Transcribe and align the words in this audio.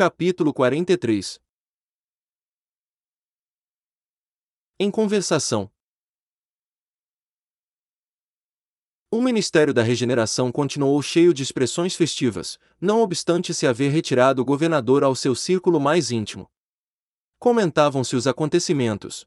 Capítulo 0.00 0.54
43 0.54 1.40
Em 4.78 4.92
conversação. 4.92 5.68
O 9.10 9.20
Ministério 9.20 9.74
da 9.74 9.82
Regeneração 9.82 10.52
continuou 10.52 11.02
cheio 11.02 11.34
de 11.34 11.42
expressões 11.42 11.96
festivas, 11.96 12.60
não 12.80 13.00
obstante 13.00 13.52
se 13.52 13.66
haver 13.66 13.90
retirado 13.90 14.40
o 14.40 14.44
governador 14.44 15.02
ao 15.02 15.16
seu 15.16 15.34
círculo 15.34 15.80
mais 15.80 16.12
íntimo. 16.12 16.48
Comentavam-se 17.36 18.14
os 18.14 18.28
acontecimentos. 18.28 19.26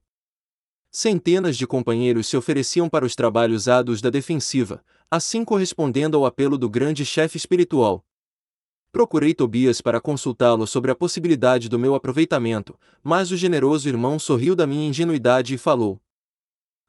Centenas 0.89 1.57
de 1.57 1.67
companheiros 1.67 2.27
se 2.27 2.37
ofereciam 2.37 2.87
para 2.87 3.03
os 3.03 3.13
trabalhos 3.13 3.67
árduos 3.67 4.01
da 4.01 4.09
defensiva, 4.09 4.81
assim 5.11 5.43
correspondendo 5.43 6.15
ao 6.15 6.25
apelo 6.25 6.57
do 6.57 6.69
grande 6.69 7.05
chefe 7.05 7.35
espiritual. 7.35 8.05
Procurei 8.91 9.33
Tobias 9.33 9.79
para 9.79 10.01
consultá-lo 10.01 10.67
sobre 10.67 10.91
a 10.91 10.95
possibilidade 10.95 11.69
do 11.69 11.79
meu 11.79 11.95
aproveitamento, 11.95 12.77
mas 13.01 13.31
o 13.31 13.37
generoso 13.37 13.87
irmão 13.87 14.19
sorriu 14.19 14.55
da 14.55 14.67
minha 14.67 14.87
ingenuidade 14.87 15.53
e 15.53 15.57
falou: 15.57 15.99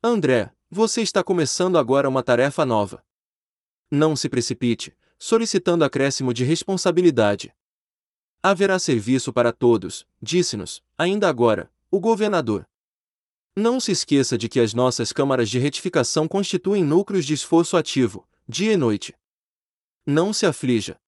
André, 0.02 0.52
você 0.68 1.00
está 1.00 1.22
começando 1.22 1.78
agora 1.78 2.08
uma 2.08 2.22
tarefa 2.22 2.66
nova. 2.66 3.04
Não 3.88 4.16
se 4.16 4.28
precipite, 4.28 4.96
solicitando 5.16 5.84
acréscimo 5.84 6.34
de 6.34 6.42
responsabilidade. 6.42 7.54
Haverá 8.42 8.80
serviço 8.80 9.32
para 9.32 9.52
todos, 9.52 10.04
disse-nos, 10.20 10.82
ainda 10.98 11.28
agora, 11.28 11.70
o 11.88 12.00
governador. 12.00 12.66
Não 13.54 13.78
se 13.78 13.92
esqueça 13.92 14.36
de 14.36 14.48
que 14.48 14.58
as 14.58 14.74
nossas 14.74 15.12
câmaras 15.12 15.48
de 15.48 15.60
retificação 15.60 16.26
constituem 16.26 16.82
núcleos 16.82 17.24
de 17.24 17.34
esforço 17.34 17.76
ativo, 17.76 18.26
dia 18.48 18.72
e 18.72 18.76
noite. 18.76 19.14
Não 20.04 20.32
se 20.32 20.46
aflija. 20.46 20.98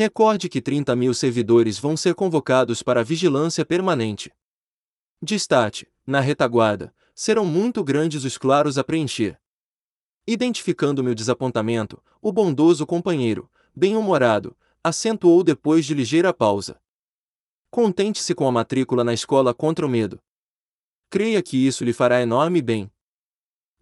Recorde 0.00 0.48
que 0.48 0.62
30 0.62 0.94
mil 0.94 1.12
servidores 1.12 1.76
vão 1.76 1.96
ser 1.96 2.14
convocados 2.14 2.84
para 2.84 3.02
vigilância 3.02 3.66
permanente. 3.66 4.32
Distate, 5.20 5.88
na 6.06 6.20
retaguarda, 6.20 6.94
serão 7.12 7.44
muito 7.44 7.82
grandes 7.82 8.22
os 8.22 8.38
claros 8.38 8.78
a 8.78 8.84
preencher. 8.84 9.40
Identificando 10.24 11.02
meu 11.02 11.16
desapontamento, 11.16 12.00
o 12.22 12.30
bondoso 12.30 12.86
companheiro, 12.86 13.50
bem-humorado, 13.74 14.56
acentuou 14.84 15.42
depois 15.42 15.84
de 15.84 15.94
ligeira 15.94 16.32
pausa. 16.32 16.80
Contente-se 17.68 18.36
com 18.36 18.46
a 18.46 18.52
matrícula 18.52 19.02
na 19.02 19.12
escola 19.12 19.52
contra 19.52 19.84
o 19.84 19.88
medo. 19.88 20.22
Creia 21.10 21.42
que 21.42 21.56
isso 21.56 21.82
lhe 21.82 21.92
fará 21.92 22.22
enorme 22.22 22.62
bem. 22.62 22.88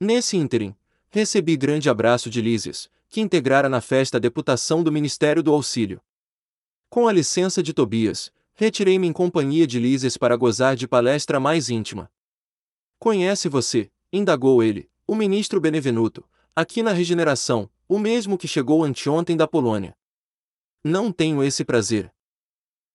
Nesse 0.00 0.38
ínterim, 0.38 0.74
recebi 1.10 1.58
grande 1.58 1.90
abraço 1.90 2.30
de 2.30 2.40
Lísias, 2.40 2.88
que 3.10 3.20
integrara 3.20 3.68
na 3.68 3.82
festa 3.82 4.16
a 4.16 4.20
deputação 4.20 4.82
do 4.82 4.90
Ministério 4.90 5.42
do 5.42 5.52
Auxílio. 5.52 6.00
Com 6.88 7.08
a 7.08 7.12
licença 7.12 7.62
de 7.62 7.74
Tobias, 7.74 8.32
retirei-me 8.54 9.06
em 9.06 9.12
companhia 9.12 9.66
de 9.66 9.78
Lísias 9.78 10.16
para 10.16 10.36
gozar 10.36 10.76
de 10.76 10.88
palestra 10.88 11.38
mais 11.38 11.68
íntima. 11.68 12.10
Conhece 12.98 13.48
você, 13.48 13.90
indagou 14.12 14.62
ele, 14.62 14.88
o 15.06 15.14
ministro 15.14 15.60
Benevenuto, 15.60 16.24
aqui 16.54 16.82
na 16.82 16.92
regeneração, 16.92 17.68
o 17.88 17.98
mesmo 17.98 18.38
que 18.38 18.48
chegou 18.48 18.82
anteontem 18.82 19.36
da 19.36 19.46
Polônia. 19.46 19.96
Não 20.82 21.12
tenho 21.12 21.42
esse 21.42 21.64
prazer. 21.64 22.12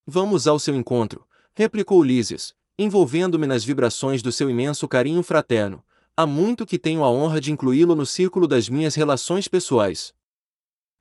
Vamos 0.05 0.48
ao 0.48 0.58
seu 0.58 0.76
encontro, 0.76 1.28
replicou 1.53 2.03
Lísias, 2.03 2.55
envolvendo-me 2.78 3.45
nas 3.45 3.64
vibrações 3.64 4.22
do 4.22 4.31
seu 4.31 4.50
imenso 4.50 4.88
carinho 4.88 5.22
fraterno, 5.22 5.83
há 6.17 6.26
muito 6.26 6.66
que 6.66 6.80
tenho 6.80 7.03
a 7.03 7.11
honra 7.11 7.39
de 7.39 7.52
incluí-lo 7.52 7.95
no 7.95 8.05
círculo 8.05 8.48
das 8.48 8.67
minhas 8.67 8.95
relações 8.95 9.48
pessoais. 9.48 10.14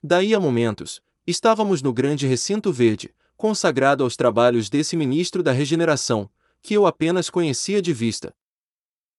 Daí 0.03 0.35
a 0.35 0.41
momentos, 0.41 1.01
estávamos 1.31 1.81
no 1.83 1.93
grande 1.93 2.27
recinto 2.27 2.73
verde, 2.73 3.15
consagrado 3.37 4.05
aos 4.05 4.17
trabalhos 4.17 4.69
desse 4.69 4.97
ministro 4.97 5.43
da 5.43 5.53
regeneração, 5.53 6.29
que 6.61 6.75
eu 6.75 6.87
apenas 6.87 7.31
conhecia 7.31 7.81
de 7.81 7.93
vista. 7.93 8.35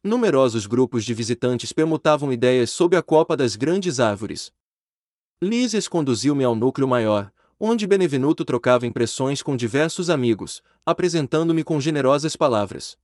Numerosos 0.04 0.68
grupos 0.68 1.06
de 1.06 1.14
visitantes 1.14 1.72
permutavam 1.72 2.32
ideias 2.32 2.70
sob 2.70 2.96
a 2.96 3.02
copa 3.02 3.36
das 3.36 3.56
grandes 3.56 4.00
árvores. 4.00 4.52
Lísias 5.42 5.88
conduziu-me 5.88 6.44
ao 6.44 6.56
núcleo 6.56 6.88
maior, 6.88 7.32
onde 7.60 7.86
Benevenuto 7.88 8.44
trocava 8.44 8.88
impressões 8.88 9.42
com 9.42 9.56
diversos 9.56 10.10
amigos, 10.10 10.64
apresentando-me 10.86 11.64
com 11.64 11.80
generosas 11.80 12.36
palavras. 12.36 12.98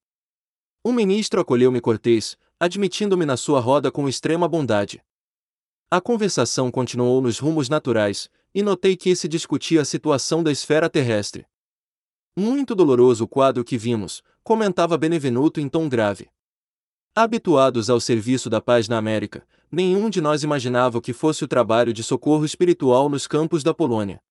O 0.83 0.91
ministro 0.91 1.39
acolheu-me 1.39 1.79
cortês, 1.79 2.37
admitindo-me 2.59 3.25
na 3.25 3.37
sua 3.37 3.59
roda 3.59 3.91
com 3.91 4.09
extrema 4.09 4.47
bondade. 4.47 5.03
A 5.89 6.01
conversação 6.01 6.69
continuou 6.69 7.21
nos 7.21 7.39
rumos 7.39 7.69
naturais, 7.69 8.29
e 8.53 8.61
notei 8.61 8.97
que 8.97 9.15
se 9.15 9.25
discutia 9.25 9.81
a 9.81 9.85
situação 9.85 10.43
da 10.43 10.51
esfera 10.51 10.89
terrestre. 10.89 11.45
Muito 12.35 12.75
doloroso 12.75 13.23
o 13.23 13.27
quadro 13.27 13.63
que 13.63 13.77
vimos, 13.77 14.21
comentava 14.43 14.97
Benevenuto 14.97 15.61
em 15.61 15.69
tom 15.69 15.87
grave. 15.87 16.27
Habituados 17.15 17.89
ao 17.89 18.01
serviço 18.01 18.49
da 18.49 18.59
paz 18.59 18.89
na 18.89 18.97
América, 18.97 19.47
nenhum 19.71 20.09
de 20.09 20.19
nós 20.19 20.43
imaginava 20.43 20.97
o 20.97 21.01
que 21.01 21.13
fosse 21.13 21.45
o 21.45 21.47
trabalho 21.47 21.93
de 21.93 22.03
socorro 22.03 22.43
espiritual 22.43 23.07
nos 23.07 23.25
campos 23.25 23.63
da 23.63 23.73
Polônia. 23.73 24.21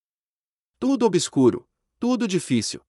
Tudo 0.78 1.06
obscuro, 1.06 1.66
tudo 1.98 2.28
difícil. 2.28 2.82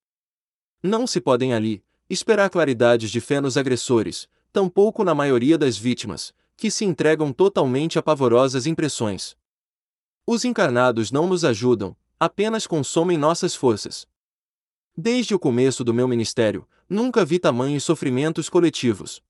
Não 0.83 1.07
se 1.07 1.22
podem 1.22 1.53
ali 1.53 1.81
esperar 2.09 2.50
claridades 2.50 3.11
de 3.11 3.22
fé 3.22 3.39
nos 3.39 3.56
agressores, 3.56 4.27
tampouco 4.51 5.06
na 5.06 5.16
maioria 5.16 5.57
das 5.57 5.77
vítimas, 5.77 6.33
que 6.57 6.72
se 6.72 6.84
entregam 6.84 7.31
totalmente 7.31 8.00
a 8.00 8.03
pavorosas 8.03 8.66
impressões. 8.66 9.38
Os 10.25 10.44
encarnados 10.44 11.12
não 11.12 11.28
nos 11.28 11.45
ajudam, 11.45 11.95
apenas 12.19 12.66
consomem 12.66 13.18
nossas 13.18 13.56
forças. 13.56 14.07
Desde 14.97 15.35
o 15.35 15.40
começo 15.40 15.84
do 15.84 15.94
meu 15.94 16.07
ministério, 16.07 16.68
nunca 16.90 17.23
vi 17.23 17.38
tamanhos 17.38 17.84
sofrimentos 17.84 18.50
coletivos. 18.50 19.22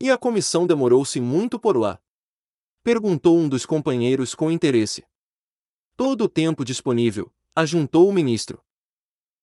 E 0.00 0.08
a 0.10 0.16
comissão 0.16 0.66
demorou-se 0.66 1.20
muito 1.20 1.58
por 1.58 1.76
lá. 1.76 2.00
Perguntou 2.84 3.36
um 3.36 3.48
dos 3.48 3.66
companheiros 3.66 4.34
com 4.34 4.50
interesse. 4.50 5.04
Todo 5.96 6.24
o 6.24 6.28
tempo 6.28 6.64
disponível, 6.64 7.32
ajuntou 7.54 8.08
o 8.08 8.12
ministro. 8.12 8.62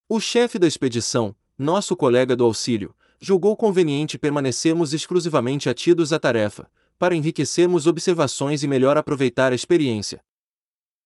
O 0.08 0.20
chefe 0.20 0.58
da 0.58 0.68
expedição, 0.68 1.36
nosso 1.58 1.98
colega 1.98 2.36
do 2.36 2.46
auxílio, 2.46 2.96
julgou 3.20 3.58
conveniente 3.58 4.18
permanecermos 4.18 4.94
exclusivamente 4.94 5.70
atidos 5.70 6.14
à 6.14 6.20
tarefa, 6.20 6.70
para 7.04 7.18
enriquecermos 7.18 7.86
observações 7.86 8.64
e 8.64 8.68
melhor 8.68 8.96
aproveitar 8.96 9.52
a 9.52 9.56
experiência. 9.56 10.24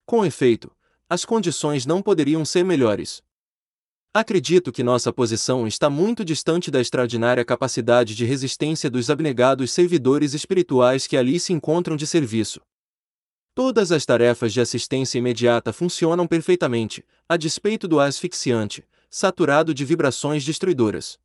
Com 0.06 0.24
efeito, 0.24 0.70
as 1.10 1.24
condições 1.24 1.84
não 1.84 2.00
poderiam 2.00 2.44
ser 2.44 2.64
melhores. 2.64 3.20
Acredito 4.14 4.70
que 4.70 4.84
nossa 4.84 5.12
posição 5.12 5.66
está 5.66 5.90
muito 5.90 6.24
distante 6.24 6.70
da 6.70 6.80
extraordinária 6.80 7.44
capacidade 7.44 8.14
de 8.14 8.24
resistência 8.24 8.88
dos 8.88 9.10
abnegados 9.10 9.72
servidores 9.72 10.34
espirituais 10.34 11.08
que 11.08 11.16
ali 11.16 11.40
se 11.40 11.52
encontram 11.52 11.96
de 11.96 12.06
serviço. 12.06 12.60
Todas 13.52 13.90
as 13.90 14.06
tarefas 14.06 14.52
de 14.52 14.60
assistência 14.60 15.18
imediata 15.18 15.72
funcionam 15.72 16.28
perfeitamente, 16.28 17.04
a 17.28 17.36
despeito 17.36 17.88
do 17.88 17.98
asfixiante, 17.98 18.86
saturado 19.10 19.74
de 19.74 19.84
vibrações 19.84 20.44
destruidoras. 20.44 21.18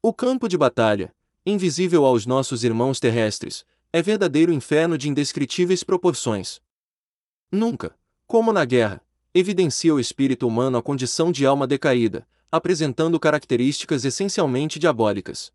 O 0.00 0.14
campo 0.14 0.48
de 0.48 0.56
batalha, 0.56 1.14
invisível 1.44 2.06
aos 2.06 2.24
nossos 2.24 2.62
irmãos 2.64 2.98
terrestres, 2.98 3.66
é 3.92 4.00
verdadeiro 4.00 4.52
inferno 4.52 4.96
de 4.96 5.10
indescritíveis 5.10 5.84
proporções. 5.84 6.62
Nunca, 7.50 7.94
como 8.26 8.50
na 8.50 8.64
guerra, 8.64 9.04
evidencia 9.34 9.94
o 9.94 10.00
espírito 10.00 10.48
humano 10.48 10.78
a 10.78 10.82
condição 10.82 11.30
de 11.30 11.44
alma 11.44 11.66
decaída, 11.66 12.26
apresentando 12.50 13.20
características 13.20 14.04
essencialmente 14.06 14.78
diabólicas. 14.78 15.52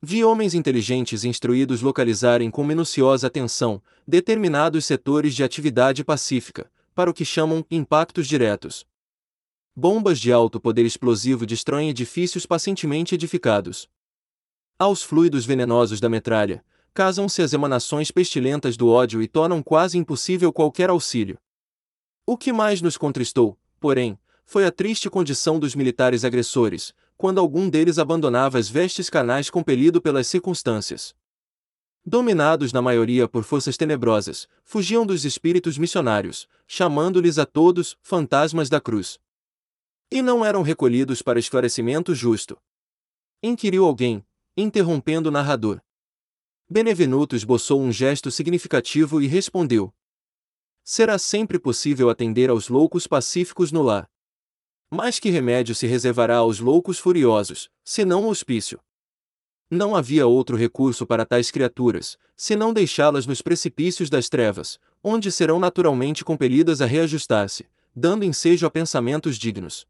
Vi 0.00 0.24
homens 0.24 0.54
inteligentes 0.54 1.24
e 1.24 1.28
instruídos 1.28 1.82
localizarem 1.82 2.50
com 2.50 2.64
minuciosa 2.64 3.26
atenção 3.26 3.82
determinados 4.08 4.86
setores 4.86 5.34
de 5.34 5.44
atividade 5.44 6.02
pacífica, 6.02 6.70
para 6.94 7.10
o 7.10 7.14
que 7.14 7.24
chamam 7.24 7.64
impactos 7.70 8.26
diretos. 8.26 8.86
Bombas 9.76 10.18
de 10.18 10.32
alto 10.32 10.60
poder 10.60 10.84
explosivo 10.84 11.46
destroem 11.46 11.88
edifícios 11.88 12.44
pacientemente 12.44 13.14
edificados. 13.14 13.88
Aos 14.78 15.02
fluidos 15.02 15.46
venenosos 15.46 16.00
da 16.00 16.08
metralha, 16.08 16.64
casam-se 16.94 17.42
as 17.42 17.52
emanações 17.52 18.10
pestilentas 18.10 18.76
do 18.76 18.88
ódio 18.88 19.22
e 19.22 19.28
tornam 19.28 19.62
quase 19.62 19.98
impossível 19.98 20.52
qualquer 20.52 20.90
auxílio. 20.90 21.38
O 22.26 22.36
que 22.36 22.52
mais 22.52 22.80
nos 22.80 22.96
contristou, 22.96 23.58
porém, 23.80 24.18
foi 24.44 24.66
a 24.66 24.70
triste 24.70 25.08
condição 25.08 25.58
dos 25.58 25.74
militares 25.74 26.24
agressores, 26.24 26.94
quando 27.16 27.38
algum 27.38 27.68
deles 27.68 27.98
abandonava 27.98 28.58
as 28.58 28.68
vestes 28.68 29.08
carnais 29.08 29.48
compelido 29.48 30.00
pelas 30.00 30.26
circunstâncias. 30.26 31.14
Dominados 32.04 32.72
na 32.72 32.82
maioria 32.82 33.28
por 33.28 33.44
forças 33.44 33.76
tenebrosas, 33.76 34.48
fugiam 34.64 35.06
dos 35.06 35.24
espíritos 35.24 35.78
missionários, 35.78 36.48
chamando-lhes 36.66 37.38
a 37.38 37.46
todos 37.46 37.96
fantasmas 38.02 38.68
da 38.68 38.80
cruz. 38.80 39.20
E 40.10 40.20
não 40.20 40.44
eram 40.44 40.62
recolhidos 40.62 41.22
para 41.22 41.38
esclarecimento 41.38 42.14
justo. 42.14 42.60
Inquiriu 43.40 43.84
alguém, 43.84 44.24
interrompendo 44.56 45.28
o 45.28 45.32
narrador. 45.32 45.80
Benevenuto 46.68 47.36
esboçou 47.36 47.80
um 47.80 47.92
gesto 47.92 48.30
significativo 48.30 49.20
e 49.20 49.26
respondeu: 49.26 49.92
Será 50.84 51.18
sempre 51.18 51.58
possível 51.58 52.10
atender 52.10 52.50
aos 52.50 52.68
loucos 52.68 53.06
pacíficos 53.06 53.70
no 53.70 53.82
lar. 53.82 54.10
Mas 54.90 55.18
que 55.18 55.30
remédio 55.30 55.74
se 55.74 55.86
reservará 55.86 56.36
aos 56.36 56.58
loucos 56.58 56.98
furiosos, 56.98 57.70
senão 57.84 58.28
hospício? 58.28 58.80
Não 59.70 59.96
havia 59.96 60.26
outro 60.26 60.54
recurso 60.54 61.06
para 61.06 61.24
tais 61.24 61.50
criaturas, 61.50 62.18
senão 62.36 62.74
deixá-las 62.74 63.26
nos 63.26 63.40
precipícios 63.40 64.10
das 64.10 64.28
trevas, 64.28 64.78
onde 65.02 65.32
serão 65.32 65.58
naturalmente 65.58 66.22
compelidas 66.24 66.82
a 66.82 66.86
reajustar-se, 66.86 67.66
dando 67.94 68.24
ensejo 68.24 68.66
a 68.66 68.70
pensamentos 68.70 69.38
dignos. 69.38 69.86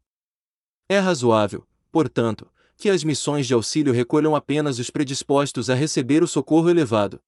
É 0.87 0.99
razoável, 0.99 1.67
portanto, 1.91 2.49
que 2.77 2.89
as 2.89 3.03
missões 3.03 3.47
de 3.47 3.53
auxílio 3.53 3.93
recolham 3.93 4.35
apenas 4.35 4.79
os 4.79 4.89
predispostos 4.89 5.69
a 5.69 5.73
receber 5.73 6.23
o 6.23 6.27
socorro 6.27 6.69
elevado. 6.69 7.21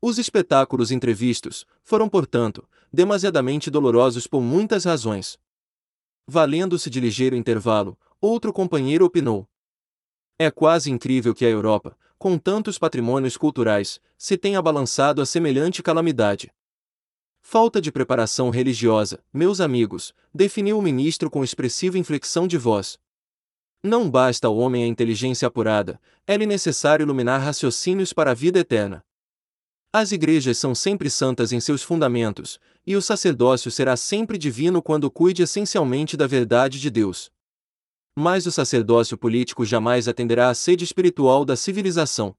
Os 0.00 0.18
espetáculos 0.18 0.90
entrevistos 0.90 1.66
foram, 1.82 2.08
portanto, 2.08 2.68
demasiadamente 2.92 3.70
dolorosos 3.70 4.26
por 4.26 4.40
muitas 4.40 4.84
razões. 4.84 5.38
Valendo-se 6.26 6.90
de 6.90 7.00
ligeiro 7.00 7.36
intervalo, 7.36 7.98
outro 8.20 8.52
companheiro 8.52 9.04
opinou: 9.04 9.48
é 10.38 10.50
quase 10.50 10.90
incrível 10.90 11.34
que 11.34 11.46
a 11.46 11.48
Europa, 11.48 11.96
com 12.18 12.36
tantos 12.36 12.78
patrimônios 12.78 13.38
culturais, 13.38 14.00
se 14.18 14.36
tenha 14.36 14.60
balançado 14.60 15.22
a 15.22 15.26
semelhante 15.26 15.82
calamidade. 15.82 16.52
Falta 17.40 17.80
de 17.80 17.90
preparação 17.90 18.50
religiosa, 18.50 19.24
meus 19.32 19.60
amigos, 19.60 20.12
definiu 20.34 20.78
o 20.78 20.82
ministro 20.82 21.30
com 21.30 21.42
expressiva 21.42 21.96
inflexão 21.96 22.46
de 22.46 22.58
voz. 22.58 22.98
Não 23.86 24.10
basta 24.10 24.48
ao 24.48 24.56
homem 24.56 24.82
a 24.84 24.86
inteligência 24.86 25.46
apurada, 25.46 26.00
é-lhe 26.26 26.44
necessário 26.44 27.04
iluminar 27.04 27.40
raciocínios 27.40 28.12
para 28.12 28.32
a 28.32 28.34
vida 28.34 28.58
eterna. 28.58 29.04
As 29.92 30.12
igrejas 30.12 30.58
são 30.58 30.74
sempre 30.74 31.08
santas 31.08 31.52
em 31.52 31.60
seus 31.60 31.82
fundamentos, 31.82 32.58
e 32.86 32.96
o 32.96 33.00
sacerdócio 33.00 33.70
será 33.70 33.96
sempre 33.96 34.36
divino 34.36 34.82
quando 34.82 35.10
cuide 35.10 35.42
essencialmente 35.42 36.16
da 36.16 36.26
verdade 36.26 36.80
de 36.80 36.90
Deus 36.90 37.30
mas 38.18 38.46
o 38.46 38.50
sacerdócio 38.50 39.18
político 39.18 39.62
jamais 39.66 40.08
atenderá 40.08 40.48
à 40.48 40.54
sede 40.54 40.82
espiritual 40.82 41.44
da 41.44 41.54
civilização. 41.54 42.34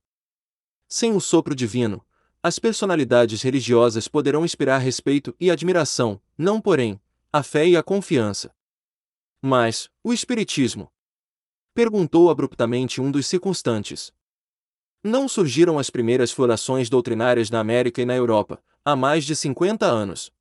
Sem 0.90 1.14
o 1.14 1.22
sopro 1.22 1.54
divino, 1.54 2.04
as 2.42 2.58
personalidades 2.58 3.44
religiosas 3.44 4.08
poderão 4.08 4.44
inspirar 4.44 4.80
respeito 4.80 5.36
e 5.40 5.52
admiração, 5.52 6.20
não 6.36 6.60
porém, 6.60 7.00
a 7.32 7.44
fé 7.44 7.68
e 7.68 7.78
a 7.78 7.84
confiança. 7.84 8.52
Mas, 9.40 9.88
o 10.04 10.12
Espiritismo? 10.12 10.92
Perguntou 11.78 12.32
abruptamente 12.32 13.00
um 13.00 13.12
dos 13.12 13.28
circunstantes. 13.28 14.12
Não 15.04 15.28
surgiram 15.28 15.78
as 15.78 15.92
primeiras 15.92 16.32
florações 16.32 16.90
doutrinárias 16.90 17.52
na 17.52 17.60
América 17.60 18.02
e 18.02 18.06
na 18.06 18.16
Europa, 18.16 18.60
há 18.84 18.96
mais 18.96 19.24
de 19.24 19.36
50 19.36 19.86
anos. 19.86 20.32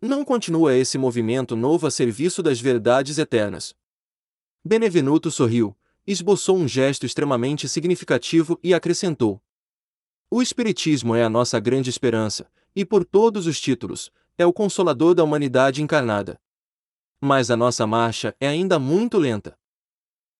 Não 0.00 0.24
continua 0.24 0.74
esse 0.74 0.96
movimento 0.96 1.54
novo 1.54 1.86
a 1.86 1.90
serviço 1.90 2.42
das 2.42 2.58
verdades 2.58 3.18
eternas. 3.18 3.74
Benevenuto 4.64 5.30
sorriu, 5.30 5.76
esboçou 6.06 6.56
um 6.56 6.66
gesto 6.66 7.04
extremamente 7.04 7.68
significativo 7.68 8.58
e 8.62 8.72
acrescentou: 8.72 9.42
O 10.30 10.40
Espiritismo 10.40 11.14
é 11.14 11.22
a 11.22 11.28
nossa 11.28 11.60
grande 11.60 11.90
esperança, 11.90 12.50
e 12.74 12.82
por 12.82 13.04
todos 13.04 13.46
os 13.46 13.60
títulos, 13.60 14.10
é 14.38 14.46
o 14.46 14.54
consolador 14.54 15.14
da 15.14 15.22
humanidade 15.22 15.82
encarnada. 15.82 16.40
Mas 17.20 17.50
a 17.50 17.58
nossa 17.58 17.86
marcha 17.86 18.34
é 18.40 18.48
ainda 18.48 18.78
muito 18.78 19.18
lenta. 19.18 19.54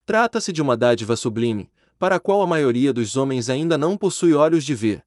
Trata-se 0.06 0.52
de 0.52 0.62
uma 0.62 0.76
dádiva 0.76 1.16
sublime, 1.16 1.68
para 1.98 2.14
a 2.14 2.20
qual 2.20 2.40
a 2.40 2.46
maioria 2.46 2.92
dos 2.92 3.16
homens 3.16 3.50
ainda 3.50 3.76
não 3.76 3.96
possui 3.98 4.34
olhos 4.34 4.64
de 4.64 4.72
ver. 4.72 5.04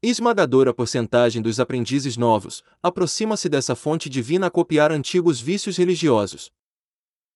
Esmagadora 0.00 0.72
porcentagem 0.72 1.42
dos 1.42 1.58
aprendizes 1.58 2.16
novos 2.16 2.62
aproxima-se 2.80 3.48
dessa 3.48 3.74
fonte 3.74 4.08
divina 4.08 4.46
a 4.46 4.50
copiar 4.50 4.92
antigos 4.92 5.40
vícios 5.40 5.76
religiosos. 5.76 6.52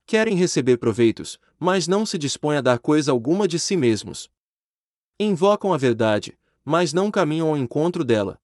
Querem 0.06 0.36
receber 0.36 0.76
proveitos, 0.76 1.36
mas 1.58 1.88
não 1.88 2.06
se 2.06 2.16
dispõem 2.16 2.58
a 2.58 2.60
dar 2.60 2.78
coisa 2.78 3.10
alguma 3.10 3.48
de 3.48 3.58
si 3.58 3.76
mesmos. 3.76 4.30
Invocam 5.18 5.72
a 5.72 5.76
verdade, 5.76 6.38
mas 6.64 6.92
não 6.92 7.10
caminham 7.10 7.48
ao 7.48 7.56
encontro 7.56 8.04
dela. 8.04 8.40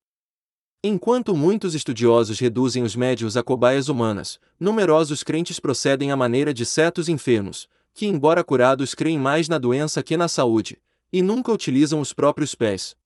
Enquanto 0.83 1.37
muitos 1.37 1.73
estudiosos 1.73 2.41
reduzem 2.41 2.83
os 2.83 2.97
médios 2.97 3.37
a 3.37 3.45
cobaias 3.45 3.89
humanas, 3.89 4.41
numerosos 4.59 5.23
crentes 5.23 5.61
procedem 5.61 6.11
à 6.11 6.17
maneira 6.17 6.53
de 6.53 6.67
certos 6.67 7.09
enfermos, 7.09 7.69
que, 7.95 8.07
embora 8.07 8.43
curados, 8.43 8.95
creem 8.95 9.19
mais 9.19 9.49
na 9.49 9.57
doença 9.57 10.03
que 10.03 10.17
na 10.17 10.27
saúde, 10.27 10.83
e 11.13 11.23
nunca 11.23 11.53
utilizam 11.53 12.01
os 12.01 12.13
próprios 12.13 12.55
pés. 12.55 12.97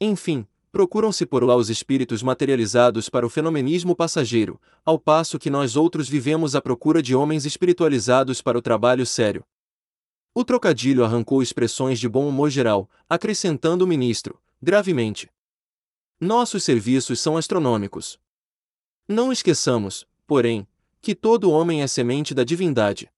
Enfim, 0.00 0.46
procuram-se 0.72 1.26
por 1.26 1.44
lá 1.44 1.54
os 1.54 1.68
espíritos 1.68 2.22
materializados 2.22 3.10
para 3.10 3.26
o 3.26 3.28
fenomenismo 3.28 3.94
passageiro, 3.94 4.58
ao 4.84 4.98
passo 4.98 5.38
que 5.38 5.50
nós 5.50 5.76
outros 5.76 6.08
vivemos 6.08 6.54
à 6.56 6.60
procura 6.62 7.02
de 7.02 7.14
homens 7.14 7.44
espiritualizados 7.44 8.40
para 8.40 8.56
o 8.56 8.62
trabalho 8.62 9.04
sério. 9.04 9.44
O 10.34 10.44
trocadilho 10.44 11.04
arrancou 11.04 11.42
expressões 11.42 11.98
de 11.98 12.08
bom 12.08 12.26
humor 12.26 12.48
geral, 12.48 12.88
acrescentando 13.08 13.84
o 13.84 13.88
ministro, 13.88 14.40
gravemente. 14.62 15.28
Nossos 16.18 16.64
serviços 16.64 17.20
são 17.20 17.36
astronômicos. 17.36 18.18
Não 19.06 19.30
esqueçamos, 19.30 20.06
porém, 20.26 20.66
que 21.00 21.14
todo 21.14 21.50
homem 21.50 21.82
é 21.82 21.86
semente 21.86 22.34
da 22.34 22.44
divindade. 22.44 23.10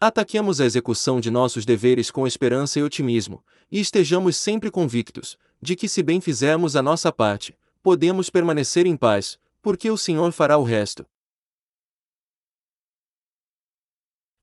Ataquemos 0.00 0.60
a 0.60 0.64
execução 0.64 1.18
de 1.18 1.28
nossos 1.28 1.66
deveres 1.66 2.08
com 2.08 2.24
esperança 2.24 2.78
e 2.78 2.84
otimismo, 2.84 3.44
e 3.68 3.80
estejamos 3.80 4.36
sempre 4.36 4.70
convictos, 4.70 5.36
de 5.60 5.74
que 5.74 5.88
se 5.88 6.04
bem 6.04 6.20
fizermos 6.20 6.76
a 6.76 6.82
nossa 6.82 7.12
parte, 7.12 7.58
podemos 7.82 8.30
permanecer 8.30 8.86
em 8.86 8.96
paz, 8.96 9.40
porque 9.60 9.90
o 9.90 9.98
Senhor 9.98 10.30
fará 10.30 10.56
o 10.56 10.62
resto. 10.62 11.04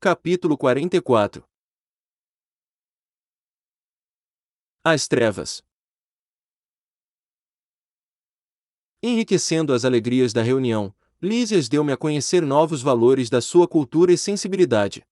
Capítulo 0.02 0.58
44 0.58 1.48
As 4.84 5.08
trevas 5.08 5.64
Enriquecendo 9.02 9.72
as 9.72 9.86
alegrias 9.86 10.34
da 10.34 10.42
reunião, 10.42 10.94
Lísias 11.22 11.70
deu-me 11.70 11.94
a 11.94 11.98
conhecer 11.98 12.42
novos 12.42 12.82
valores 12.82 13.30
da 13.30 13.40
sua 13.40 13.70
cultura 13.70 14.12
e 14.12 14.18
sensibilidade. 14.18 15.08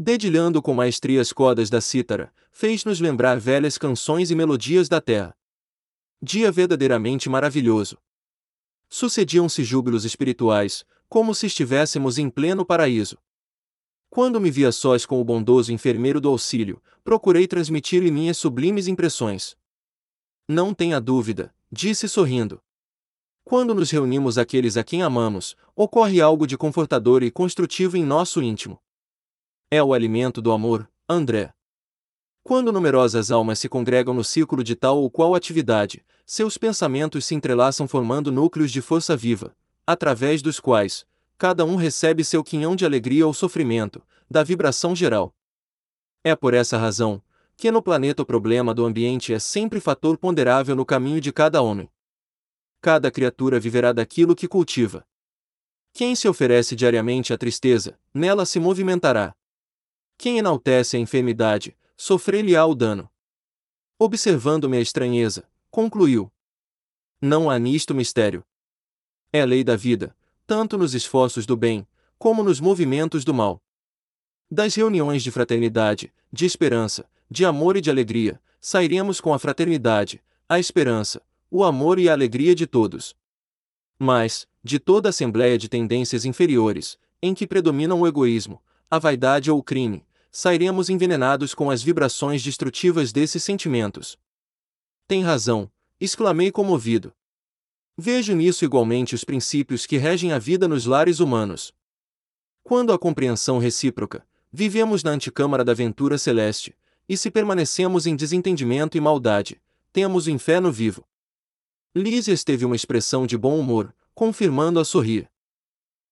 Dedilhando 0.00 0.62
com 0.62 0.72
maestria 0.72 1.20
as 1.20 1.32
cordas 1.32 1.68
da 1.68 1.80
cítara, 1.80 2.32
fez-nos 2.52 3.00
lembrar 3.00 3.40
velhas 3.40 3.76
canções 3.76 4.30
e 4.30 4.34
melodias 4.36 4.88
da 4.88 5.00
terra. 5.00 5.36
Dia 6.22 6.52
verdadeiramente 6.52 7.28
maravilhoso. 7.28 7.98
Sucediam-se 8.88 9.64
júbilos 9.64 10.04
espirituais, 10.04 10.84
como 11.08 11.34
se 11.34 11.46
estivéssemos 11.46 12.16
em 12.16 12.30
pleno 12.30 12.64
paraíso. 12.64 13.18
Quando 14.08 14.40
me 14.40 14.52
via 14.52 14.70
sós 14.70 15.04
com 15.04 15.20
o 15.20 15.24
bondoso 15.24 15.72
enfermeiro 15.72 16.20
do 16.20 16.28
auxílio, 16.28 16.80
procurei 17.02 17.48
transmitir-lhe 17.48 18.12
minhas 18.12 18.38
sublimes 18.38 18.86
impressões. 18.86 19.56
Não 20.46 20.72
tenha 20.72 21.00
dúvida, 21.00 21.52
disse 21.72 22.08
sorrindo. 22.08 22.62
Quando 23.42 23.74
nos 23.74 23.90
reunimos 23.90 24.38
aqueles 24.38 24.76
a 24.76 24.84
quem 24.84 25.02
amamos, 25.02 25.56
ocorre 25.74 26.20
algo 26.20 26.46
de 26.46 26.56
confortador 26.56 27.24
e 27.24 27.32
construtivo 27.32 27.96
em 27.96 28.04
nosso 28.04 28.40
íntimo. 28.40 28.80
É 29.70 29.82
o 29.82 29.92
alimento 29.92 30.40
do 30.40 30.50
amor, 30.50 30.90
André. 31.06 31.52
Quando 32.42 32.72
numerosas 32.72 33.30
almas 33.30 33.58
se 33.58 33.68
congregam 33.68 34.14
no 34.14 34.24
círculo 34.24 34.64
de 34.64 34.74
tal 34.74 35.02
ou 35.02 35.10
qual 35.10 35.34
atividade, 35.34 36.02
seus 36.24 36.56
pensamentos 36.56 37.26
se 37.26 37.34
entrelaçam 37.34 37.86
formando 37.86 38.32
núcleos 38.32 38.72
de 38.72 38.80
força 38.80 39.14
viva, 39.14 39.54
através 39.86 40.40
dos 40.40 40.58
quais, 40.58 41.06
cada 41.36 41.66
um 41.66 41.76
recebe 41.76 42.24
seu 42.24 42.42
quinhão 42.42 42.74
de 42.74 42.86
alegria 42.86 43.26
ou 43.26 43.34
sofrimento, 43.34 44.02
da 44.30 44.42
vibração 44.42 44.96
geral. 44.96 45.34
É 46.24 46.34
por 46.34 46.54
essa 46.54 46.78
razão, 46.78 47.22
que 47.54 47.70
no 47.70 47.82
planeta 47.82 48.22
o 48.22 48.26
problema 48.26 48.72
do 48.72 48.86
ambiente 48.86 49.34
é 49.34 49.38
sempre 49.38 49.80
fator 49.80 50.16
ponderável 50.16 50.74
no 50.74 50.86
caminho 50.86 51.20
de 51.20 51.30
cada 51.30 51.60
homem. 51.60 51.90
Cada 52.80 53.10
criatura 53.10 53.60
viverá 53.60 53.92
daquilo 53.92 54.34
que 54.34 54.48
cultiva. 54.48 55.06
Quem 55.92 56.14
se 56.14 56.26
oferece 56.26 56.74
diariamente 56.74 57.34
à 57.34 57.36
tristeza, 57.36 57.98
nela 58.14 58.46
se 58.46 58.58
movimentará. 58.58 59.34
Quem 60.18 60.38
enaltece 60.38 60.96
a 60.96 61.00
enfermidade, 61.00 61.76
sofrer-lhe-á 61.96 62.66
o 62.66 62.74
dano. 62.74 63.08
Observando-me 63.96 64.76
a 64.76 64.80
estranheza, 64.80 65.48
concluiu. 65.70 66.28
Não 67.20 67.48
há 67.48 67.56
nisto 67.56 67.94
mistério. 67.94 68.44
É 69.32 69.42
a 69.42 69.44
lei 69.44 69.62
da 69.62 69.76
vida, 69.76 70.16
tanto 70.44 70.76
nos 70.76 70.92
esforços 70.92 71.46
do 71.46 71.56
bem, 71.56 71.86
como 72.18 72.42
nos 72.42 72.58
movimentos 72.58 73.24
do 73.24 73.32
mal. 73.32 73.62
Das 74.50 74.74
reuniões 74.74 75.22
de 75.22 75.30
fraternidade, 75.30 76.12
de 76.32 76.44
esperança, 76.44 77.08
de 77.30 77.44
amor 77.44 77.76
e 77.76 77.80
de 77.80 77.88
alegria, 77.88 78.42
sairemos 78.60 79.20
com 79.20 79.32
a 79.32 79.38
fraternidade, 79.38 80.20
a 80.48 80.58
esperança, 80.58 81.22
o 81.48 81.62
amor 81.62 81.96
e 81.96 82.08
a 82.08 82.12
alegria 82.12 82.56
de 82.56 82.66
todos. 82.66 83.14
Mas, 83.96 84.48
de 84.64 84.80
toda 84.80 85.10
assembleia 85.10 85.56
de 85.56 85.68
tendências 85.68 86.24
inferiores, 86.24 86.98
em 87.22 87.34
que 87.34 87.46
predominam 87.46 88.00
o 88.00 88.06
egoísmo, 88.06 88.60
a 88.90 88.98
vaidade 88.98 89.50
ou 89.50 89.58
o 89.58 89.62
crime, 89.62 90.07
sairemos 90.30 90.88
envenenados 90.88 91.54
com 91.54 91.70
as 91.70 91.82
vibrações 91.82 92.42
destrutivas 92.42 93.12
desses 93.12 93.42
sentimentos. 93.42 94.18
Tem 95.06 95.22
razão, 95.22 95.70
exclamei 96.00 96.52
comovido. 96.52 97.12
Vejo 97.96 98.34
nisso 98.34 98.64
igualmente 98.64 99.14
os 99.14 99.24
princípios 99.24 99.86
que 99.86 99.96
regem 99.96 100.32
a 100.32 100.38
vida 100.38 100.68
nos 100.68 100.86
lares 100.86 101.18
humanos. 101.18 101.72
Quando 102.62 102.92
a 102.92 102.98
compreensão 102.98 103.58
recíproca, 103.58 104.26
vivemos 104.52 105.02
na 105.02 105.10
anticâmara 105.10 105.64
da 105.64 105.74
ventura 105.74 106.18
celeste, 106.18 106.76
e 107.08 107.16
se 107.16 107.30
permanecemos 107.30 108.06
em 108.06 108.14
desentendimento 108.14 108.96
e 108.96 109.00
maldade, 109.00 109.60
temos 109.92 110.26
o 110.26 110.30
inferno 110.30 110.70
vivo. 110.70 111.04
Lísias 111.94 112.44
teve 112.44 112.64
uma 112.64 112.76
expressão 112.76 113.26
de 113.26 113.36
bom 113.36 113.58
humor, 113.58 113.94
confirmando 114.14 114.78
a 114.78 114.84
sorrir. 114.84 115.28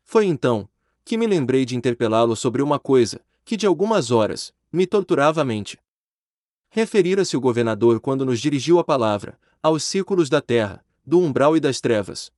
Foi 0.03 0.27
então 0.27 0.69
que 1.05 1.19
me 1.19 1.27
lembrei 1.27 1.65
de 1.65 1.77
interpelá-lo 1.77 2.35
sobre 2.35 2.63
uma 2.63 2.79
coisa 2.79 3.21
que 3.47 3.57
de 3.57 3.65
algumas 3.65 4.11
horas 4.11 4.53
me 4.73 4.89
torturava 4.89 5.41
a 5.41 5.45
mente. 5.45 5.79
Referira-se 6.69 7.37
o 7.37 7.41
governador 7.41 8.01
quando 8.01 8.27
nos 8.27 8.41
dirigiu 8.41 8.81
a 8.81 8.85
palavra 8.85 9.39
aos 9.63 9.85
círculos 9.85 10.29
da 10.29 10.41
terra, 10.41 10.85
do 11.07 11.21
umbral 11.21 11.57
e 11.57 11.61
das 11.61 11.81
trevas. 11.81 12.33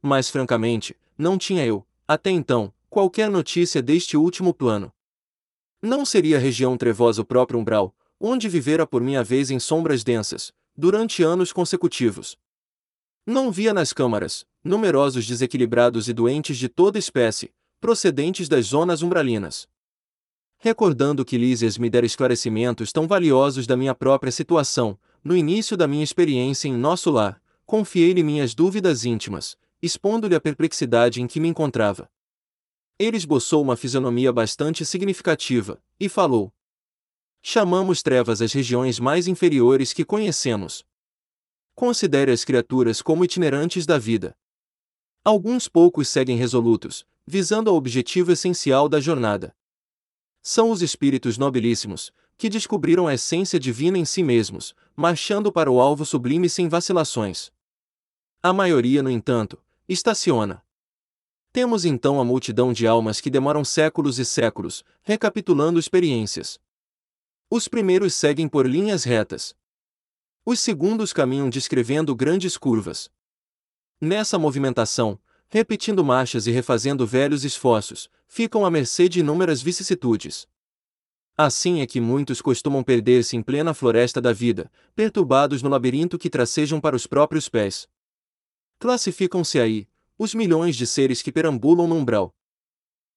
Mas 0.00 0.30
francamente, 0.30 0.96
não 1.18 1.36
tinha 1.36 1.66
eu, 1.66 1.86
até 2.08 2.30
então, 2.30 2.72
qualquer 2.88 3.30
notícia 3.30 3.82
deste 3.82 4.16
último 4.16 4.54
plano. 4.54 4.90
Não 5.82 6.04
seria 6.04 6.38
região 6.38 6.78
trevosa 6.78 7.20
o 7.20 7.26
próprio 7.26 7.60
umbral, 7.60 7.94
onde 8.18 8.48
vivera 8.48 8.86
por 8.86 9.02
minha 9.02 9.22
vez 9.22 9.50
em 9.50 9.58
sombras 9.58 10.02
densas, 10.02 10.50
durante 10.74 11.22
anos 11.22 11.52
consecutivos. 11.52 12.38
Não 13.26 13.52
via 13.52 13.74
nas 13.74 13.92
câmaras, 13.92 14.46
numerosos 14.64 15.26
desequilibrados 15.26 16.08
e 16.08 16.14
doentes 16.14 16.56
de 16.56 16.70
toda 16.70 16.98
espécie, 16.98 17.52
procedentes 17.78 18.48
das 18.48 18.66
zonas 18.66 19.02
umbralinas. 19.02 19.68
Recordando 20.64 21.24
que 21.24 21.36
Lísias 21.36 21.76
me 21.76 21.90
dera 21.90 22.06
esclarecimentos 22.06 22.92
tão 22.92 23.08
valiosos 23.08 23.66
da 23.66 23.76
minha 23.76 23.96
própria 23.96 24.30
situação, 24.30 24.96
no 25.24 25.36
início 25.36 25.76
da 25.76 25.88
minha 25.88 26.04
experiência 26.04 26.68
em 26.68 26.72
nosso 26.72 27.10
lar, 27.10 27.42
confiei-lhe 27.66 28.22
minhas 28.22 28.54
dúvidas 28.54 29.04
íntimas, 29.04 29.58
expondo-lhe 29.82 30.36
a 30.36 30.40
perplexidade 30.40 31.20
em 31.20 31.26
que 31.26 31.40
me 31.40 31.48
encontrava. 31.48 32.08
Ele 32.96 33.16
esboçou 33.16 33.60
uma 33.60 33.76
fisionomia 33.76 34.32
bastante 34.32 34.84
significativa, 34.84 35.82
e 35.98 36.08
falou: 36.08 36.54
Chamamos 37.42 38.00
trevas 38.00 38.40
as 38.40 38.52
regiões 38.52 39.00
mais 39.00 39.26
inferiores 39.26 39.92
que 39.92 40.04
conhecemos. 40.04 40.84
Considere 41.74 42.30
as 42.30 42.44
criaturas 42.44 43.02
como 43.02 43.24
itinerantes 43.24 43.84
da 43.84 43.98
vida. 43.98 44.32
Alguns 45.24 45.68
poucos 45.68 46.06
seguem 46.06 46.36
resolutos, 46.36 47.04
visando 47.26 47.68
ao 47.68 47.74
objetivo 47.74 48.30
essencial 48.30 48.88
da 48.88 49.00
jornada. 49.00 49.52
São 50.42 50.72
os 50.72 50.82
espíritos 50.82 51.38
nobilíssimos, 51.38 52.12
que 52.36 52.48
descobriram 52.48 53.06
a 53.06 53.14
essência 53.14 53.60
divina 53.60 53.96
em 53.96 54.04
si 54.04 54.24
mesmos, 54.24 54.74
marchando 54.96 55.52
para 55.52 55.70
o 55.70 55.80
alvo 55.80 56.04
sublime 56.04 56.48
sem 56.48 56.68
vacilações. 56.68 57.52
A 58.42 58.52
maioria, 58.52 59.02
no 59.04 59.10
entanto, 59.10 59.62
estaciona. 59.88 60.60
Temos 61.52 61.84
então 61.84 62.20
a 62.20 62.24
multidão 62.24 62.72
de 62.72 62.86
almas 62.86 63.20
que 63.20 63.30
demoram 63.30 63.64
séculos 63.64 64.18
e 64.18 64.24
séculos, 64.24 64.82
recapitulando 65.02 65.78
experiências. 65.78 66.58
Os 67.48 67.68
primeiros 67.68 68.14
seguem 68.14 68.48
por 68.48 68.66
linhas 68.66 69.04
retas. 69.04 69.54
Os 70.44 70.58
segundos 70.58 71.12
caminham 71.12 71.48
descrevendo 71.48 72.16
grandes 72.16 72.56
curvas. 72.56 73.08
Nessa 74.00 74.36
movimentação, 74.36 75.20
repetindo 75.52 76.02
marchas 76.02 76.46
e 76.46 76.50
refazendo 76.50 77.06
velhos 77.06 77.44
esforços, 77.44 78.08
ficam 78.26 78.64
à 78.64 78.70
mercê 78.70 79.06
de 79.06 79.20
inúmeras 79.20 79.60
vicissitudes. 79.60 80.48
Assim 81.36 81.82
é 81.82 81.86
que 81.86 82.00
muitos 82.00 82.40
costumam 82.40 82.82
perder-se 82.82 83.36
em 83.36 83.42
plena 83.42 83.74
floresta 83.74 84.18
da 84.18 84.32
vida, 84.32 84.72
perturbados 84.94 85.62
no 85.62 85.68
labirinto 85.68 86.18
que 86.18 86.30
tracejam 86.30 86.80
para 86.80 86.96
os 86.96 87.06
próprios 87.06 87.50
pés. 87.50 87.86
Classificam-se 88.78 89.60
aí, 89.60 89.86
os 90.16 90.34
milhões 90.34 90.74
de 90.74 90.86
seres 90.86 91.20
que 91.20 91.30
perambulam 91.30 91.86
no 91.86 91.96
umbral. 91.96 92.34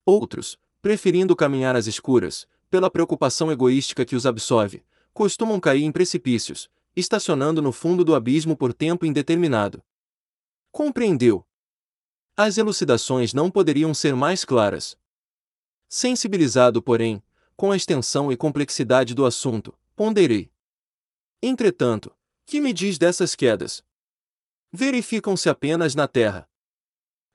Outros, 0.05 0.57
preferindo 0.81 1.37
caminhar 1.37 1.77
às 1.77 1.87
escuras, 1.87 2.45
pela 2.69 2.91
preocupação 2.91 3.49
egoística 3.49 4.03
que 4.03 4.13
os 4.15 4.25
absorve, 4.25 4.83
costumam 5.13 5.57
cair 5.57 5.85
em 5.85 5.91
precipícios, 5.91 6.69
estacionando 6.93 7.61
no 7.61 7.71
fundo 7.71 8.03
do 8.03 8.13
abismo 8.13 8.57
por 8.57 8.73
tempo 8.73 9.05
indeterminado. 9.05 9.81
Compreendeu? 10.69 11.45
As 12.37 12.57
elucidações 12.57 13.33
não 13.33 13.49
poderiam 13.49 13.93
ser 13.93 14.13
mais 14.13 14.43
claras. 14.43 14.97
Sensibilizado, 15.87 16.81
porém, 16.81 17.23
com 17.55 17.71
a 17.71 17.77
extensão 17.77 18.29
e 18.29 18.35
complexidade 18.35 19.13
do 19.15 19.25
assunto, 19.25 19.73
ponderei. 19.95 20.51
Entretanto, 21.41 22.13
que 22.45 22.59
me 22.59 22.73
diz 22.73 22.97
dessas 22.97 23.35
quedas? 23.35 23.81
Verificam-se 24.69 25.47
apenas 25.47 25.95
na 25.95 26.09
Terra. 26.09 26.49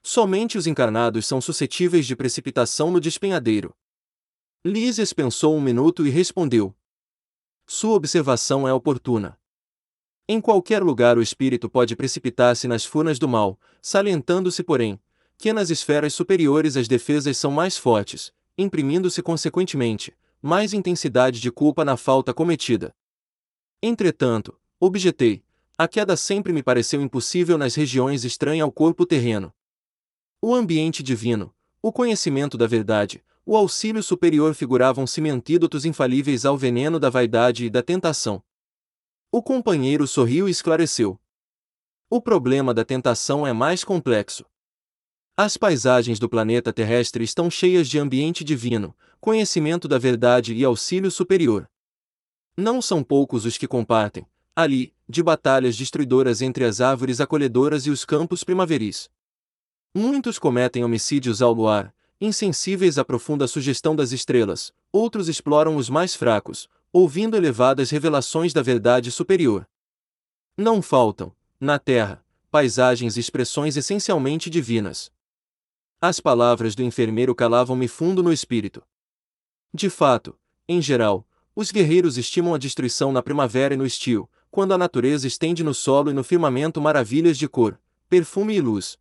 Somente 0.03 0.55
os 0.55 0.67
encarnados 0.67 1.25
são 1.25 1.41
suscetíveis 1.41 2.05
de 2.05 2.15
precipitação 2.15 2.91
no 2.91 3.01
despenhadeiro. 3.01 3.75
Lísias 4.63 5.13
pensou 5.13 5.55
um 5.55 5.61
minuto 5.61 6.05
e 6.05 6.11
respondeu. 6.11 6.75
Sua 7.65 7.95
observação 7.95 8.67
é 8.67 8.73
oportuna. 8.73 9.40
Em 10.33 10.39
qualquer 10.39 10.81
lugar 10.81 11.17
o 11.17 11.21
espírito 11.21 11.69
pode 11.69 11.93
precipitar-se 11.93 12.65
nas 12.65 12.85
furnas 12.85 13.19
do 13.19 13.27
mal, 13.27 13.59
salientando-se, 13.81 14.63
porém, 14.63 14.97
que 15.37 15.51
nas 15.51 15.69
esferas 15.69 16.13
superiores 16.13 16.77
as 16.77 16.87
defesas 16.87 17.35
são 17.35 17.51
mais 17.51 17.77
fortes, 17.77 18.31
imprimindo-se 18.57 19.21
consequentemente 19.21 20.15
mais 20.41 20.71
intensidade 20.71 21.41
de 21.41 21.51
culpa 21.51 21.83
na 21.83 21.97
falta 21.97 22.33
cometida. 22.33 22.95
Entretanto, 23.83 24.57
objetei, 24.79 25.43
a 25.77 25.85
queda 25.85 26.15
sempre 26.15 26.53
me 26.53 26.63
pareceu 26.63 27.01
impossível 27.01 27.57
nas 27.57 27.75
regiões 27.75 28.23
estranhas 28.23 28.63
ao 28.63 28.71
corpo 28.71 29.05
terreno. 29.05 29.53
O 30.41 30.55
ambiente 30.55 31.03
divino, 31.03 31.53
o 31.81 31.91
conhecimento 31.91 32.57
da 32.57 32.67
verdade, 32.67 33.21
o 33.45 33.57
auxílio 33.57 34.01
superior 34.01 34.55
figuravam-se 34.55 35.19
antídotos 35.29 35.83
infalíveis 35.83 36.45
ao 36.45 36.57
veneno 36.57 37.01
da 37.01 37.09
vaidade 37.09 37.65
e 37.65 37.69
da 37.69 37.83
tentação. 37.83 38.41
O 39.33 39.41
companheiro 39.41 40.05
sorriu 40.05 40.49
e 40.49 40.51
esclareceu. 40.51 41.17
O 42.09 42.19
problema 42.19 42.73
da 42.73 42.83
tentação 42.83 43.47
é 43.47 43.53
mais 43.53 43.81
complexo. 43.81 44.43
As 45.37 45.55
paisagens 45.55 46.19
do 46.19 46.27
planeta 46.27 46.73
terrestre 46.73 47.23
estão 47.23 47.49
cheias 47.49 47.87
de 47.87 47.97
ambiente 47.97 48.43
divino, 48.43 48.93
conhecimento 49.21 49.87
da 49.87 49.97
verdade 49.97 50.53
e 50.53 50.65
auxílio 50.65 51.09
superior. 51.09 51.71
Não 52.57 52.81
são 52.81 53.01
poucos 53.01 53.45
os 53.45 53.57
que 53.57 53.69
compartem, 53.69 54.25
ali, 54.53 54.93
de 55.07 55.23
batalhas 55.23 55.77
destruidoras 55.77 56.41
entre 56.41 56.65
as 56.65 56.81
árvores 56.81 57.21
acolhedoras 57.21 57.85
e 57.85 57.89
os 57.89 58.03
campos 58.03 58.43
primaveris. 58.43 59.09
Muitos 59.95 60.37
cometem 60.37 60.83
homicídios 60.83 61.41
ao 61.41 61.53
luar, 61.53 61.95
insensíveis 62.19 62.97
à 62.97 63.05
profunda 63.05 63.47
sugestão 63.47 63.95
das 63.95 64.11
estrelas, 64.11 64.73
outros 64.91 65.29
exploram 65.29 65.77
os 65.77 65.89
mais 65.89 66.17
fracos, 66.17 66.67
ouvindo 66.93 67.37
elevadas 67.37 67.89
revelações 67.89 68.51
da 68.51 68.61
verdade 68.61 69.11
superior. 69.11 69.67
Não 70.57 70.81
faltam, 70.81 71.33
na 71.59 71.79
Terra, 71.79 72.23
paisagens 72.49 73.15
e 73.15 73.19
expressões 73.19 73.77
essencialmente 73.77 74.49
divinas. 74.49 75.11
As 76.01 76.19
palavras 76.19 76.75
do 76.75 76.83
enfermeiro 76.83 77.33
calavam-me 77.33 77.87
fundo 77.87 78.21
no 78.21 78.33
espírito. 78.33 78.83
De 79.73 79.89
fato, 79.89 80.37
em 80.67 80.81
geral, 80.81 81.25
os 81.55 81.71
guerreiros 81.71 82.17
estimam 82.17 82.53
a 82.53 82.57
destruição 82.57 83.11
na 83.11 83.21
primavera 83.21 83.73
e 83.73 83.77
no 83.77 83.85
estio, 83.85 84.29
quando 84.49 84.73
a 84.73 84.77
natureza 84.77 85.27
estende 85.27 85.63
no 85.63 85.73
solo 85.73 86.09
e 86.09 86.13
no 86.13 86.23
firmamento 86.23 86.81
maravilhas 86.81 87.37
de 87.37 87.47
cor, 87.47 87.79
perfume 88.09 88.55
e 88.55 88.61
luz. 88.61 88.97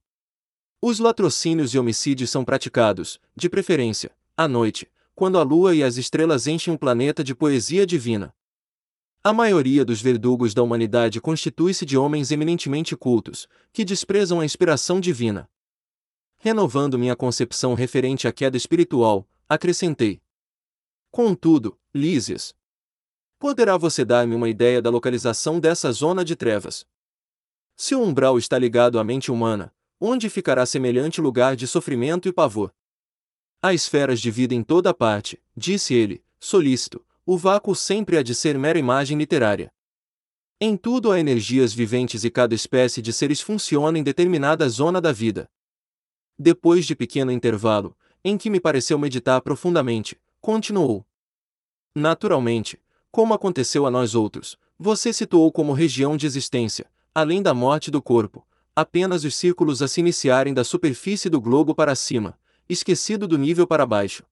Os 0.80 1.00
latrocínios 1.00 1.75
e 1.75 1.78
homicídios 1.78 2.30
são 2.30 2.44
praticados, 2.44 3.20
de 3.35 3.50
preferência, 3.50 4.12
à 4.37 4.47
noite, 4.47 4.88
quando 5.21 5.37
a 5.37 5.43
lua 5.43 5.75
e 5.75 5.83
as 5.83 5.99
estrelas 5.99 6.47
enchem 6.47 6.73
o 6.73 6.79
planeta 6.79 7.23
de 7.23 7.35
poesia 7.35 7.85
divina. 7.85 8.35
A 9.23 9.35
maioria 9.35 9.85
dos 9.85 10.00
verdugos 10.00 10.55
da 10.55 10.62
humanidade 10.62 11.21
constitui-se 11.21 11.85
de 11.85 11.95
homens 11.95 12.31
eminentemente 12.31 12.97
cultos, 12.97 13.47
que 13.71 13.85
desprezam 13.85 14.41
a 14.41 14.47
inspiração 14.47 14.99
divina. 14.99 15.47
Renovando 16.39 16.99
minha 16.99 17.15
concepção 17.15 17.75
referente 17.75 18.27
à 18.27 18.33
queda 18.33 18.57
espiritual, 18.57 19.29
acrescentei. 19.47 20.23
Contudo, 21.11 21.79
Lísias, 21.95 22.55
poderá 23.39 23.77
você 23.77 24.07
dar-me 24.07 24.35
uma 24.35 24.49
ideia 24.49 24.81
da 24.81 24.89
localização 24.89 25.61
dessa 25.61 25.93
zona 25.93 26.25
de 26.25 26.35
trevas? 26.35 26.87
Se 27.77 27.95
o 27.95 28.00
umbral 28.00 28.39
está 28.39 28.59
ligado 28.59 28.99
à 28.99 29.05
mente 29.05 29.31
humana, 29.31 29.71
onde 30.00 30.31
ficará 30.31 30.65
semelhante 30.65 31.21
lugar 31.21 31.57
de 31.57 31.67
sofrimento 31.67 32.27
e 32.27 32.33
pavor. 32.33 32.73
Há 33.62 33.75
esferas 33.75 34.21
de 34.23 34.31
vida 34.31 34.55
em 34.55 34.62
toda 34.62 34.95
parte, 34.95 35.38
disse 35.55 35.93
ele, 35.93 36.25
solícito, 36.38 37.05
o 37.26 37.37
vácuo 37.37 37.75
sempre 37.75 38.17
há 38.17 38.23
de 38.23 38.35
ser 38.35 38.59
mera 38.59 38.79
imagem 38.79 39.19
literária. 39.19 39.71
Em 40.59 40.79
tudo 40.79 41.12
há 41.12 41.21
energias 41.21 41.75
viventes 41.75 42.25
e 42.25 42.31
cada 42.31 42.55
espécie 42.55 43.02
de 43.02 43.12
seres 43.12 43.43
funciona 43.43 43.99
em 43.99 44.02
determinada 44.02 44.67
zona 44.67 44.99
da 44.99 45.12
vida. 45.12 45.47
Depois 46.38 46.87
de 46.87 46.97
pequeno 46.97 47.31
intervalo, 47.31 47.95
em 48.25 48.38
que 48.38 48.49
me 48.49 48.59
pareceu 48.59 48.99
meditar 48.99 49.43
profundamente, 49.43 50.19
continuou. 50.40 51.05
Naturalmente, 51.95 52.81
como 53.11 53.35
aconteceu 53.35 53.85
a 53.85 53.90
nós 53.90 54.14
outros, 54.14 54.57
você 54.79 55.12
situou 55.12 55.52
como 55.52 55.75
região 55.75 56.17
de 56.17 56.25
existência, 56.25 56.90
além 57.14 57.43
da 57.43 57.52
morte 57.52 57.90
do 57.90 58.00
corpo, 58.00 58.47
apenas 58.75 59.23
os 59.23 59.35
círculos 59.35 59.83
a 59.83 59.88
se 59.88 60.00
iniciarem 60.00 60.55
da 60.55 60.64
superfície 60.64 61.29
do 61.29 61.43
globo 61.43 61.75
para 61.75 61.95
cima, 61.95 62.38
esquecido 62.73 63.27
do 63.27 63.37
nível 63.37 63.67
para 63.67 63.85
baixo. 63.85 64.25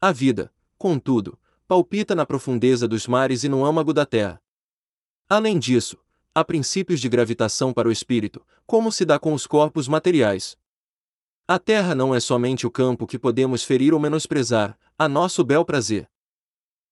A 0.00 0.12
vida, 0.12 0.52
contudo, 0.76 1.38
palpita 1.66 2.14
na 2.14 2.26
profundeza 2.26 2.86
dos 2.86 3.06
mares 3.06 3.44
e 3.44 3.48
no 3.48 3.64
âmago 3.64 3.92
da 3.92 4.04
terra. 4.04 4.40
Além 5.28 5.58
disso, 5.58 5.98
há 6.34 6.44
princípios 6.44 7.00
de 7.00 7.08
gravitação 7.08 7.72
para 7.72 7.88
o 7.88 7.92
espírito, 7.92 8.44
como 8.66 8.92
se 8.92 9.04
dá 9.04 9.18
com 9.18 9.32
os 9.32 9.46
corpos 9.46 9.88
materiais. 9.88 10.56
A 11.48 11.58
terra 11.58 11.94
não 11.94 12.14
é 12.14 12.20
somente 12.20 12.66
o 12.66 12.70
campo 12.70 13.06
que 13.06 13.18
podemos 13.18 13.64
ferir 13.64 13.94
ou 13.94 14.00
menosprezar, 14.00 14.78
a 14.98 15.08
nosso 15.08 15.42
bel 15.42 15.64
prazer. 15.64 16.08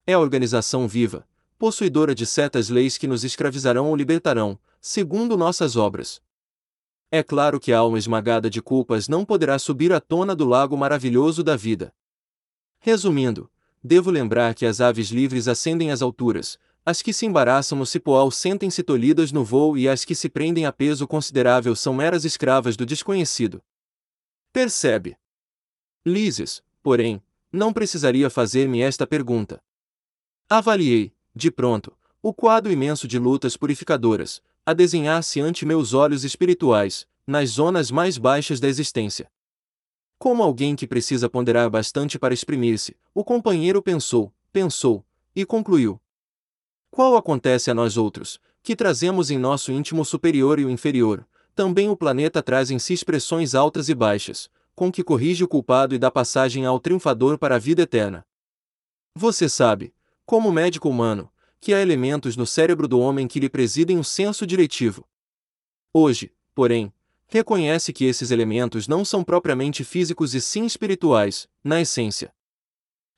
É 0.06 0.14
a 0.14 0.18
organização 0.18 0.88
viva, 0.88 1.26
possuidora 1.58 2.14
de 2.14 2.24
certas 2.24 2.68
leis 2.68 2.96
que 2.96 3.06
nos 3.06 3.24
escravizarão 3.24 3.88
ou 3.88 3.96
libertarão, 3.96 4.58
segundo 4.80 5.36
nossas 5.36 5.76
obras. 5.76 6.22
É 7.14 7.22
claro 7.22 7.60
que 7.60 7.72
a 7.72 7.78
alma 7.78 7.96
esmagada 7.96 8.50
de 8.50 8.60
culpas 8.60 9.06
não 9.06 9.24
poderá 9.24 9.56
subir 9.56 9.92
à 9.92 10.00
tona 10.00 10.34
do 10.34 10.44
lago 10.44 10.76
maravilhoso 10.76 11.44
da 11.44 11.54
vida. 11.54 11.94
Resumindo, 12.80 13.48
devo 13.80 14.10
lembrar 14.10 14.52
que 14.52 14.66
as 14.66 14.80
aves 14.80 15.10
livres 15.10 15.46
ascendem 15.46 15.92
às 15.92 16.02
alturas, 16.02 16.58
as 16.84 17.02
que 17.02 17.12
se 17.12 17.24
embaraçam 17.24 17.78
no 17.78 17.86
cipoal 17.86 18.32
sentem-se 18.32 18.82
tolhidas 18.82 19.30
no 19.30 19.44
voo 19.44 19.78
e 19.78 19.88
as 19.88 20.04
que 20.04 20.12
se 20.12 20.28
prendem 20.28 20.66
a 20.66 20.72
peso 20.72 21.06
considerável 21.06 21.76
são 21.76 21.94
meras 21.94 22.24
escravas 22.24 22.76
do 22.76 22.84
desconhecido. 22.84 23.62
Percebe? 24.52 25.16
Lises, 26.04 26.64
porém, 26.82 27.22
não 27.52 27.72
precisaria 27.72 28.28
fazer-me 28.28 28.80
esta 28.80 29.06
pergunta. 29.06 29.62
Avaliei, 30.50 31.14
de 31.32 31.48
pronto, 31.48 31.96
o 32.20 32.34
quadro 32.34 32.72
imenso 32.72 33.06
de 33.06 33.20
lutas 33.20 33.56
purificadoras, 33.56 34.42
a 34.66 34.72
desenhar-se 34.72 35.40
ante 35.40 35.66
meus 35.66 35.92
olhos 35.92 36.24
espirituais, 36.24 37.06
nas 37.26 37.50
zonas 37.50 37.90
mais 37.90 38.16
baixas 38.16 38.60
da 38.60 38.68
existência. 38.68 39.30
Como 40.18 40.42
alguém 40.42 40.74
que 40.74 40.86
precisa 40.86 41.28
ponderar 41.28 41.68
bastante 41.68 42.18
para 42.18 42.32
exprimir-se, 42.32 42.96
o 43.14 43.22
companheiro 43.22 43.82
pensou, 43.82 44.32
pensou, 44.52 45.04
e 45.36 45.44
concluiu. 45.44 46.00
Qual 46.90 47.16
acontece 47.16 47.70
a 47.70 47.74
nós 47.74 47.96
outros, 47.96 48.40
que 48.62 48.74
trazemos 48.74 49.30
em 49.30 49.36
nosso 49.36 49.70
íntimo 49.70 50.04
superior 50.04 50.58
e 50.58 50.64
o 50.64 50.70
inferior, 50.70 51.26
também 51.54 51.90
o 51.90 51.96
planeta 51.96 52.42
traz 52.42 52.70
em 52.70 52.78
si 52.78 52.94
expressões 52.94 53.54
altas 53.54 53.88
e 53.88 53.94
baixas, 53.94 54.48
com 54.74 54.90
que 54.90 55.04
corrige 55.04 55.44
o 55.44 55.48
culpado 55.48 55.94
e 55.94 55.98
dá 55.98 56.10
passagem 56.10 56.64
ao 56.64 56.80
triunfador 56.80 57.38
para 57.38 57.56
a 57.56 57.58
vida 57.58 57.82
eterna. 57.82 58.24
Você 59.14 59.48
sabe, 59.48 59.94
como 60.26 60.50
médico 60.50 60.88
humano, 60.88 61.30
que 61.64 61.72
há 61.72 61.80
elementos 61.80 62.36
no 62.36 62.46
cérebro 62.46 62.86
do 62.86 63.00
homem 63.00 63.26
que 63.26 63.40
lhe 63.40 63.48
presidem 63.48 63.98
o 63.98 64.04
senso 64.04 64.46
diretivo. 64.46 65.08
Hoje, 65.94 66.30
porém, 66.54 66.92
reconhece 67.26 67.90
que 67.90 68.04
esses 68.04 68.30
elementos 68.30 68.86
não 68.86 69.02
são 69.02 69.24
propriamente 69.24 69.82
físicos 69.82 70.34
e 70.34 70.42
sim 70.42 70.66
espirituais, 70.66 71.48
na 71.64 71.80
essência. 71.80 72.34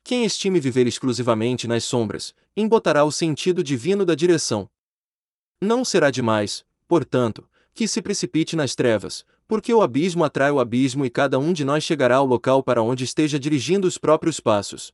Quem 0.01 0.23
estime 0.23 0.61
viver 0.61 0.87
exclusivamente 0.87 1.67
nas 1.67 1.83
sombras, 1.83 2.33
embotará 2.55 3.03
o 3.03 3.11
sentido 3.11 3.61
divino 3.61 4.05
da 4.05 4.15
direção. 4.15 4.69
Não 5.61 5.83
será 5.83 6.09
demais, 6.09 6.63
portanto, 6.87 7.45
que 7.73 7.85
se 7.85 8.01
precipite 8.01 8.55
nas 8.55 8.73
trevas, 8.75 9.25
porque 9.45 9.73
o 9.73 9.81
abismo 9.81 10.23
atrai 10.23 10.51
o 10.51 10.61
abismo 10.61 11.05
e 11.05 11.09
cada 11.09 11.37
um 11.37 11.51
de 11.51 11.65
nós 11.65 11.83
chegará 11.83 12.15
ao 12.15 12.25
local 12.25 12.63
para 12.63 12.81
onde 12.81 13.03
esteja 13.03 13.37
dirigindo 13.37 13.85
os 13.85 13.97
próprios 13.97 14.39
passos. 14.39 14.93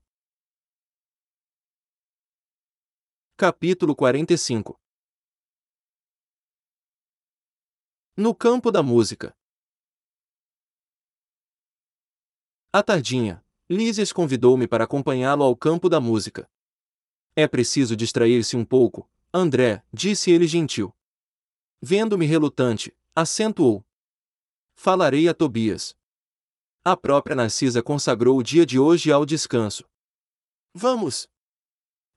Capítulo 3.36 3.96
45 3.96 4.80
No 8.16 8.36
campo 8.36 8.72
da 8.72 8.84
música. 8.84 9.36
À 12.72 12.84
tardinha, 12.84 13.44
Lísias 13.68 14.14
convidou-me 14.14 14.68
para 14.68 14.84
acompanhá-lo 14.84 15.44
ao 15.44 15.58
campo 15.58 15.90
da 15.90 16.00
música. 16.00 16.48
É 17.36 17.48
preciso 17.48 17.96
distrair-se 17.96 18.56
um 18.56 18.64
pouco, 18.64 19.10
André, 19.34 19.84
disse 19.92 20.30
ele 20.30 20.46
gentil. 20.46 20.96
Vendo-me 21.82 22.28
relutante, 22.28 22.96
acentuou. 23.16 23.84
Falarei 24.76 25.28
a 25.28 25.34
Tobias. 25.34 25.98
A 26.86 26.96
própria 26.96 27.36
Narcisa 27.36 27.82
consagrou 27.82 28.38
o 28.38 28.44
dia 28.44 28.64
de 28.64 28.78
hoje 28.78 29.12
ao 29.12 29.26
descanso. 29.26 29.90
Vamos! 30.72 31.28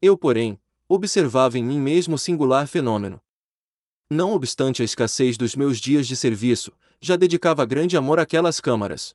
Eu, 0.03 0.19
porém, 0.19 0.61
observava 0.89 1.59
em 1.59 1.65
mim 1.65 1.81
mesmo 1.81 2.17
singular 2.17 2.67
fenômeno. 2.67 3.21
Não 4.11 4.33
obstante 4.33 4.83
a 4.83 4.85
escassez 4.85 5.37
dos 5.37 5.57
meus 5.57 5.79
dias 5.79 6.07
de 6.07 6.15
serviço, 6.15 6.73
já 7.01 7.17
dedicava 7.17 7.65
grande 7.67 7.97
amor 7.97 8.21
àquelas 8.21 8.61
câmaras. 8.61 9.15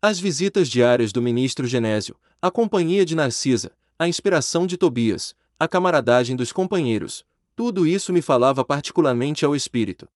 As 0.00 0.18
visitas 0.18 0.68
diárias 0.68 1.12
do 1.12 1.22
ministro 1.22 1.66
Genésio, 1.66 2.16
a 2.40 2.50
companhia 2.50 3.04
de 3.04 3.14
Narcisa, 3.14 3.70
a 3.96 4.08
inspiração 4.08 4.66
de 4.66 4.76
Tobias, 4.76 5.34
a 5.58 5.68
camaradagem 5.68 6.34
dos 6.34 6.50
companheiros, 6.50 7.24
tudo 7.54 7.86
isso 7.86 8.12
me 8.12 8.20
falava 8.20 8.64
particularmente 8.64 9.44
ao 9.44 9.54
espírito. 9.54 10.08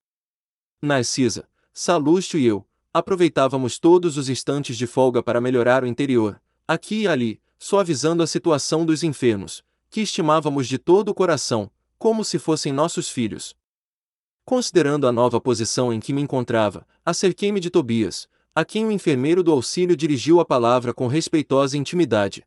Narcisa, 0.83 1.49
Salúcio 1.73 2.39
e 2.39 2.47
eu, 2.47 2.67
aproveitávamos 2.93 3.79
todos 3.79 4.17
os 4.17 4.29
instantes 4.29 4.77
de 4.77 4.87
folga 4.87 5.23
para 5.23 5.41
melhorar 5.41 5.85
o 5.85 5.87
interior, 5.87 6.41
aqui 6.67 7.03
e 7.03 7.07
ali, 7.07 7.41
suavizando 7.59 8.23
a 8.23 8.27
situação 8.27 8.85
dos 8.85 9.05
enfermos, 9.05 9.63
que 9.97 10.03
estimávamos 10.03 10.69
de 10.69 10.77
todo 10.77 11.09
o 11.09 11.15
coração, 11.15 11.71
como 11.97 12.23
se 12.23 12.39
fossem 12.39 12.71
nossos 12.71 13.09
filhos. 13.09 13.57
Considerando 14.45 15.09
a 15.09 15.11
nova 15.11 15.41
posição 15.41 15.91
em 15.91 16.01
que 16.01 16.13
me 16.13 16.21
encontrava, 16.21 16.87
acerquei-me 17.03 17.59
de 17.61 17.71
Tobias, 17.71 18.29
a 18.55 18.63
quem 18.63 18.85
o 18.85 18.93
enfermeiro 18.93 19.43
do 19.43 19.51
auxílio 19.51 19.97
dirigiu 19.97 20.39
a 20.39 20.45
palavra 20.45 20.93
com 20.93 21.07
respeitosa 21.07 21.79
intimidade. 21.79 22.47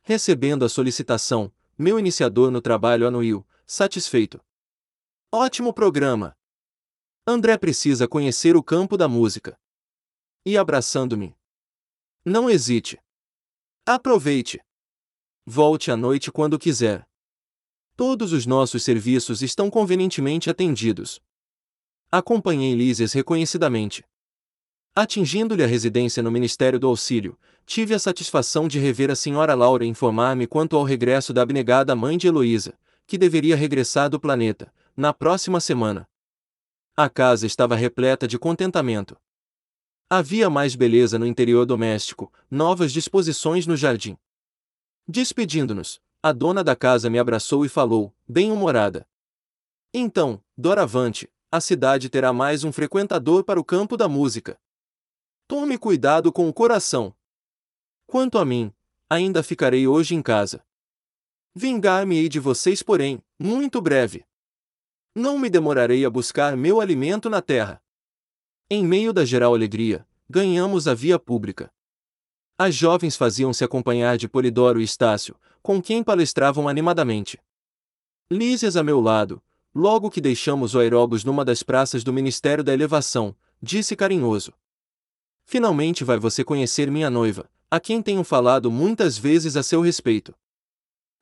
Recebendo 0.00 0.64
a 0.64 0.68
solicitação, 0.70 1.52
meu 1.76 1.98
iniciador 1.98 2.50
no 2.50 2.62
trabalho 2.62 3.06
anuiu, 3.06 3.46
satisfeito. 3.66 4.40
Ótimo 5.30 5.70
programa! 5.70 6.34
André 7.26 7.58
precisa 7.58 8.08
conhecer 8.08 8.56
o 8.56 8.62
campo 8.62 8.96
da 8.96 9.06
música. 9.06 9.54
E 10.46 10.56
abraçando-me. 10.56 11.36
Não 12.24 12.48
hesite. 12.48 12.98
Aproveite. 13.84 14.64
Volte 15.46 15.90
à 15.90 15.96
noite 15.96 16.32
quando 16.32 16.58
quiser. 16.58 17.06
Todos 17.94 18.32
os 18.32 18.46
nossos 18.46 18.82
serviços 18.82 19.42
estão 19.42 19.68
convenientemente 19.68 20.48
atendidos. 20.48 21.20
Acompanhei 22.10 22.74
Lísias 22.74 23.12
reconhecidamente. 23.12 24.02
Atingindo-lhe 24.96 25.62
a 25.62 25.66
residência 25.66 26.22
no 26.22 26.30
Ministério 26.30 26.78
do 26.78 26.86
Auxílio, 26.86 27.38
tive 27.66 27.92
a 27.92 27.98
satisfação 27.98 28.66
de 28.66 28.78
rever 28.78 29.10
a 29.10 29.14
senhora 29.14 29.54
Laura 29.54 29.84
informar-me 29.84 30.46
quanto 30.46 30.76
ao 30.76 30.82
regresso 30.82 31.34
da 31.34 31.42
abnegada 31.42 31.94
mãe 31.94 32.16
de 32.16 32.26
Heloísa, 32.26 32.72
que 33.06 33.18
deveria 33.18 33.54
regressar 33.54 34.08
do 34.08 34.18
planeta, 34.18 34.72
na 34.96 35.12
próxima 35.12 35.60
semana. 35.60 36.08
A 36.96 37.10
casa 37.10 37.46
estava 37.46 37.76
repleta 37.76 38.26
de 38.26 38.38
contentamento. 38.38 39.14
Havia 40.08 40.48
mais 40.48 40.74
beleza 40.74 41.18
no 41.18 41.26
interior 41.26 41.66
doméstico, 41.66 42.32
novas 42.50 42.92
disposições 42.92 43.66
no 43.66 43.76
jardim. 43.76 44.16
Despedindo-nos, 45.06 46.00
a 46.22 46.32
dona 46.32 46.64
da 46.64 46.74
casa 46.74 47.10
me 47.10 47.18
abraçou 47.18 47.66
e 47.66 47.68
falou, 47.68 48.14
bem-humorada. 48.26 49.06
Então, 49.92 50.42
doravante, 50.56 51.30
a 51.52 51.60
cidade 51.60 52.08
terá 52.08 52.32
mais 52.32 52.64
um 52.64 52.72
frequentador 52.72 53.44
para 53.44 53.60
o 53.60 53.64
campo 53.64 53.98
da 53.98 54.08
música. 54.08 54.58
Tome 55.46 55.76
cuidado 55.76 56.32
com 56.32 56.48
o 56.48 56.52
coração. 56.54 57.14
Quanto 58.06 58.38
a 58.38 58.46
mim, 58.46 58.72
ainda 59.10 59.42
ficarei 59.42 59.86
hoje 59.86 60.14
em 60.14 60.22
casa. 60.22 60.64
Vingar-me-ei 61.54 62.30
de 62.30 62.40
vocês, 62.40 62.82
porém, 62.82 63.22
muito 63.38 63.82
breve. 63.82 64.24
Não 65.14 65.38
me 65.38 65.50
demorarei 65.50 66.06
a 66.06 66.10
buscar 66.10 66.56
meu 66.56 66.80
alimento 66.80 67.28
na 67.28 67.42
terra. 67.42 67.82
Em 68.70 68.82
meio 68.82 69.12
da 69.12 69.26
geral 69.26 69.54
alegria, 69.54 70.08
ganhamos 70.30 70.88
a 70.88 70.94
via 70.94 71.18
pública. 71.18 71.70
As 72.56 72.72
jovens 72.72 73.16
faziam-se 73.16 73.64
acompanhar 73.64 74.16
de 74.16 74.28
Polidoro 74.28 74.80
e 74.80 74.84
Estácio, 74.84 75.34
com 75.60 75.82
quem 75.82 76.04
palestravam 76.04 76.68
animadamente. 76.68 77.40
Lísias 78.30 78.76
a 78.76 78.82
meu 78.82 79.00
lado, 79.00 79.42
logo 79.74 80.08
que 80.08 80.20
deixamos 80.20 80.72
o 80.74 80.78
aeróbus 80.78 81.24
numa 81.24 81.44
das 81.44 81.64
praças 81.64 82.04
do 82.04 82.12
Ministério 82.12 82.62
da 82.62 82.72
Elevação, 82.72 83.34
disse 83.60 83.96
carinhoso. 83.96 84.52
Finalmente 85.44 86.04
vai 86.04 86.16
você 86.16 86.44
conhecer 86.44 86.88
minha 86.90 87.10
noiva, 87.10 87.50
a 87.68 87.80
quem 87.80 88.00
tenho 88.00 88.22
falado 88.22 88.70
muitas 88.70 89.18
vezes 89.18 89.56
a 89.56 89.62
seu 89.64 89.80
respeito. 89.80 90.32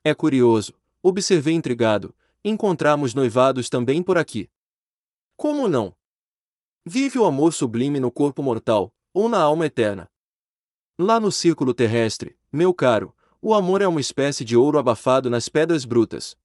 É 0.04 0.14
curioso, 0.14 0.74
observei 1.02 1.54
intrigado, 1.54 2.14
encontramos 2.44 3.14
noivados 3.14 3.70
também 3.70 4.02
por 4.02 4.18
aqui. 4.18 4.50
Como 5.34 5.66
não? 5.66 5.94
Vive 6.84 7.18
o 7.18 7.24
amor 7.24 7.54
sublime 7.54 7.98
no 7.98 8.10
corpo 8.10 8.42
mortal, 8.42 8.92
ou 9.14 9.30
na 9.30 9.40
alma 9.40 9.64
eterna. 9.64 10.11
Lá 10.98 11.18
no 11.18 11.32
círculo 11.32 11.72
terrestre, 11.72 12.36
meu 12.52 12.74
caro, 12.74 13.14
o 13.40 13.54
amor 13.54 13.80
é 13.80 13.88
uma 13.88 14.00
espécie 14.00 14.44
de 14.44 14.56
ouro 14.56 14.78
abafado 14.78 15.30
nas 15.30 15.48
pedras 15.48 15.84
brutas. 15.84 16.36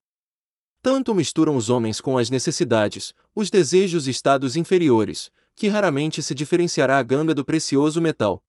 Tanto 0.81 1.13
misturam 1.13 1.57
os 1.57 1.69
homens 1.69 1.99
com 1.99 2.17
as 2.17 2.29
necessidades, 2.29 3.13
os 3.35 3.49
desejos 3.49 4.07
e 4.07 4.11
estados 4.11 4.55
inferiores, 4.55 5.29
que 5.53 5.67
raramente 5.67 6.23
se 6.23 6.33
diferenciará 6.33 6.97
a 6.97 7.03
ganga 7.03 7.35
do 7.35 7.43
precioso 7.43 8.01
metal. 8.01 8.41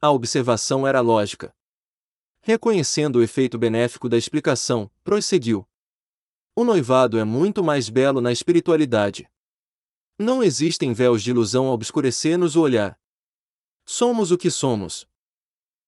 A 0.00 0.10
observação 0.10 0.86
era 0.86 1.00
lógica. 1.00 1.54
Reconhecendo 2.42 3.16
o 3.16 3.22
efeito 3.22 3.58
benéfico 3.58 4.08
da 4.08 4.18
explicação, 4.18 4.90
prosseguiu. 5.02 5.66
O 6.54 6.62
noivado 6.62 7.18
é 7.18 7.24
muito 7.24 7.64
mais 7.64 7.88
belo 7.88 8.20
na 8.20 8.30
espiritualidade. 8.30 9.28
Não 10.18 10.42
existem 10.42 10.92
véus 10.92 11.22
de 11.22 11.30
ilusão 11.30 11.68
a 11.68 11.72
obscurecer-nos 11.72 12.54
o 12.54 12.60
olhar. 12.60 12.98
Somos 13.88 14.32
o 14.32 14.36
que 14.36 14.50
somos. 14.50 15.06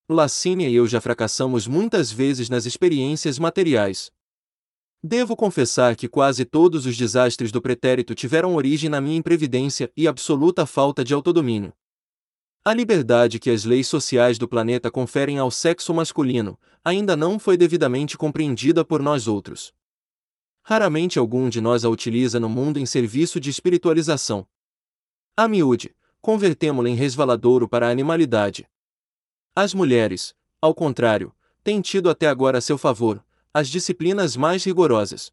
Lacínia 0.09 0.69
e 0.69 0.75
eu 0.77 0.87
já 0.87 1.01
fracassamos 1.01 1.67
muitas 1.67 2.13
vezes 2.13 2.49
nas 2.49 2.65
experiências 2.65 3.41
materiais. 3.41 4.13
Devo 5.03 5.35
confessar 5.35 5.97
que 5.97 6.09
quase 6.09 6.45
todos 6.45 6.87
os 6.87 6.97
desastres 6.97 7.51
do 7.51 7.61
pretérito 7.61 8.15
tiveram 8.15 8.55
origem 8.55 8.89
na 8.89 9.01
minha 9.01 9.17
imprevidência 9.17 9.93
e 9.97 10.07
absoluta 10.07 10.65
falta 10.65 11.03
de 11.03 11.13
autodomínio. 11.13 11.73
A 12.65 12.73
liberdade 12.73 13.41
que 13.41 13.51
as 13.51 13.65
leis 13.65 13.89
sociais 13.89 14.39
do 14.39 14.47
planeta 14.47 14.93
conferem 14.93 15.39
ao 15.39 15.51
sexo 15.51 15.93
masculino 15.93 16.57
ainda 16.85 17.17
não 17.17 17.37
foi 17.37 17.57
devidamente 17.57 18.17
compreendida 18.17 18.85
por 18.85 19.03
nós 19.03 19.27
outros. 19.27 19.75
Raramente 20.63 21.19
algum 21.19 21.49
de 21.49 21.61
nós 21.61 21.85
a 21.85 21.89
utiliza 21.89 22.39
no 22.39 22.49
mundo 22.49 22.79
em 22.79 22.87
serviço 22.87 23.41
de 23.41 23.51
espiritualização. 23.51 24.47
A 25.37 25.49
miúde, 25.49 25.95
convertemo-la 26.21 26.89
em 26.89 26.95
resvaladouro 26.95 27.69
para 27.69 27.89
a 27.89 27.91
animalidade. 27.91 28.69
As 29.55 29.75
mulheres, 29.75 30.35
ao 30.61 30.75
contrário, 30.75 31.35
têm 31.63 31.81
tido 31.81 32.11
até 32.11 32.27
agora 32.29 32.59
a 32.59 32.61
seu 32.61 32.79
favor 32.79 33.25
as 33.53 33.69
disciplinas 33.69 34.37
mais 34.37 34.63
rigorosas. 34.65 35.33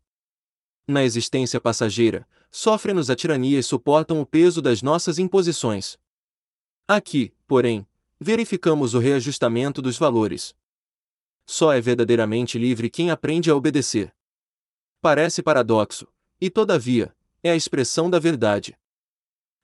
Na 0.88 1.04
existência 1.04 1.60
passageira, 1.60 2.28
sofrem-nos 2.50 3.10
a 3.10 3.16
tirania 3.16 3.60
e 3.60 3.64
suportam 3.64 4.22
o 4.22 4.26
peso 4.26 4.62
das 4.62 4.82
nossas 4.82 5.20
imposições. 5.20 5.98
Aqui, 6.88 7.34
porém, 7.48 7.86
verificamos 8.20 8.94
o 8.94 9.00
reajustamento 9.00 9.82
dos 9.82 9.98
valores. 9.98 10.56
Só 11.46 11.74
é 11.74 11.82
verdadeiramente 11.82 12.58
livre 12.58 12.90
quem 12.90 13.12
aprende 13.12 13.52
a 13.52 13.56
obedecer. 13.56 14.14
Parece 15.02 15.44
paradoxo, 15.44 16.08
e 16.40 16.50
todavia, 16.50 17.16
é 17.44 17.52
a 17.52 17.56
expressão 17.56 18.10
da 18.10 18.18
verdade. 18.18 18.78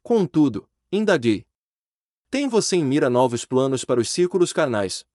Contudo, 0.04 0.70
indaguei. 0.92 1.46
Tem 2.30 2.48
você 2.48 2.76
em 2.76 2.84
mira 2.84 3.10
novos 3.10 3.46
planos 3.46 3.86
para 3.86 4.00
os 4.00 4.10
círculos 4.10 4.52
carnais? 4.52 5.06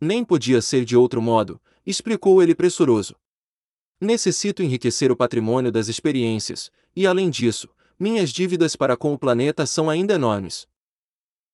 Nem 0.00 0.24
podia 0.24 0.60
ser 0.62 0.84
de 0.84 0.96
outro 0.96 1.20
modo, 1.20 1.60
explicou 1.84 2.42
ele 2.42 2.54
pressuroso. 2.54 3.14
Necessito 4.00 4.62
enriquecer 4.62 5.10
o 5.10 5.16
patrimônio 5.16 5.72
das 5.72 5.88
experiências, 5.88 6.70
e 6.94 7.06
além 7.06 7.30
disso, 7.30 7.68
minhas 7.98 8.30
dívidas 8.30 8.76
para 8.76 8.96
com 8.96 9.12
o 9.12 9.18
planeta 9.18 9.64
são 9.66 9.88
ainda 9.88 10.14
enormes. 10.14 10.66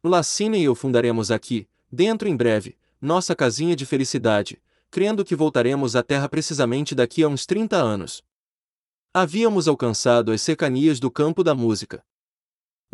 Lacina 0.04 0.56
e 0.56 0.64
eu 0.64 0.74
fundaremos 0.74 1.30
aqui, 1.30 1.68
dentro 1.90 2.28
em 2.28 2.36
breve, 2.36 2.76
nossa 3.00 3.34
casinha 3.36 3.76
de 3.76 3.86
felicidade, 3.86 4.60
crendo 4.90 5.24
que 5.24 5.36
voltaremos 5.36 5.94
à 5.94 6.02
Terra 6.02 6.28
precisamente 6.28 6.94
daqui 6.94 7.22
a 7.22 7.28
uns 7.28 7.46
30 7.46 7.76
anos. 7.76 8.22
Havíamos 9.14 9.68
alcançado 9.68 10.32
as 10.32 10.42
cercanias 10.42 10.98
do 10.98 11.10
campo 11.10 11.44
da 11.44 11.54
música. 11.54 12.04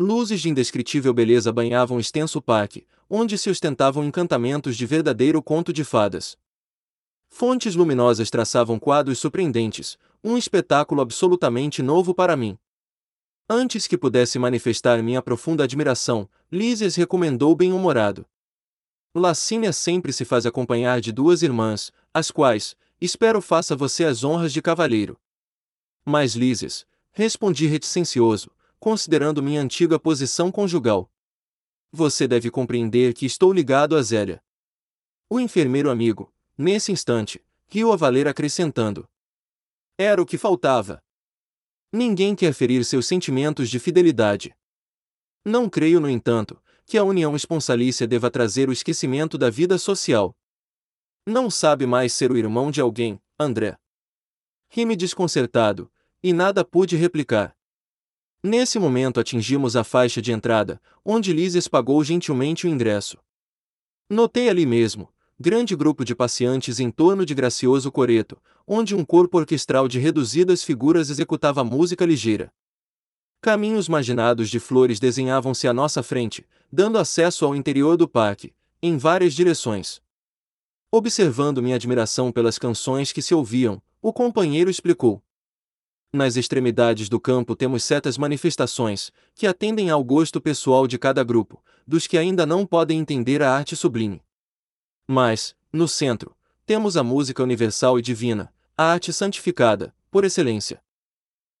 Luzes 0.01 0.39
de 0.39 0.47
indescritível 0.47 1.13
beleza 1.13 1.51
banhavam 1.51 1.99
extenso 1.99 2.41
parque, 2.41 2.87
onde 3.09 3.37
se 3.37 3.49
ostentavam 3.49 4.05
encantamentos 4.05 4.77
de 4.77 4.85
verdadeiro 4.85 5.43
conto 5.43 5.73
de 5.73 5.83
fadas. 5.83 6.37
Fontes 7.27 7.75
luminosas 7.75 8.29
traçavam 8.29 8.79
quadros 8.79 9.19
surpreendentes, 9.19 9.97
um 10.23 10.37
espetáculo 10.37 11.01
absolutamente 11.01 11.83
novo 11.83 12.15
para 12.15 12.37
mim. 12.37 12.57
Antes 13.49 13.87
que 13.87 13.97
pudesse 13.97 14.39
manifestar 14.39 15.03
minha 15.03 15.21
profunda 15.21 15.65
admiração, 15.65 16.29
Lísias 16.49 16.95
recomendou 16.95 17.53
bem-humorado. 17.53 18.25
Lacínia 19.13 19.73
sempre 19.73 20.13
se 20.13 20.23
faz 20.23 20.45
acompanhar 20.45 21.01
de 21.01 21.11
duas 21.11 21.41
irmãs, 21.41 21.91
as 22.13 22.31
quais, 22.31 22.73
espero 23.01 23.41
faça 23.41 23.75
você 23.75 24.05
as 24.05 24.23
honras 24.23 24.53
de 24.53 24.61
cavalheiro. 24.61 25.19
Mas 26.05 26.35
Lísias, 26.35 26.87
respondi 27.11 27.67
reticencioso, 27.67 28.49
considerando 28.79 29.43
minha 29.43 29.61
antiga 29.61 29.99
posição 29.99 30.51
conjugal. 30.51 31.11
Você 31.91 32.27
deve 32.27 32.49
compreender 32.49 33.13
que 33.13 33.25
estou 33.25 33.51
ligado 33.51 33.95
a 33.95 34.01
Zélia. 34.01 34.41
O 35.29 35.39
enfermeiro 35.39 35.89
amigo, 35.89 36.33
nesse 36.57 36.91
instante, 36.91 37.43
riu 37.67 37.91
a 37.91 37.95
valer 37.95 38.27
acrescentando. 38.27 39.07
Era 39.97 40.21
o 40.21 40.25
que 40.25 40.37
faltava. 40.37 41.03
Ninguém 41.91 42.35
quer 42.35 42.53
ferir 42.53 42.85
seus 42.85 43.05
sentimentos 43.07 43.69
de 43.69 43.79
fidelidade. 43.79 44.55
Não 45.43 45.69
creio, 45.69 45.99
no 45.99 46.09
entanto, 46.09 46.61
que 46.85 46.97
a 46.97 47.03
união 47.03 47.35
esponsalícia 47.35 48.07
deva 48.07 48.31
trazer 48.31 48.69
o 48.69 48.71
esquecimento 48.71 49.37
da 49.37 49.49
vida 49.49 49.77
social. 49.77 50.35
Não 51.25 51.49
sabe 51.49 51.85
mais 51.85 52.13
ser 52.13 52.31
o 52.31 52.37
irmão 52.37 52.71
de 52.71 52.81
alguém, 52.81 53.21
André. 53.37 53.77
Rime 54.69 54.95
desconcertado, 54.95 55.91
e 56.21 56.33
nada 56.33 56.63
pude 56.63 56.95
replicar. 56.95 57.55
Nesse 58.41 58.79
momento 58.79 59.19
atingimos 59.19 59.75
a 59.75 59.83
faixa 59.83 60.21
de 60.21 60.31
entrada, 60.31 60.81
onde 61.03 61.33
Lísias 61.33 61.67
pagou 61.67 62.01
gentilmente 62.05 62.65
o 62.65 62.69
ingresso. 62.69 63.17
Notei 64.09 64.47
ali 64.47 64.65
mesmo, 64.65 65.09
grande 65.37 65.75
grupo 65.75 66.05
de 66.05 66.15
passeantes 66.15 66.79
em 66.79 66.89
torno 66.89 67.25
de 67.25 67.35
gracioso 67.35 67.91
coreto, 67.91 68.41
onde 68.65 68.95
um 68.95 69.03
corpo 69.03 69.37
orquestral 69.37 69.89
de 69.89 69.99
reduzidas 69.99 70.63
figuras 70.63 71.09
executava 71.09 71.65
música 71.65 72.05
ligeira. 72.05 72.49
Caminhos 73.41 73.89
marginados 73.89 74.49
de 74.49 74.59
flores 74.59 75.01
desenhavam-se 75.01 75.67
à 75.67 75.73
nossa 75.73 76.01
frente, 76.01 76.47
dando 76.71 76.97
acesso 76.97 77.45
ao 77.45 77.53
interior 77.53 77.97
do 77.97 78.07
parque, 78.07 78.53
em 78.81 78.97
várias 78.97 79.33
direções. 79.33 80.01
Observando 80.89 81.61
minha 81.61 81.75
admiração 81.75 82.31
pelas 82.31 82.57
canções 82.57 83.11
que 83.11 83.21
se 83.21 83.33
ouviam, 83.33 83.81
o 84.01 84.13
companheiro 84.13 84.69
explicou. 84.69 85.21
Nas 86.11 86.35
extremidades 86.35 87.07
do 87.07 87.19
campo 87.19 87.55
temos 87.55 87.83
certas 87.83 88.17
manifestações, 88.17 89.11
que 89.35 89.45
atendem 89.45 89.91
ao 89.91 90.03
gosto 90.03 90.41
pessoal 90.41 90.87
de 90.87 90.97
cada 90.97 91.23
grupo, 91.23 91.63
dos 91.85 92.07
que 92.07 92.17
ainda 92.17 92.47
não 92.47 92.65
podem 92.65 92.99
entender 92.99 93.43
a 93.43 93.53
arte 93.53 93.75
sublime. 93.75 94.23
Mas, 95.07 95.55
no 95.71 95.87
centro, 95.87 96.35
temos 96.65 96.97
a 96.97 97.03
música 97.03 97.43
universal 97.43 97.99
e 97.99 98.01
divina, 98.01 98.51
a 98.75 98.85
arte 98.85 99.13
santificada, 99.13 99.93
por 100.09 100.23
excelência. 100.23 100.81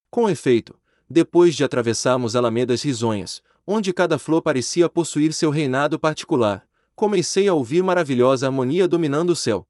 Com 0.09 0.27
efeito, 0.27 0.79
depois 1.07 1.55
de 1.55 1.63
atravessarmos 1.63 2.35
alamedas 2.35 2.81
risonhas, 2.81 3.43
onde 3.67 3.93
cada 3.93 4.17
flor 4.17 4.41
parecia 4.41 4.89
possuir 4.89 5.31
seu 5.31 5.51
reinado 5.51 5.99
particular, 5.99 6.67
comecei 6.95 7.47
a 7.47 7.53
ouvir 7.53 7.83
maravilhosa 7.83 8.47
harmonia 8.47 8.87
dominando 8.87 9.29
o 9.29 9.35
céu. 9.35 9.67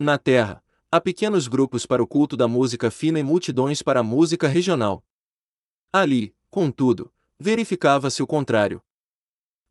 Na 0.00 0.18
terra, 0.18 0.63
há 0.94 1.00
pequenos 1.00 1.48
grupos 1.48 1.84
para 1.84 2.00
o 2.00 2.06
culto 2.06 2.36
da 2.36 2.46
música 2.46 2.88
fina 2.88 3.18
e 3.18 3.22
multidões 3.24 3.82
para 3.82 3.98
a 3.98 4.02
música 4.04 4.46
regional. 4.46 5.04
Ali, 5.92 6.32
contudo, 6.48 7.12
verificava-se 7.36 8.22
o 8.22 8.26
contrário. 8.28 8.80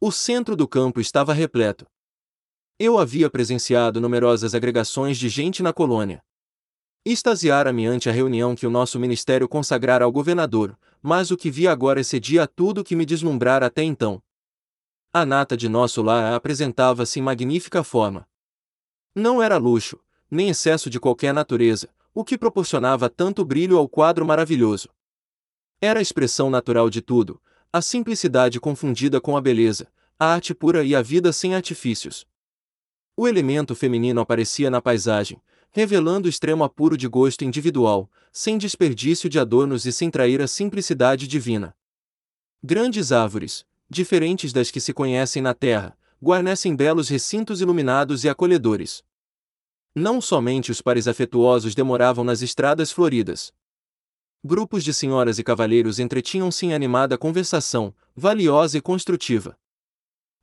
O 0.02 0.12
centro 0.12 0.54
do 0.54 0.68
campo 0.68 1.00
estava 1.00 1.32
repleto. 1.32 1.88
Eu 2.78 2.98
havia 2.98 3.30
presenciado 3.30 4.02
numerosas 4.02 4.54
agregações 4.54 5.18
de 5.18 5.30
gente 5.30 5.64
na 5.64 5.72
colônia. 5.72 6.22
Extasiara-me 7.06 7.86
ante 7.86 8.10
a 8.10 8.12
reunião 8.12 8.54
que 8.54 8.68
o 8.68 8.70
nosso 8.70 9.00
ministério 9.00 9.48
consagrara 9.48 10.04
ao 10.04 10.12
governador, 10.12 10.78
mas 11.02 11.32
o 11.32 11.38
que 11.38 11.50
vi 11.50 11.70
agora 11.70 12.02
excedia 12.02 12.44
a 12.44 12.48
tudo 12.48 12.84
que 12.84 12.98
me 12.98 13.06
deslumbrara 13.06 13.68
até 13.68 13.82
então. 13.82 14.22
A 15.14 15.26
nata 15.26 15.56
de 15.56 15.70
nosso 15.70 16.02
lar 16.02 16.34
apresentava-se 16.34 17.18
em 17.18 17.24
magnífica 17.24 17.82
forma. 17.82 18.28
Não 19.16 19.42
era 19.42 19.56
luxo, 19.56 20.04
nem 20.34 20.50
excesso 20.50 20.90
de 20.90 21.00
qualquer 21.00 21.34
natureza, 21.34 21.90
o 22.14 22.24
que 22.24 22.38
proporcionava 22.38 23.10
tanto 23.10 23.46
brilho 23.46 23.78
ao 23.78 23.88
quadro 23.88 24.26
maravilhoso. 24.26 24.90
Era 25.80 26.00
a 26.00 26.02
expressão 26.02 26.50
natural 26.50 26.90
de 26.90 27.02
tudo, 27.02 27.42
a 27.72 27.82
simplicidade 27.82 28.60
confundida 28.60 29.22
com 29.22 29.38
a 29.38 29.42
beleza, 29.42 29.88
a 30.20 30.28
arte 30.28 30.54
pura 30.54 30.84
e 30.84 30.96
a 30.96 31.02
vida 31.02 31.32
sem 31.34 31.56
artifícios. 31.56 32.26
O 33.16 33.28
elemento 33.28 33.76
feminino 33.76 34.22
aparecia 34.22 34.70
na 34.70 34.82
paisagem, 34.82 35.42
revelando 35.72 36.30
extremo 36.30 36.64
apuro 36.64 36.96
de 36.96 37.08
gosto 37.08 37.44
individual, 37.44 38.10
sem 38.32 38.58
desperdício 38.58 39.30
de 39.30 39.40
adornos 39.40 39.86
e 39.86 39.92
sem 39.92 40.10
trair 40.10 40.42
a 40.42 40.48
simplicidade 40.48 41.28
divina. 41.28 41.76
Grandes 42.64 43.12
árvores, 43.12 43.66
diferentes 43.90 44.54
das 44.54 44.72
que 44.72 44.80
se 44.80 44.94
conhecem 44.94 45.42
na 45.42 45.54
terra, 45.54 45.98
guarnecem 46.22 46.76
belos 46.76 47.10
recintos 47.10 47.60
iluminados 47.60 48.24
e 48.24 48.30
acolhedores. 48.30 49.04
Não 49.96 50.20
somente 50.20 50.72
os 50.72 50.82
pares 50.82 51.08
afetuosos 51.08 51.76
demoravam 51.76 52.24
nas 52.24 52.42
estradas 52.42 52.92
floridas. 52.92 53.54
Grupos 54.44 54.84
de 54.84 54.92
senhoras 54.92 55.38
e 55.38 55.44
cavalheiros 55.44 56.00
entretinham-se 56.00 56.66
em 56.66 56.74
animada 56.74 57.16
conversação, 57.16 57.94
valiosa 58.16 58.78
e 58.78 58.82
construtiva. 58.82 59.56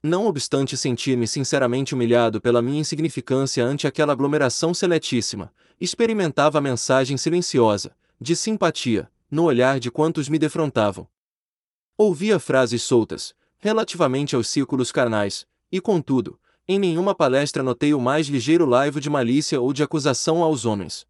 Não 0.00 0.26
obstante 0.26 0.76
sentir-me 0.76 1.26
sinceramente 1.26 1.94
humilhado 1.94 2.40
pela 2.40 2.62
minha 2.62 2.80
insignificância 2.80 3.64
ante 3.64 3.88
aquela 3.88 4.12
aglomeração 4.12 4.72
seletíssima, 4.72 5.52
experimentava 5.80 6.58
a 6.58 6.60
mensagem 6.60 7.16
silenciosa, 7.16 7.94
de 8.20 8.36
simpatia, 8.36 9.10
no 9.28 9.44
olhar 9.44 9.80
de 9.80 9.90
quantos 9.90 10.28
me 10.28 10.38
defrontavam. 10.38 11.08
Ouvia 11.98 12.38
frases 12.38 12.84
soltas, 12.84 13.34
relativamente 13.58 14.36
aos 14.36 14.48
círculos 14.48 14.92
carnais, 14.92 15.44
e 15.72 15.80
contudo, 15.80 16.38
em 16.72 16.78
nenhuma 16.78 17.16
palestra 17.16 17.64
notei 17.64 17.92
o 17.92 18.00
mais 18.00 18.28
ligeiro 18.28 18.64
laivo 18.64 19.00
de 19.00 19.10
malícia 19.10 19.60
ou 19.60 19.72
de 19.72 19.82
acusação 19.82 20.40
aos 20.40 20.64
homens. 20.64 21.04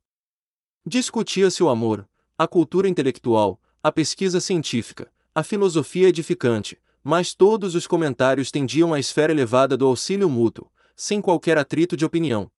Discutia-se 0.86 1.62
o 1.62 1.68
amor, 1.68 2.08
a 2.38 2.48
cultura 2.48 2.88
intelectual, 2.88 3.60
a 3.82 3.92
pesquisa 3.92 4.40
científica, 4.40 5.12
a 5.34 5.42
filosofia 5.42 6.08
edificante, 6.08 6.80
mas 7.04 7.34
todos 7.34 7.74
os 7.74 7.86
comentários 7.86 8.50
tendiam 8.50 8.94
à 8.94 8.98
esfera 8.98 9.32
elevada 9.32 9.76
do 9.76 9.86
auxílio 9.86 10.30
mútuo, 10.30 10.66
sem 10.96 11.20
qualquer 11.20 11.58
atrito 11.58 11.94
de 11.94 12.06
opinião. 12.06 12.50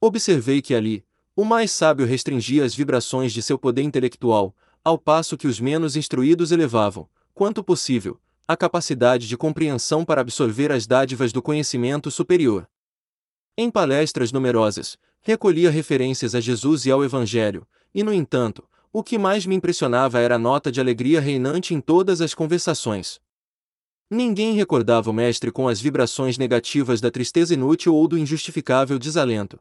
Observei 0.00 0.62
que 0.62 0.76
ali, 0.76 1.04
o 1.34 1.44
mais 1.44 1.72
sábio 1.72 2.06
restringia 2.06 2.64
as 2.64 2.72
vibrações 2.72 3.32
de 3.32 3.42
seu 3.42 3.58
poder 3.58 3.82
intelectual, 3.82 4.54
ao 4.84 4.96
passo 4.96 5.36
que 5.36 5.48
os 5.48 5.58
menos 5.58 5.96
instruídos 5.96 6.52
elevavam, 6.52 7.08
quanto 7.34 7.64
possível, 7.64 8.20
a 8.52 8.56
capacidade 8.56 9.26
de 9.26 9.36
compreensão 9.36 10.04
para 10.04 10.20
absorver 10.20 10.70
as 10.70 10.86
dádivas 10.86 11.32
do 11.32 11.42
conhecimento 11.42 12.10
superior. 12.10 12.68
Em 13.56 13.70
palestras 13.70 14.32
numerosas, 14.32 14.96
recolhia 15.20 15.70
referências 15.70 16.34
a 16.34 16.40
Jesus 16.40 16.86
e 16.86 16.90
ao 16.90 17.04
Evangelho, 17.04 17.66
e 17.94 18.02
no 18.02 18.12
entanto, 18.12 18.66
o 18.92 19.02
que 19.02 19.18
mais 19.18 19.46
me 19.46 19.54
impressionava 19.54 20.20
era 20.20 20.34
a 20.34 20.38
nota 20.38 20.70
de 20.70 20.80
alegria 20.80 21.20
reinante 21.20 21.74
em 21.74 21.80
todas 21.80 22.20
as 22.20 22.34
conversações. 22.34 23.20
Ninguém 24.10 24.54
recordava 24.54 25.08
o 25.08 25.12
mestre 25.12 25.50
com 25.50 25.66
as 25.66 25.80
vibrações 25.80 26.36
negativas 26.36 27.00
da 27.00 27.10
tristeza 27.10 27.54
inútil 27.54 27.94
ou 27.94 28.06
do 28.06 28.18
injustificável 28.18 28.98
desalento. 28.98 29.58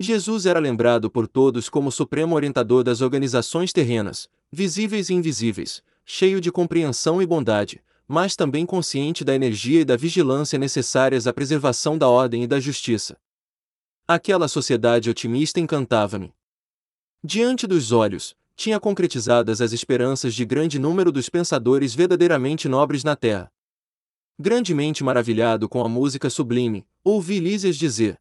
Jesus 0.00 0.46
era 0.46 0.60
lembrado 0.60 1.10
por 1.10 1.26
todos 1.26 1.68
como 1.68 1.92
supremo 1.92 2.34
orientador 2.34 2.82
das 2.82 3.00
organizações 3.00 3.72
terrenas, 3.72 4.28
visíveis 4.50 5.10
e 5.10 5.14
invisíveis, 5.14 5.82
cheio 6.04 6.40
de 6.40 6.50
compreensão 6.50 7.20
e 7.20 7.26
bondade, 7.26 7.82
mas 8.08 8.34
também 8.34 8.64
consciente 8.64 9.22
da 9.22 9.34
energia 9.34 9.82
e 9.82 9.84
da 9.84 9.94
vigilância 9.94 10.58
necessárias 10.58 11.26
à 11.26 11.32
preservação 11.32 11.98
da 11.98 12.08
ordem 12.08 12.42
e 12.42 12.46
da 12.46 12.58
justiça. 12.58 13.20
Aquela 14.06 14.48
sociedade 14.48 15.10
otimista 15.10 15.60
encantava-me. 15.60 16.32
Diante 17.22 17.66
dos 17.66 17.92
olhos, 17.92 18.34
tinha 18.56 18.80
concretizadas 18.80 19.60
as 19.60 19.72
esperanças 19.72 20.34
de 20.34 20.44
grande 20.46 20.78
número 20.78 21.12
dos 21.12 21.28
pensadores 21.28 21.94
verdadeiramente 21.94 22.68
nobres 22.68 23.04
na 23.04 23.14
terra. 23.14 23.52
Grandemente 24.38 25.04
maravilhado 25.04 25.68
com 25.68 25.84
a 25.84 25.88
música 25.88 26.30
sublime, 26.30 26.86
ouvi 27.04 27.38
Lísias 27.38 27.76
dizer: 27.76 28.18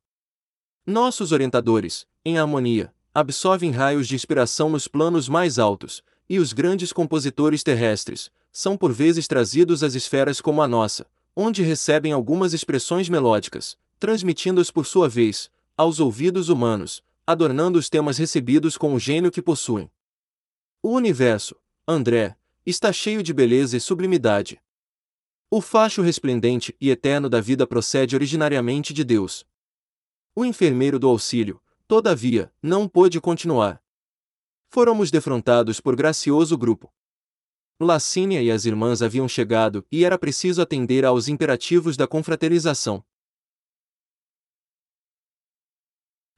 Nossos 0.86 1.32
orientadores, 1.32 2.06
em 2.26 2.38
harmonia, 2.38 2.94
absorvem 3.14 3.72
raios 3.72 4.08
de 4.08 4.16
inspiração 4.16 4.70
nos 4.70 4.88
planos 4.88 5.30
mais 5.30 5.58
altos, 5.58 6.04
e 6.30 6.38
os 6.40 6.54
grandes 6.54 6.92
compositores 6.92 7.64
terrestres, 7.64 8.30
são 8.58 8.76
por 8.76 8.92
vezes 8.92 9.28
trazidos 9.28 9.84
às 9.84 9.94
esferas 9.94 10.42
como 10.42 10.64
a 10.64 10.68
nossa, 10.68 11.06
onde 11.36 11.62
recebem 11.62 12.12
algumas 12.12 12.56
expressões 12.56 13.08
melódicas, 13.08 13.78
transmitindo-as 14.00 14.72
por 14.72 14.84
sua 14.84 15.08
vez, 15.08 15.52
aos 15.78 16.00
ouvidos 16.00 16.50
humanos, 16.50 17.04
adornando 17.28 17.78
os 17.78 17.88
temas 17.88 18.18
recebidos 18.18 18.76
com 18.76 18.96
o 18.96 19.00
gênio 19.00 19.30
que 19.30 19.44
possuem. 19.44 19.92
O 20.82 20.90
universo, 20.90 21.56
André, 21.88 22.36
está 22.66 22.92
cheio 22.92 23.22
de 23.22 23.32
beleza 23.32 23.78
e 23.78 23.80
sublimidade. 23.80 24.60
O 25.52 25.62
facho 25.62 26.02
resplendente 26.02 26.76
e 26.82 26.90
eterno 26.90 27.30
da 27.30 27.40
vida 27.40 27.68
procede 27.68 28.16
originariamente 28.16 28.92
de 28.92 29.04
Deus. 29.04 29.46
O 30.36 30.44
enfermeiro 30.44 30.98
do 30.98 31.08
auxílio, 31.08 31.62
todavia, 31.88 32.52
não 32.60 32.88
pôde 32.88 33.22
continuar. 33.22 33.80
Fomos 34.68 35.12
defrontados 35.12 35.80
por 35.80 35.96
gracioso 35.96 36.58
grupo. 36.58 36.92
Lacínia 37.80 38.42
e 38.42 38.50
as 38.50 38.66
irmãs 38.66 39.04
haviam 39.04 39.30
chegado 39.30 39.86
e 39.92 40.04
era 40.04 40.18
preciso 40.18 40.64
atender 40.64 41.06
aos 41.06 41.28
imperativos 41.28 41.96
da 41.96 42.08
confraternização. 42.08 43.06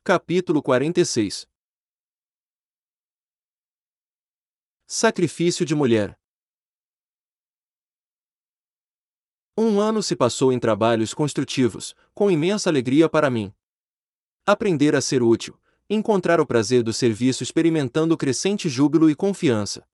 Capítulo 0.03 0.61
46 0.61 1.47
Sacrifício 4.85 5.65
de 5.65 5.73
mulher 5.73 6.19
Um 9.57 9.79
ano 9.79 10.03
se 10.03 10.17
passou 10.17 10.51
em 10.51 10.59
trabalhos 10.59 11.13
construtivos, 11.13 11.95
com 12.13 12.29
imensa 12.29 12.69
alegria 12.69 13.07
para 13.07 13.29
mim. 13.29 13.53
Aprender 14.45 14.93
a 14.93 14.99
ser 14.99 15.23
útil, 15.23 15.57
encontrar 15.89 16.41
o 16.41 16.45
prazer 16.45 16.83
do 16.83 16.91
serviço 16.91 17.43
experimentando 17.43 18.17
crescente 18.17 18.67
júbilo 18.67 19.09
e 19.09 19.15
confiança. 19.15 19.88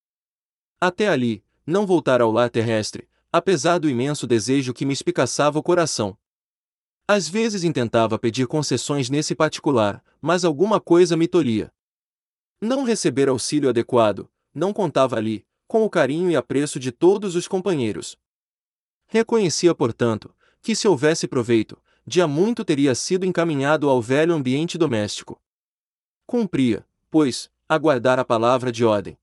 Até 0.79 1.07
ali, 1.07 1.43
não 1.65 1.85
voltar 1.85 2.21
ao 2.21 2.31
lar 2.31 2.49
terrestre, 2.49 3.07
apesar 3.31 3.79
do 3.79 3.89
imenso 3.89 4.27
desejo 4.27 4.73
que 4.73 4.85
me 4.85 4.93
espicaçava 4.93 5.57
o 5.59 5.63
coração. 5.63 6.17
Às 7.07 7.27
vezes 7.27 7.63
intentava 7.63 8.17
pedir 8.17 8.47
concessões 8.47 9.09
nesse 9.09 9.35
particular, 9.35 10.03
mas 10.21 10.43
alguma 10.43 10.79
coisa 10.79 11.15
me 11.15 11.27
tolhia. 11.27 11.71
Não 12.59 12.83
receber 12.83 13.29
auxílio 13.29 13.69
adequado, 13.69 14.29
não 14.53 14.73
contava 14.73 15.15
ali, 15.17 15.45
com 15.67 15.83
o 15.83 15.89
carinho 15.89 16.31
e 16.31 16.35
apreço 16.35 16.79
de 16.79 16.91
todos 16.91 17.35
os 17.35 17.47
companheiros. 17.47 18.17
Reconhecia, 19.07 19.75
portanto, 19.75 20.33
que 20.61 20.75
se 20.75 20.87
houvesse 20.87 21.27
proveito, 21.27 21.77
dia 22.07 22.27
muito 22.27 22.65
teria 22.65 22.95
sido 22.95 23.25
encaminhado 23.25 23.89
ao 23.89 24.01
velho 24.01 24.33
ambiente 24.33 24.77
doméstico. 24.77 25.39
Cumpria, 26.25 26.87
pois, 27.11 27.51
aguardar 27.67 28.17
a 28.17 28.25
palavra 28.25 28.71
de 28.71 28.83
ordem. 28.83 29.17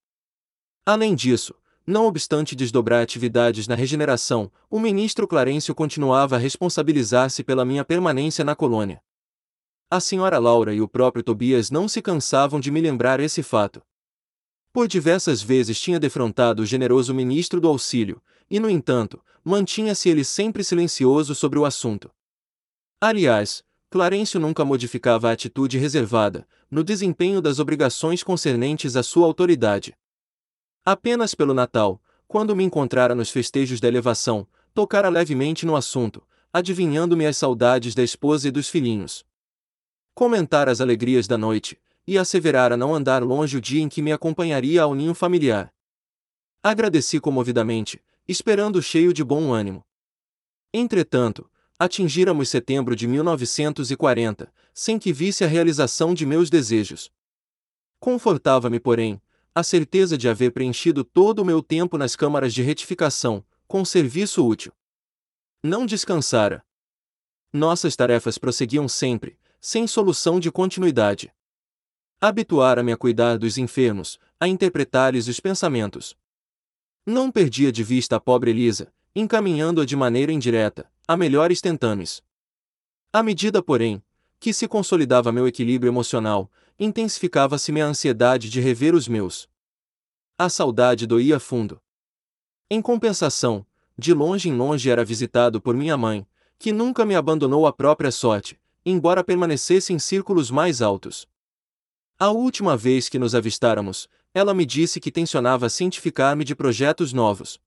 Além 0.84 1.14
disso, 1.14 1.54
não 1.86 2.06
obstante 2.06 2.56
desdobrar 2.56 3.02
atividades 3.02 3.68
na 3.68 3.74
regeneração, 3.74 4.50
o 4.68 4.80
ministro 4.80 5.28
Clarencio 5.28 5.74
continuava 5.74 6.36
a 6.36 6.38
responsabilizar-se 6.38 7.44
pela 7.44 7.64
minha 7.64 7.84
permanência 7.84 8.44
na 8.44 8.56
colônia. 8.56 9.00
A 9.88 10.00
senhora 10.00 10.38
Laura 10.38 10.74
e 10.74 10.80
o 10.80 10.88
próprio 10.88 11.22
Tobias 11.22 11.70
não 11.70 11.86
se 11.86 12.00
cansavam 12.00 12.58
de 12.58 12.70
me 12.70 12.80
lembrar 12.80 13.20
esse 13.20 13.42
fato. 13.42 13.82
Por 14.72 14.88
diversas 14.88 15.42
vezes 15.42 15.80
tinha 15.80 16.00
defrontado 16.00 16.62
o 16.62 16.66
generoso 16.66 17.12
ministro 17.12 17.60
do 17.60 17.68
auxílio, 17.68 18.22
e 18.50 18.58
no 18.58 18.70
entanto, 18.70 19.22
mantinha-se 19.44 20.08
ele 20.08 20.24
sempre 20.24 20.64
silencioso 20.64 21.34
sobre 21.34 21.58
o 21.58 21.64
assunto. 21.64 22.10
Aliás, 23.00 23.62
Clarencio 23.90 24.40
nunca 24.40 24.64
modificava 24.64 25.28
a 25.28 25.32
atitude 25.32 25.78
reservada, 25.78 26.48
no 26.70 26.82
desempenho 26.82 27.42
das 27.42 27.58
obrigações 27.58 28.22
concernentes 28.22 28.96
à 28.96 29.02
sua 29.02 29.26
autoridade. 29.26 29.94
Apenas 30.84 31.32
pelo 31.32 31.54
Natal, 31.54 32.02
quando 32.26 32.56
me 32.56 32.64
encontrara 32.64 33.14
nos 33.14 33.30
festejos 33.30 33.80
da 33.80 33.86
elevação, 33.86 34.48
tocara 34.74 35.08
levemente 35.08 35.64
no 35.64 35.76
assunto, 35.76 36.26
adivinhando-me 36.52 37.24
as 37.24 37.36
saudades 37.36 37.94
da 37.94 38.02
esposa 38.02 38.48
e 38.48 38.50
dos 38.50 38.68
filhinhos. 38.68 39.24
Comentara 40.12 40.72
as 40.72 40.80
alegrias 40.80 41.28
da 41.28 41.38
noite, 41.38 41.80
e 42.04 42.18
asseverara 42.18 42.76
não 42.76 42.94
andar 42.94 43.22
longe 43.22 43.56
o 43.56 43.60
dia 43.60 43.80
em 43.80 43.88
que 43.88 44.02
me 44.02 44.12
acompanharia 44.12 44.82
ao 44.82 44.92
ninho 44.92 45.14
familiar. 45.14 45.72
Agradeci 46.60 47.20
comovidamente, 47.20 48.02
esperando 48.26 48.82
cheio 48.82 49.12
de 49.12 49.22
bom 49.22 49.52
ânimo. 49.52 49.84
Entretanto, 50.74 51.48
atingíramos 51.78 52.48
setembro 52.48 52.96
de 52.96 53.06
1940, 53.06 54.52
sem 54.74 54.98
que 54.98 55.12
visse 55.12 55.44
a 55.44 55.46
realização 55.46 56.12
de 56.12 56.26
meus 56.26 56.50
desejos. 56.50 57.10
Confortava-me, 58.00 58.80
porém, 58.80 59.20
a 59.54 59.62
certeza 59.62 60.16
de 60.16 60.28
haver 60.28 60.52
preenchido 60.52 61.04
todo 61.04 61.40
o 61.40 61.44
meu 61.44 61.62
tempo 61.62 61.98
nas 61.98 62.16
câmaras 62.16 62.54
de 62.54 62.62
retificação, 62.62 63.44
com 63.66 63.84
serviço 63.84 64.46
útil. 64.46 64.72
Não 65.62 65.84
descansara. 65.84 66.64
Nossas 67.52 67.94
tarefas 67.94 68.38
prosseguiam 68.38 68.88
sempre, 68.88 69.38
sem 69.60 69.86
solução 69.86 70.40
de 70.40 70.50
continuidade. 70.50 71.32
Habituara-me 72.20 72.92
a 72.92 72.96
cuidar 72.96 73.36
dos 73.36 73.58
enfermos, 73.58 74.18
a 74.40 74.48
interpretar-lhes 74.48 75.28
os 75.28 75.38
pensamentos. 75.38 76.16
Não 77.04 77.30
perdia 77.30 77.70
de 77.70 77.84
vista 77.84 78.16
a 78.16 78.20
pobre 78.20 78.50
Elisa, 78.52 78.92
encaminhando-a 79.14 79.84
de 79.84 79.94
maneira 79.96 80.32
indireta, 80.32 80.90
a 81.06 81.16
melhores 81.16 81.60
tentames. 81.60 82.22
À 83.12 83.22
medida, 83.22 83.62
porém, 83.62 84.02
que 84.40 84.52
se 84.52 84.66
consolidava 84.66 85.30
meu 85.30 85.46
equilíbrio 85.46 85.90
emocional, 85.90 86.50
intensificava-se-me 86.78 87.80
a 87.80 87.86
ansiedade 87.86 88.48
de 88.48 88.60
rever 88.60 88.94
os 88.94 89.08
meus. 89.08 89.48
A 90.38 90.48
saudade 90.48 91.06
doía 91.06 91.38
fundo. 91.38 91.80
Em 92.70 92.80
compensação, 92.80 93.66
de 93.96 94.14
longe 94.14 94.48
em 94.48 94.56
longe 94.56 94.90
era 94.90 95.04
visitado 95.04 95.60
por 95.60 95.74
minha 95.74 95.96
mãe, 95.96 96.26
que 96.58 96.72
nunca 96.72 97.04
me 97.04 97.14
abandonou 97.14 97.66
à 97.66 97.72
própria 97.72 98.10
sorte, 98.10 98.60
embora 98.84 99.22
permanecesse 99.22 99.92
em 99.92 99.98
círculos 99.98 100.50
mais 100.50 100.80
altos. 100.80 101.28
A 102.18 102.30
última 102.30 102.76
vez 102.76 103.08
que 103.08 103.18
nos 103.18 103.34
avistáramos, 103.34 104.08
ela 104.34 104.54
me 104.54 104.64
disse 104.64 105.00
que 105.00 105.10
tensionava 105.10 105.68
cientificar-me 105.68 106.44
de 106.44 106.54
projetos 106.54 107.12
novos. 107.12 107.60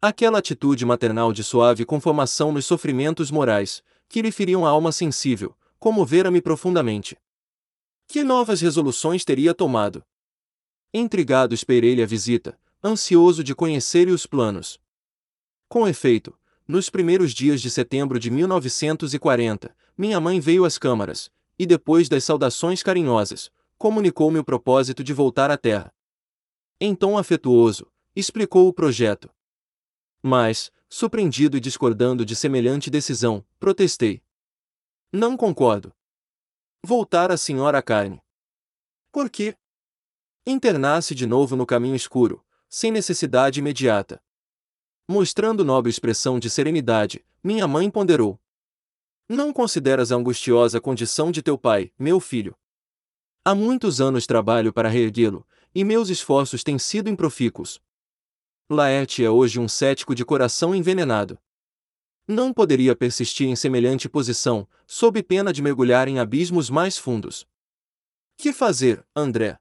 Aquela 0.00 0.38
atitude 0.38 0.84
maternal 0.84 1.32
de 1.32 1.42
suave 1.42 1.84
conformação 1.84 2.52
nos 2.52 2.66
sofrimentos 2.66 3.30
morais, 3.30 3.82
que 4.08 4.22
lhe 4.22 4.30
feriam 4.30 4.66
a 4.66 4.70
alma 4.70 4.92
sensível, 4.92 5.56
comovera-me 5.78 6.40
profundamente. 6.40 7.16
Que 8.06 8.22
novas 8.22 8.60
resoluções 8.60 9.24
teria 9.24 9.54
tomado? 9.54 10.04
Intrigado 10.92 11.54
esperei-lhe 11.54 12.02
a 12.02 12.06
visita, 12.06 12.58
ansioso 12.82 13.42
de 13.42 13.54
conhecer-lhe 13.54 14.12
os 14.12 14.26
planos. 14.26 14.78
Com 15.68 15.88
efeito, 15.88 16.38
nos 16.68 16.88
primeiros 16.88 17.32
dias 17.32 17.60
de 17.60 17.70
setembro 17.70 18.18
de 18.18 18.30
1940, 18.30 19.76
minha 19.98 20.20
mãe 20.20 20.38
veio 20.40 20.64
às 20.64 20.78
câmaras, 20.78 21.30
e 21.58 21.66
depois 21.66 22.08
das 22.08 22.24
saudações 22.24 22.82
carinhosas, 22.82 23.50
comunicou-me 23.76 24.38
o 24.38 24.44
propósito 24.44 25.02
de 25.02 25.12
voltar 25.12 25.50
à 25.50 25.56
Terra. 25.56 25.92
Em 26.80 26.94
tom 26.94 27.18
afetuoso, 27.18 27.86
explicou 28.14 28.68
o 28.68 28.72
projeto. 28.72 29.30
Mas, 30.22 30.70
surpreendido 30.88 31.56
e 31.56 31.60
discordando 31.60 32.24
de 32.24 32.34
semelhante 32.36 32.88
decisão, 32.90 33.44
protestei. 33.58 34.22
Não 35.12 35.36
concordo. 35.36 35.92
Voltar 36.86 37.32
a 37.32 37.38
senhora 37.38 37.80
carne. 37.80 38.22
Por 39.10 39.30
quê? 39.30 39.56
Internar-se 40.46 41.14
de 41.14 41.26
novo 41.26 41.56
no 41.56 41.64
caminho 41.64 41.96
escuro, 41.96 42.44
sem 42.68 42.92
necessidade 42.92 43.58
imediata. 43.58 44.22
Mostrando 45.08 45.64
nobre 45.64 45.88
expressão 45.88 46.38
de 46.38 46.50
serenidade, 46.50 47.24
minha 47.42 47.66
mãe 47.66 47.90
ponderou. 47.90 48.38
Não 49.26 49.50
consideras 49.50 50.12
a 50.12 50.16
angustiosa 50.16 50.78
condição 50.78 51.32
de 51.32 51.42
teu 51.42 51.56
pai, 51.56 51.90
meu 51.98 52.20
filho? 52.20 52.54
Há 53.42 53.54
muitos 53.54 53.98
anos 53.98 54.26
trabalho 54.26 54.70
para 54.70 54.90
reerguê-lo, 54.90 55.48
e 55.74 55.84
meus 55.84 56.10
esforços 56.10 56.62
têm 56.62 56.78
sido 56.78 57.08
improfícuos. 57.08 57.80
Laerte 58.68 59.24
é 59.24 59.30
hoje 59.30 59.58
um 59.58 59.68
cético 59.68 60.14
de 60.14 60.22
coração 60.22 60.74
envenenado. 60.74 61.38
Não 62.26 62.54
poderia 62.54 62.96
persistir 62.96 63.48
em 63.48 63.54
semelhante 63.54 64.08
posição, 64.08 64.66
sob 64.86 65.22
pena 65.22 65.52
de 65.52 65.60
mergulhar 65.60 66.08
em 66.08 66.18
abismos 66.18 66.70
mais 66.70 66.96
fundos. 66.96 67.46
Que 68.36 68.52
fazer, 68.52 69.06
André? 69.14 69.58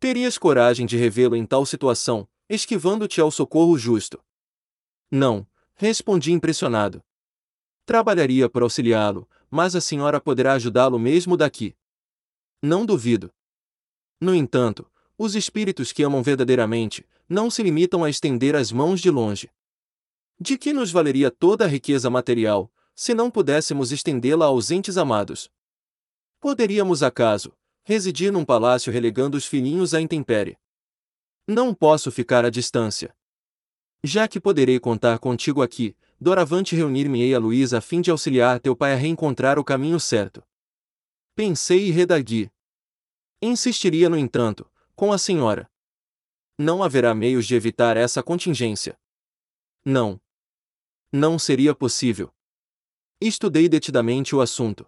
Terias 0.00 0.38
coragem 0.38 0.86
de 0.86 0.96
revê-lo 0.96 1.36
em 1.36 1.44
tal 1.44 1.66
situação, 1.66 2.28
esquivando-te 2.48 3.20
ao 3.20 3.30
socorro 3.30 3.76
justo? 3.76 4.22
Não, 5.10 5.46
respondi 5.74 6.32
impressionado. 6.32 7.02
Trabalharia 7.84 8.48
por 8.48 8.62
auxiliá-lo, 8.62 9.28
mas 9.50 9.76
a 9.76 9.80
senhora 9.80 10.20
poderá 10.20 10.54
ajudá-lo 10.54 10.98
mesmo 10.98 11.36
daqui. 11.36 11.76
Não 12.62 12.86
duvido. 12.86 13.32
No 14.20 14.34
entanto, 14.34 14.90
os 15.18 15.34
espíritos 15.34 15.92
que 15.92 16.02
amam 16.02 16.22
verdadeiramente 16.22 17.06
não 17.28 17.50
se 17.50 17.62
limitam 17.62 18.02
a 18.02 18.10
estender 18.10 18.56
as 18.56 18.72
mãos 18.72 19.00
de 19.00 19.10
longe. 19.10 19.50
De 20.38 20.58
que 20.58 20.72
nos 20.72 20.90
valeria 20.90 21.30
toda 21.30 21.64
a 21.64 21.68
riqueza 21.68 22.10
material, 22.10 22.70
se 22.94 23.14
não 23.14 23.30
pudéssemos 23.30 23.90
estendê-la 23.90 24.46
aos 24.46 24.70
entes 24.70 24.96
amados? 24.96 25.50
Poderíamos, 26.40 27.02
acaso, 27.02 27.56
residir 27.82 28.30
num 28.30 28.44
palácio 28.44 28.92
relegando 28.92 29.36
os 29.36 29.46
filhinhos 29.46 29.94
à 29.94 30.00
intempérie? 30.00 30.58
Não 31.46 31.74
posso 31.74 32.10
ficar 32.10 32.44
à 32.44 32.50
distância. 32.50 33.16
Já 34.02 34.28
que 34.28 34.40
poderei 34.40 34.78
contar 34.78 35.18
contigo 35.18 35.62
aqui, 35.62 35.96
doravante 36.20 36.76
reunir-me-ei 36.76 37.34
a 37.34 37.38
Luísa 37.38 37.78
a 37.78 37.80
fim 37.80 38.00
de 38.00 38.10
auxiliar 38.10 38.60
teu 38.60 38.76
pai 38.76 38.92
a 38.92 38.96
reencontrar 38.96 39.58
o 39.58 39.64
caminho 39.64 39.98
certo. 39.98 40.44
Pensei 41.34 41.88
e 41.88 41.90
redagui. 41.90 42.50
Insistiria, 43.40 44.08
no 44.08 44.18
entanto, 44.18 44.70
com 44.94 45.12
a 45.12 45.18
senhora. 45.18 45.70
Não 46.58 46.82
haverá 46.82 47.14
meios 47.14 47.46
de 47.46 47.54
evitar 47.54 47.96
essa 47.96 48.22
contingência. 48.22 48.98
Não. 49.84 50.20
Não 51.12 51.38
seria 51.38 51.74
possível. 51.74 52.32
Estudei 53.20 53.68
detidamente 53.68 54.34
o 54.34 54.40
assunto. 54.40 54.86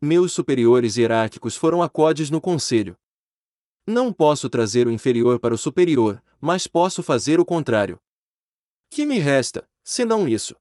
Meus 0.00 0.32
superiores 0.32 0.96
hierárquicos 0.96 1.56
foram 1.56 1.82
acordes 1.82 2.30
no 2.30 2.40
conselho. 2.40 2.96
Não 3.86 4.12
posso 4.12 4.48
trazer 4.48 4.86
o 4.86 4.90
inferior 4.90 5.38
para 5.38 5.54
o 5.54 5.58
superior, 5.58 6.22
mas 6.40 6.66
posso 6.66 7.02
fazer 7.02 7.40
o 7.40 7.44
contrário. 7.44 8.00
Que 8.88 9.06
me 9.06 9.18
resta, 9.18 9.68
senão 9.84 10.28
isso? 10.28 10.56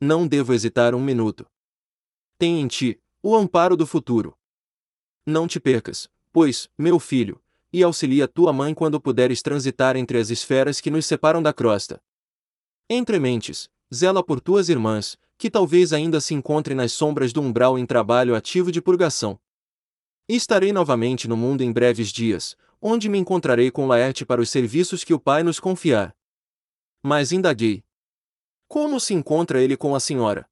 Não 0.00 0.26
devo 0.26 0.52
hesitar 0.52 0.94
um 0.94 1.02
minuto. 1.02 1.46
Tem 2.38 2.60
em 2.60 2.68
ti 2.68 3.00
o 3.22 3.36
amparo 3.36 3.76
do 3.76 3.86
futuro. 3.86 4.36
Não 5.26 5.46
te 5.46 5.60
percas, 5.60 6.08
pois, 6.32 6.68
meu 6.76 6.98
filho, 6.98 7.42
e 7.72 7.82
auxilia 7.82 8.28
tua 8.28 8.52
mãe 8.52 8.74
quando 8.74 9.00
puderes 9.00 9.40
transitar 9.40 9.96
entre 9.96 10.18
as 10.18 10.28
esferas 10.28 10.80
que 10.80 10.90
nos 10.90 11.06
separam 11.06 11.42
da 11.42 11.52
crosta. 11.52 12.02
Entre 12.90 13.18
mentes, 13.18 13.70
zela 13.92 14.24
por 14.24 14.40
tuas 14.40 14.68
irmãs, 14.68 15.18
que 15.36 15.50
talvez 15.50 15.92
ainda 15.92 16.20
se 16.20 16.34
encontrem 16.34 16.76
nas 16.76 16.92
sombras 16.92 17.32
do 17.32 17.40
umbral 17.40 17.78
em 17.78 17.84
trabalho 17.84 18.34
ativo 18.34 18.72
de 18.72 18.80
purgação. 18.80 19.38
estarei 20.28 20.72
novamente 20.72 21.28
no 21.28 21.36
mundo 21.36 21.62
em 21.62 21.72
breves 21.72 22.10
dias, 22.10 22.56
onde 22.80 23.08
me 23.08 23.18
encontrarei 23.18 23.70
com 23.70 23.86
Laerte 23.86 24.24
para 24.24 24.40
os 24.40 24.50
serviços 24.50 25.04
que 25.04 25.12
o 25.12 25.20
Pai 25.20 25.42
nos 25.42 25.60
confiar. 25.60 26.16
Mas 27.02 27.32
indaguei. 27.32 27.84
Como 28.66 28.98
se 28.98 29.12
encontra 29.12 29.60
ele 29.60 29.76
com 29.76 29.94
a 29.94 30.00
senhora? 30.00 30.48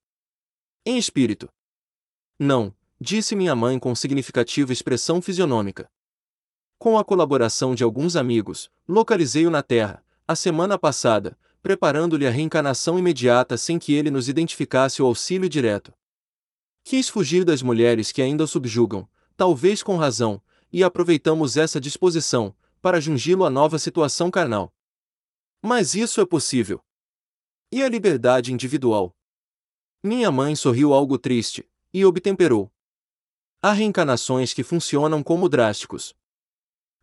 Em 0.84 0.98
espírito. 0.98 1.48
Não, 2.38 2.74
disse 3.00 3.34
minha 3.34 3.54
mãe 3.54 3.78
com 3.78 3.94
significativa 3.94 4.72
expressão 4.72 5.22
fisionômica. 5.22 5.90
Com 6.78 6.98
a 6.98 7.04
colaboração 7.04 7.74
de 7.74 7.84
alguns 7.84 8.16
amigos, 8.16 8.70
localizei-o 8.88 9.50
na 9.50 9.62
Terra, 9.62 10.04
a 10.26 10.34
semana 10.34 10.78
passada, 10.78 11.38
preparando-lhe 11.62 12.26
a 12.26 12.30
reencarnação 12.30 12.98
imediata 12.98 13.56
sem 13.56 13.78
que 13.78 13.94
ele 13.94 14.10
nos 14.10 14.28
identificasse 14.28 15.02
o 15.02 15.06
auxílio 15.06 15.48
direto. 15.48 15.92
Quis 16.82 17.08
fugir 17.08 17.44
das 17.44 17.62
mulheres 17.62 18.12
que 18.12 18.22
ainda 18.22 18.44
o 18.44 18.48
subjugam, 18.48 19.08
talvez 19.36 19.82
com 19.82 19.96
razão, 19.96 20.42
e 20.72 20.82
aproveitamos 20.82 21.56
essa 21.56 21.80
disposição, 21.80 22.54
para 22.80 23.00
jungi-lo 23.00 23.44
à 23.44 23.50
nova 23.50 23.78
situação 23.78 24.30
carnal. 24.30 24.72
Mas 25.62 25.94
isso 25.94 26.20
é 26.20 26.26
possível. 26.26 26.82
E 27.70 27.82
a 27.82 27.88
liberdade 27.88 28.52
individual? 28.52 29.14
Minha 30.02 30.30
mãe 30.30 30.56
sorriu 30.56 30.94
algo 30.94 31.18
triste, 31.18 31.68
e 31.92 32.04
obtemperou. 32.04 32.72
Há 33.60 33.72
reencarnações 33.72 34.54
que 34.54 34.62
funcionam 34.62 35.22
como 35.22 35.48
drásticos. 35.48 36.14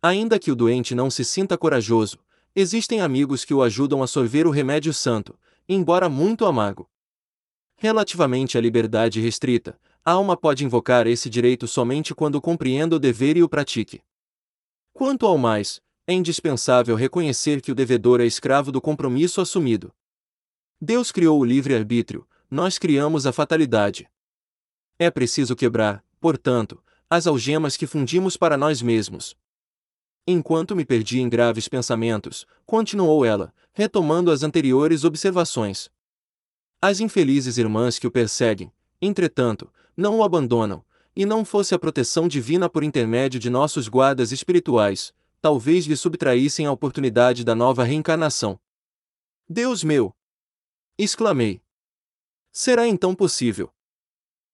Ainda 0.02 0.38
que 0.38 0.50
o 0.50 0.56
doente 0.56 0.94
não 0.94 1.08
se 1.08 1.24
sinta 1.24 1.56
corajoso, 1.56 2.18
existem 2.54 3.00
amigos 3.00 3.44
que 3.44 3.54
o 3.54 3.62
ajudam 3.62 4.02
a 4.02 4.06
sorver 4.06 4.46
o 4.46 4.50
remédio 4.50 4.92
santo, 4.92 5.38
embora 5.68 6.08
muito 6.08 6.46
amargo. 6.46 6.88
Relativamente 7.76 8.58
à 8.58 8.60
liberdade 8.60 9.20
restrita, 9.20 9.78
a 10.04 10.12
alma 10.12 10.36
pode 10.36 10.64
invocar 10.64 11.06
esse 11.06 11.28
direito 11.28 11.68
somente 11.68 12.14
quando 12.14 12.40
compreenda 12.40 12.96
o 12.96 12.98
dever 12.98 13.36
e 13.36 13.42
o 13.42 13.48
pratique. 13.48 14.02
Quanto 14.92 15.26
ao 15.26 15.38
mais, 15.38 15.80
é 16.06 16.12
indispensável 16.12 16.96
reconhecer 16.96 17.60
que 17.60 17.70
o 17.70 17.74
devedor 17.74 18.20
é 18.20 18.24
escravo 18.24 18.72
do 18.72 18.80
compromisso 18.80 19.40
assumido. 19.40 19.92
Deus 20.80 21.12
criou 21.12 21.38
o 21.38 21.44
livre-arbítrio, 21.44 22.26
nós 22.50 22.78
criamos 22.78 23.26
a 23.26 23.32
fatalidade. 23.32 24.08
É 24.98 25.10
preciso 25.10 25.54
quebrar, 25.54 26.02
portanto, 26.18 26.82
as 27.10 27.26
algemas 27.26 27.76
que 27.76 27.86
fundimos 27.86 28.36
para 28.36 28.56
nós 28.56 28.80
mesmos. 28.80 29.36
Enquanto 30.30 30.76
me 30.76 30.84
perdi 30.84 31.20
em 31.20 31.26
graves 31.26 31.68
pensamentos, 31.68 32.46
continuou 32.66 33.24
ela, 33.24 33.50
retomando 33.72 34.30
as 34.30 34.42
anteriores 34.42 35.02
observações. 35.02 35.88
As 36.82 37.00
infelizes 37.00 37.56
irmãs 37.56 37.98
que 37.98 38.06
o 38.06 38.10
perseguem, 38.10 38.70
entretanto, 39.00 39.72
não 39.96 40.18
o 40.18 40.22
abandonam, 40.22 40.84
e 41.16 41.24
não 41.24 41.46
fosse 41.46 41.74
a 41.74 41.78
proteção 41.78 42.28
divina 42.28 42.68
por 42.68 42.84
intermédio 42.84 43.40
de 43.40 43.48
nossos 43.48 43.88
guardas 43.88 44.30
espirituais, 44.30 45.14
talvez 45.40 45.86
lhe 45.86 45.96
subtraíssem 45.96 46.66
a 46.66 46.72
oportunidade 46.72 47.42
da 47.42 47.54
nova 47.54 47.82
reencarnação. 47.82 48.60
Deus 49.48 49.82
meu! 49.82 50.14
exclamei. 50.98 51.62
Será 52.52 52.86
então 52.86 53.14
possível? 53.14 53.72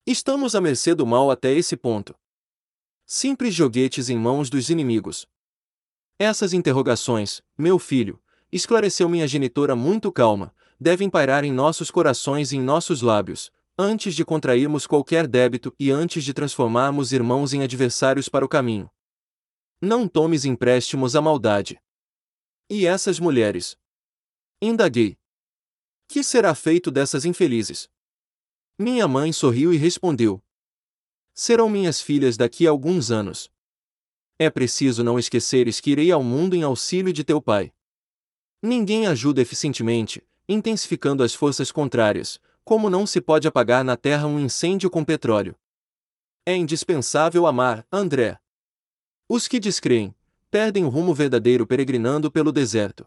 Estamos 0.07 0.55
à 0.55 0.61
mercê 0.61 0.95
do 0.95 1.05
mal 1.05 1.33
até 1.33 1.53
esse 1.53 1.77
ponto. 1.77 2.15
Simples 3.05 3.53
joguetes 3.53 4.09
em 4.09 4.17
mãos 4.17 4.49
dos 4.49 4.71
inimigos. 4.71 5.27
Essas 6.19 6.53
interrogações, 6.53 7.43
meu 7.59 7.79
filho, 7.79 8.23
esclareceu 8.53 9.09
minha 9.09 9.27
genitora 9.27 9.75
muito 9.75 10.13
calma, 10.13 10.55
devem 10.79 11.11
pairar 11.11 11.45
em 11.45 11.53
nossos 11.53 11.91
corações 11.91 12.53
e 12.53 12.57
em 12.57 12.61
nossos 12.61 13.03
lábios, 13.03 13.51
antes 13.77 14.15
de 14.15 14.25
contrairmos 14.25 14.87
qualquer 14.87 15.27
débito 15.27 15.75
e 15.79 15.91
antes 15.91 16.25
de 16.25 16.33
transformarmos 16.33 17.13
irmãos 17.13 17.53
em 17.53 17.63
adversários 17.63 18.29
para 18.29 18.45
o 18.45 18.49
caminho. 18.49 18.89
Não 19.81 20.07
tomes 20.07 20.45
empréstimos 20.45 21.17
à 21.17 21.21
maldade. 21.21 21.81
E 22.71 22.87
essas 22.87 23.19
mulheres? 23.19 23.77
Indaguei. 24.63 25.19
Que 26.07 26.23
será 26.23 26.55
feito 26.55 26.91
dessas 26.91 27.25
infelizes? 27.25 27.91
Minha 28.79 29.09
mãe 29.09 29.33
sorriu 29.33 29.73
e 29.73 29.77
respondeu: 29.77 30.43
Serão 31.35 31.69
minhas 31.69 32.01
filhas 32.01 32.37
daqui 32.37 32.67
a 32.67 32.71
alguns 32.71 33.11
anos. 33.11 33.51
É 34.39 34.51
preciso 34.51 35.05
não 35.05 35.19
esqueceres 35.19 35.81
que 35.81 35.93
irei 35.93 36.11
ao 36.11 36.23
mundo 36.23 36.57
em 36.57 36.63
auxílio 36.63 37.13
de 37.13 37.23
teu 37.23 37.41
pai. 37.41 37.73
Ninguém 38.61 39.07
ajuda 39.07 39.41
eficientemente, 39.41 40.27
intensificando 40.49 41.23
as 41.23 41.35
forças 41.35 41.71
contrárias, 41.71 42.41
como 42.65 42.91
não 42.91 43.07
se 43.07 43.21
pode 43.21 43.47
apagar 43.47 43.85
na 43.85 43.97
terra 43.97 44.27
um 44.27 44.41
incêndio 44.41 44.91
com 44.91 45.05
petróleo. 45.05 45.55
É 46.45 46.57
indispensável 46.57 47.47
amar, 47.47 47.87
André. 47.93 48.39
Os 49.29 49.47
que 49.47 49.61
descreem, 49.61 50.15
perdem 50.51 50.85
o 50.85 50.89
rumo 50.89 51.15
verdadeiro 51.15 51.67
peregrinando 51.67 52.31
pelo 52.31 52.51
deserto. 52.51 53.07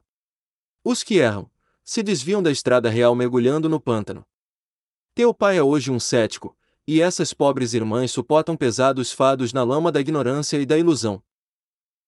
Os 0.83 1.03
que 1.03 1.15
erram, 1.15 1.49
se 1.83 2.01
desviam 2.01 2.41
da 2.41 2.51
estrada 2.51 2.89
real 2.89 3.15
mergulhando 3.15 3.67
no 3.67 3.79
pântano. 3.79 4.25
Teu 5.13 5.33
pai 5.33 5.57
é 5.57 5.63
hoje 5.63 5.91
um 5.91 5.99
cético, 5.99 6.55
e 6.87 7.01
essas 7.01 7.33
pobres 7.33 7.73
irmãs 7.73 8.11
suportam 8.11 8.55
pesados 8.55 9.11
fados 9.11 9.51
na 9.51 9.63
lama 9.63 9.91
da 9.91 9.99
ignorância 9.99 10.57
e 10.57 10.65
da 10.65 10.77
ilusão. 10.77 11.21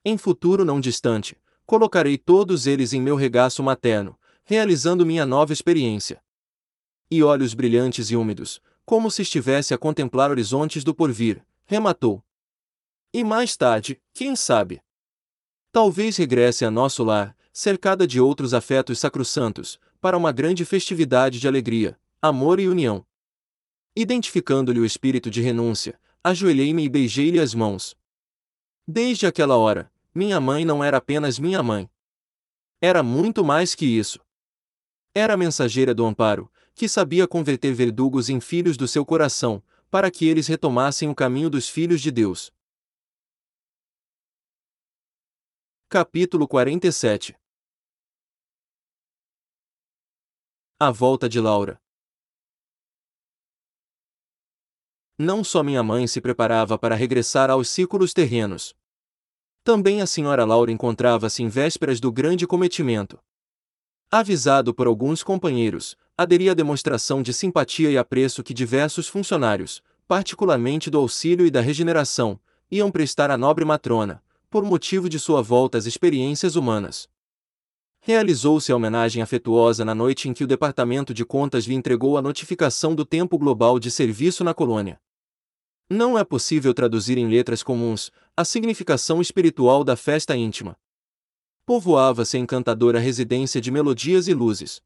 Em 0.06 0.18
futuro 0.18 0.64
não 0.64 0.80
distante, 0.80 1.38
colocarei 1.66 2.18
todos 2.18 2.66
eles 2.66 2.94
em 2.94 3.02
meu 3.02 3.18
regaço 3.18 3.62
materno, 3.62 4.18
realizando 4.46 5.06
minha 5.06 5.26
nova 5.26 5.52
experiência. 5.52 6.24
E 7.12 7.22
olhos 7.22 7.54
brilhantes 7.54 8.10
e 8.10 8.16
úmidos, 8.16 8.62
como 8.86 9.12
se 9.12 9.24
estivesse 9.24 9.74
a 9.74 9.78
contemplar 9.78 10.32
horizontes 10.32 10.84
do 10.84 10.96
porvir, 10.96 11.46
rematou. 11.66 12.24
E 13.14 13.24
mais 13.24 13.58
tarde, 13.58 14.02
quem 14.14 14.36
sabe? 14.36 14.82
Talvez 15.72 16.16
regresse 16.18 16.64
a 16.64 16.72
nosso 16.72 17.04
lar, 17.04 17.36
cercada 17.52 18.08
de 18.08 18.22
outros 18.22 18.54
afetos 18.54 18.98
sacrossantos, 18.98 19.80
para 20.00 20.18
uma 20.18 20.32
grande 20.32 20.64
festividade 20.64 21.40
de 21.40 21.48
alegria, 21.48 22.00
amor 22.22 22.60
e 22.60 22.68
união. 22.68 23.06
Identificando-lhe 24.02 24.80
o 24.80 24.86
espírito 24.86 25.30
de 25.30 25.42
renúncia, 25.42 26.00
ajoelhei-me 26.24 26.86
e 26.86 26.88
beijei-lhe 26.88 27.38
as 27.38 27.54
mãos. 27.54 27.98
Desde 28.88 29.28
aquela 29.28 29.58
hora, 29.58 29.92
minha 30.16 30.40
mãe 30.40 30.64
não 30.64 30.82
era 30.82 30.96
apenas 30.96 31.38
minha 31.38 31.62
mãe. 31.62 31.92
Era 32.80 33.04
muito 33.04 33.44
mais 33.44 33.76
que 33.76 33.86
isso. 33.86 34.26
Era 35.14 35.34
a 35.34 35.38
mensageira 35.38 35.94
do 35.94 36.06
amparo, 36.06 36.50
que 36.74 36.88
sabia 36.88 37.28
converter 37.28 37.74
verdugos 37.74 38.30
em 38.30 38.40
filhos 38.40 38.78
do 38.78 38.88
seu 38.88 39.06
coração, 39.06 39.62
para 39.92 40.10
que 40.10 40.26
eles 40.26 40.48
retomassem 40.48 41.10
o 41.10 41.14
caminho 41.14 41.50
dos 41.50 41.68
filhos 41.68 42.00
de 42.00 42.10
Deus. 42.10 42.54
Capítulo 45.90 46.48
47 46.48 47.36
A 50.80 50.90
volta 50.90 51.28
de 51.28 51.42
Laura. 51.42 51.82
Não 55.22 55.44
só 55.44 55.62
minha 55.62 55.84
mãe 55.84 56.08
se 56.08 56.22
preparava 56.22 56.78
para 56.78 56.96
regressar 56.96 57.52
aos 57.52 57.68
círculos 57.68 58.14
terrenos. 58.14 58.74
Também 59.66 60.02
a 60.02 60.06
senhora 60.06 60.46
Laura 60.46 60.72
encontrava-se 60.72 61.44
em 61.44 61.50
vésperas 61.50 62.00
do 62.00 62.10
grande 62.10 62.48
cometimento. 62.48 63.20
Avisado 64.10 64.74
por 64.74 64.88
alguns 64.88 65.22
companheiros, 65.22 65.98
aderi 66.18 66.50
à 66.50 66.54
demonstração 66.54 67.22
de 67.22 67.34
simpatia 67.34 67.92
e 67.92 67.98
apreço 67.98 68.42
que 68.42 68.54
diversos 68.54 69.10
funcionários, 69.10 69.84
particularmente 70.08 70.90
do 70.90 70.98
auxílio 70.98 71.46
e 71.46 71.52
da 71.52 71.60
regeneração, 71.60 72.40
iam 72.72 72.90
prestar 72.90 73.30
à 73.30 73.38
nobre 73.38 73.66
matrona, 73.66 74.24
por 74.50 74.64
motivo 74.64 75.10
de 75.10 75.20
sua 75.20 75.42
volta 75.42 75.78
às 75.78 75.86
experiências 75.86 76.56
humanas. 76.56 77.10
Realizou-se 78.00 78.72
a 78.72 78.76
homenagem 78.78 79.22
afetuosa 79.22 79.84
na 79.84 79.94
noite 79.94 80.30
em 80.30 80.34
que 80.34 80.46
o 80.46 80.48
Departamento 80.48 81.14
de 81.14 81.26
Contas 81.26 81.66
lhe 81.66 81.76
entregou 81.76 82.18
a 82.18 82.22
notificação 82.22 82.96
do 82.96 83.04
tempo 83.04 83.38
global 83.38 83.78
de 83.78 83.92
serviço 83.92 84.46
na 84.46 84.54
colônia. 84.54 84.98
Não 85.90 86.16
é 86.20 86.24
possível 86.24 86.72
traduzir 86.72 87.18
em 87.18 87.28
letras 87.28 87.64
comuns 87.64 88.12
a 88.38 88.46
significação 88.46 89.20
espiritual 89.20 89.84
da 89.84 89.96
festa 89.96 90.36
íntima. 90.36 90.78
Povoava-se 91.66 92.38
a 92.38 92.40
encantadora 92.40 93.00
residência 93.00 93.60
de 93.60 93.72
melodias 93.72 94.28
e 94.28 94.34
luzes. 94.36 94.84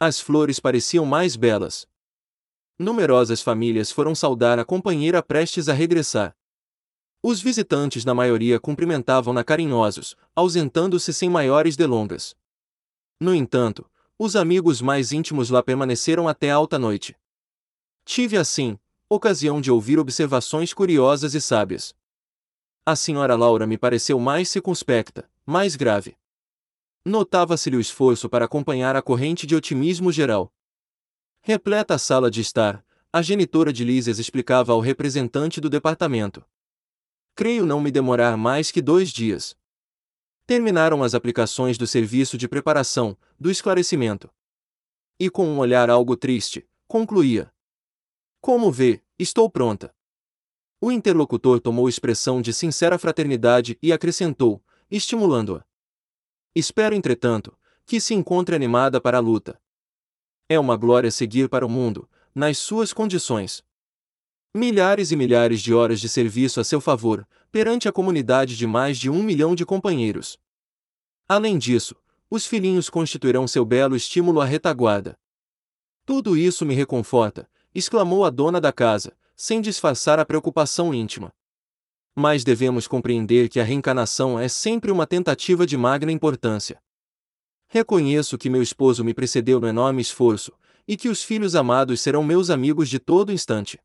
As 0.00 0.20
flores 0.20 0.58
pareciam 0.58 1.06
mais 1.06 1.36
belas. 1.36 1.86
Numerosas 2.76 3.40
famílias 3.40 3.92
foram 3.92 4.12
saudar 4.12 4.58
a 4.58 4.64
companheira 4.64 5.22
prestes 5.22 5.68
a 5.68 5.72
regressar. 5.72 6.36
Os 7.22 7.40
visitantes 7.40 8.04
na 8.04 8.14
maioria 8.14 8.58
cumprimentavam-na 8.58 9.44
carinhosos, 9.44 10.16
ausentando-se 10.34 11.12
sem 11.12 11.30
maiores 11.30 11.76
delongas. 11.76 12.34
No 13.20 13.34
entanto, 13.34 13.88
os 14.18 14.34
amigos 14.34 14.80
mais 14.80 15.12
íntimos 15.12 15.50
lá 15.50 15.62
permaneceram 15.62 16.26
até 16.26 16.50
alta 16.50 16.76
noite. 16.76 17.16
Tive 18.04 18.36
assim, 18.36 18.78
ocasião 19.08 19.60
de 19.60 19.70
ouvir 19.70 19.98
observações 19.98 20.74
curiosas 20.74 21.34
e 21.34 21.40
sábias. 21.40 21.94
A 22.84 22.94
senhora 22.94 23.36
Laura 23.36 23.66
me 23.66 23.78
pareceu 23.78 24.18
mais 24.18 24.50
circunspecta, 24.50 25.30
mais 25.46 25.76
grave. 25.76 26.16
Notava-se-lhe 27.04 27.76
o 27.76 27.80
esforço 27.80 28.28
para 28.28 28.44
acompanhar 28.44 28.96
a 28.96 29.02
corrente 29.02 29.46
de 29.46 29.56
otimismo 29.56 30.12
geral. 30.12 30.52
Repleta 31.40 31.94
a 31.94 31.98
sala 31.98 32.30
de 32.30 32.42
estar, 32.42 32.84
a 33.10 33.22
genitora 33.22 33.72
de 33.72 33.82
Lísias 33.82 34.18
explicava 34.18 34.72
ao 34.72 34.80
representante 34.80 35.60
do 35.60 35.70
departamento. 35.70 36.44
Creio 37.34 37.64
não 37.64 37.80
me 37.80 37.90
demorar 37.90 38.36
mais 38.36 38.70
que 38.70 38.82
dois 38.82 39.10
dias. 39.10 39.56
Terminaram 40.46 41.02
as 41.02 41.14
aplicações 41.14 41.78
do 41.78 41.86
serviço 41.86 42.36
de 42.36 42.46
preparação, 42.46 43.16
do 43.40 43.50
esclarecimento. 43.50 44.30
E 45.18 45.30
com 45.30 45.46
um 45.46 45.58
olhar 45.58 45.88
algo 45.88 46.16
triste, 46.16 46.68
concluía: 46.86 47.50
Como 48.40 48.70
vê, 48.70 49.02
estou 49.18 49.50
pronta. 49.50 49.94
O 50.80 50.92
interlocutor 50.92 51.60
tomou 51.60 51.88
expressão 51.88 52.40
de 52.40 52.52
sincera 52.52 52.98
fraternidade 52.98 53.76
e 53.82 53.92
acrescentou, 53.92 54.62
estimulando-a. 54.90 55.64
Espero, 56.54 56.94
entretanto, 56.94 57.56
que 57.84 58.00
se 58.00 58.14
encontre 58.14 58.54
animada 58.54 59.00
para 59.00 59.18
a 59.18 59.20
luta. 59.20 59.60
É 60.48 60.58
uma 60.58 60.76
glória 60.76 61.10
seguir 61.10 61.48
para 61.48 61.66
o 61.66 61.68
mundo, 61.68 62.08
nas 62.34 62.58
suas 62.58 62.92
condições. 62.92 63.64
Milhares 64.54 65.10
e 65.10 65.16
milhares 65.16 65.60
de 65.60 65.74
horas 65.74 66.00
de 66.00 66.08
serviço 66.08 66.60
a 66.60 66.64
seu 66.64 66.80
favor, 66.80 67.26
perante 67.50 67.88
a 67.88 67.92
comunidade 67.92 68.56
de 68.56 68.66
mais 68.66 68.98
de 68.98 69.10
um 69.10 69.22
milhão 69.22 69.54
de 69.54 69.66
companheiros. 69.66 70.38
Além 71.28 71.58
disso, 71.58 71.96
os 72.30 72.46
filhinhos 72.46 72.88
constituirão 72.88 73.48
seu 73.48 73.64
belo 73.64 73.96
estímulo 73.96 74.40
à 74.40 74.44
retaguarda. 74.44 75.18
Tudo 76.06 76.36
isso 76.36 76.64
me 76.64 76.74
reconforta, 76.74 77.50
exclamou 77.74 78.24
a 78.24 78.30
dona 78.30 78.60
da 78.60 78.72
casa, 78.72 79.16
sem 79.36 79.60
disfarçar 79.60 80.18
a 80.18 80.24
preocupação 80.24 80.92
íntima. 80.92 81.32
Mas 82.14 82.42
devemos 82.42 82.88
compreender 82.88 83.48
que 83.48 83.60
a 83.60 83.64
reencarnação 83.64 84.38
é 84.38 84.48
sempre 84.48 84.90
uma 84.90 85.06
tentativa 85.06 85.66
de 85.66 85.76
magna 85.76 86.10
importância. 86.10 86.82
Reconheço 87.68 88.36
que 88.36 88.50
meu 88.50 88.62
esposo 88.62 89.04
me 89.04 89.14
precedeu 89.14 89.60
no 89.60 89.68
enorme 89.68 90.02
esforço, 90.02 90.52
e 90.86 90.96
que 90.96 91.08
os 91.08 91.22
filhos 91.22 91.54
amados 91.54 92.00
serão 92.00 92.24
meus 92.24 92.48
amigos 92.48 92.88
de 92.88 92.98
todo 92.98 93.30
instante. 93.30 93.78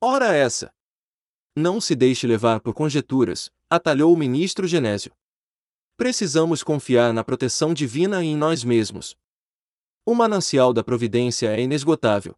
Ora 0.00 0.34
essa! 0.34 0.72
Não 1.56 1.80
se 1.80 1.94
deixe 1.94 2.26
levar 2.26 2.60
por 2.60 2.74
conjecturas, 2.74 3.50
atalhou 3.70 4.12
o 4.12 4.16
ministro 4.16 4.66
Genésio. 4.66 5.12
Precisamos 5.96 6.62
confiar 6.62 7.12
na 7.12 7.24
proteção 7.24 7.72
divina 7.72 8.22
e 8.22 8.28
em 8.28 8.36
nós 8.36 8.62
mesmos. 8.62 9.16
O 10.04 10.14
manancial 10.14 10.72
da 10.72 10.84
providência 10.84 11.48
é 11.48 11.60
inesgotável. 11.60 12.36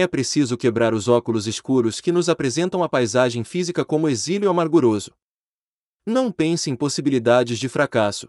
É 0.00 0.06
preciso 0.06 0.56
quebrar 0.56 0.94
os 0.94 1.08
óculos 1.08 1.48
escuros 1.48 2.00
que 2.00 2.12
nos 2.12 2.28
apresentam 2.28 2.84
a 2.84 2.88
paisagem 2.88 3.42
física 3.42 3.84
como 3.84 4.08
exílio 4.08 4.48
amarguroso. 4.48 5.10
Não 6.06 6.30
pense 6.30 6.70
em 6.70 6.76
possibilidades 6.76 7.58
de 7.58 7.68
fracasso. 7.68 8.28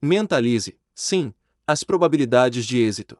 Mentalize, 0.00 0.78
sim, 0.94 1.34
as 1.66 1.82
probabilidades 1.82 2.64
de 2.64 2.78
êxito. 2.78 3.18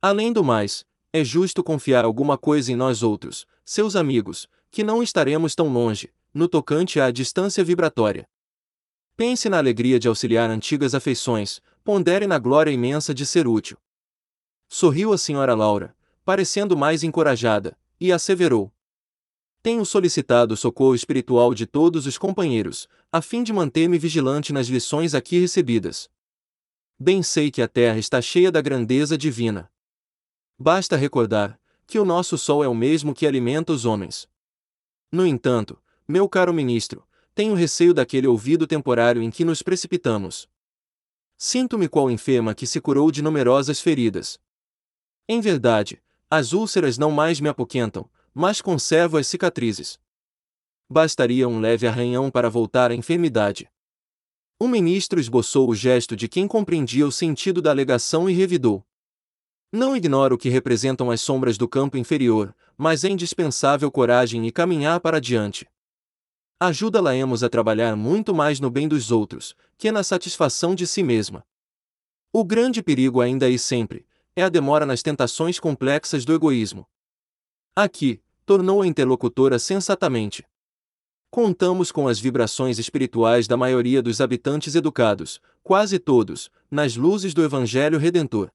Além 0.00 0.32
do 0.32 0.44
mais, 0.44 0.86
é 1.12 1.24
justo 1.24 1.64
confiar 1.64 2.04
alguma 2.04 2.38
coisa 2.38 2.70
em 2.70 2.76
nós 2.76 3.02
outros, 3.02 3.48
seus 3.64 3.96
amigos, 3.96 4.48
que 4.70 4.84
não 4.84 5.02
estaremos 5.02 5.56
tão 5.56 5.66
longe, 5.72 6.14
no 6.32 6.46
tocante 6.46 7.00
à 7.00 7.10
distância 7.10 7.64
vibratória. 7.64 8.28
Pense 9.16 9.48
na 9.48 9.58
alegria 9.58 9.98
de 9.98 10.06
auxiliar 10.06 10.48
antigas 10.48 10.94
afeições, 10.94 11.60
pondere 11.82 12.28
na 12.28 12.38
glória 12.38 12.70
imensa 12.70 13.12
de 13.12 13.26
ser 13.26 13.48
útil. 13.48 13.76
Sorriu 14.68 15.12
a 15.12 15.18
senhora 15.18 15.52
Laura, 15.52 15.96
parecendo 16.24 16.76
mais 16.76 17.02
encorajada, 17.02 17.76
e 18.00 18.12
asseverou: 18.12 18.72
Tenho 19.62 19.84
solicitado 19.84 20.56
socorro 20.56 20.94
espiritual 20.94 21.54
de 21.54 21.66
todos 21.66 22.06
os 22.06 22.16
companheiros, 22.16 22.88
a 23.12 23.20
fim 23.20 23.42
de 23.42 23.52
manter-me 23.52 23.98
vigilante 23.98 24.52
nas 24.52 24.68
lições 24.68 25.14
aqui 25.14 25.38
recebidas. 25.38 26.08
Bem 26.98 27.22
sei 27.22 27.50
que 27.50 27.62
a 27.62 27.68
terra 27.68 27.98
está 27.98 28.20
cheia 28.20 28.52
da 28.52 28.60
grandeza 28.60 29.16
divina. 29.16 29.70
Basta 30.58 30.96
recordar 30.96 31.58
que 31.86 31.98
o 31.98 32.04
nosso 32.04 32.36
sol 32.38 32.62
é 32.62 32.68
o 32.68 32.74
mesmo 32.74 33.14
que 33.14 33.26
alimenta 33.26 33.72
os 33.72 33.84
homens. 33.84 34.28
No 35.10 35.26
entanto, 35.26 35.82
meu 36.06 36.28
caro 36.28 36.52
ministro, 36.52 37.04
tenho 37.34 37.54
receio 37.54 37.94
daquele 37.94 38.26
ouvido 38.26 38.66
temporário 38.66 39.22
em 39.22 39.30
que 39.30 39.44
nos 39.44 39.62
precipitamos. 39.62 40.48
Sinto-me 41.36 41.88
qual 41.88 42.10
enferma 42.10 42.54
que 42.54 42.66
se 42.66 42.80
curou 42.80 43.10
de 43.10 43.22
numerosas 43.22 43.80
feridas. 43.80 44.38
Em 45.26 45.40
verdade, 45.40 46.02
as 46.30 46.52
úlceras 46.52 46.96
não 46.96 47.10
mais 47.10 47.40
me 47.40 47.48
apoquentam, 47.48 48.08
mas 48.32 48.60
conservo 48.60 49.16
as 49.16 49.26
cicatrizes. 49.26 49.98
Bastaria 50.88 51.48
um 51.48 51.58
leve 51.58 51.88
arranhão 51.88 52.30
para 52.30 52.48
voltar 52.48 52.92
à 52.92 52.94
enfermidade. 52.94 53.68
O 54.56 54.68
ministro 54.68 55.18
esboçou 55.18 55.68
o 55.68 55.74
gesto 55.74 56.14
de 56.14 56.28
quem 56.28 56.46
compreendia 56.46 57.04
o 57.04 57.10
sentido 57.10 57.60
da 57.60 57.70
alegação 57.70 58.30
e 58.30 58.32
revidou. 58.32 58.86
Não 59.72 59.96
ignoro 59.96 60.36
o 60.36 60.38
que 60.38 60.48
representam 60.48 61.10
as 61.10 61.20
sombras 61.20 61.58
do 61.58 61.66
campo 61.66 61.96
inferior, 61.96 62.54
mas 62.76 63.02
é 63.02 63.08
indispensável 63.08 63.90
coragem 63.90 64.46
e 64.46 64.52
caminhar 64.52 65.00
para 65.00 65.16
adiante. 65.16 65.68
Ajuda-la-emos 66.60 67.42
a 67.42 67.48
trabalhar 67.48 67.96
muito 67.96 68.32
mais 68.32 68.60
no 68.60 68.70
bem 68.70 68.86
dos 68.86 69.10
outros, 69.10 69.56
que 69.76 69.90
na 69.90 70.04
satisfação 70.04 70.76
de 70.76 70.86
si 70.86 71.02
mesma. 71.02 71.44
O 72.32 72.44
grande 72.44 72.82
perigo 72.82 73.20
ainda 73.20 73.48
e 73.48 73.58
sempre 73.58 74.06
é 74.40 74.42
a 74.42 74.48
demora 74.48 74.84
nas 74.84 75.02
tentações 75.02 75.60
complexas 75.60 76.24
do 76.24 76.34
egoísmo. 76.34 76.86
Aqui, 77.76 78.20
tornou 78.44 78.82
a 78.82 78.86
interlocutora 78.86 79.58
sensatamente. 79.58 80.44
Contamos 81.30 81.92
com 81.92 82.08
as 82.08 82.18
vibrações 82.18 82.78
espirituais 82.78 83.46
da 83.46 83.56
maioria 83.56 84.02
dos 84.02 84.20
habitantes 84.20 84.74
educados, 84.74 85.40
quase 85.62 85.98
todos, 85.98 86.50
nas 86.68 86.96
luzes 86.96 87.32
do 87.32 87.44
Evangelho 87.44 87.98
Redentor. 87.98 88.50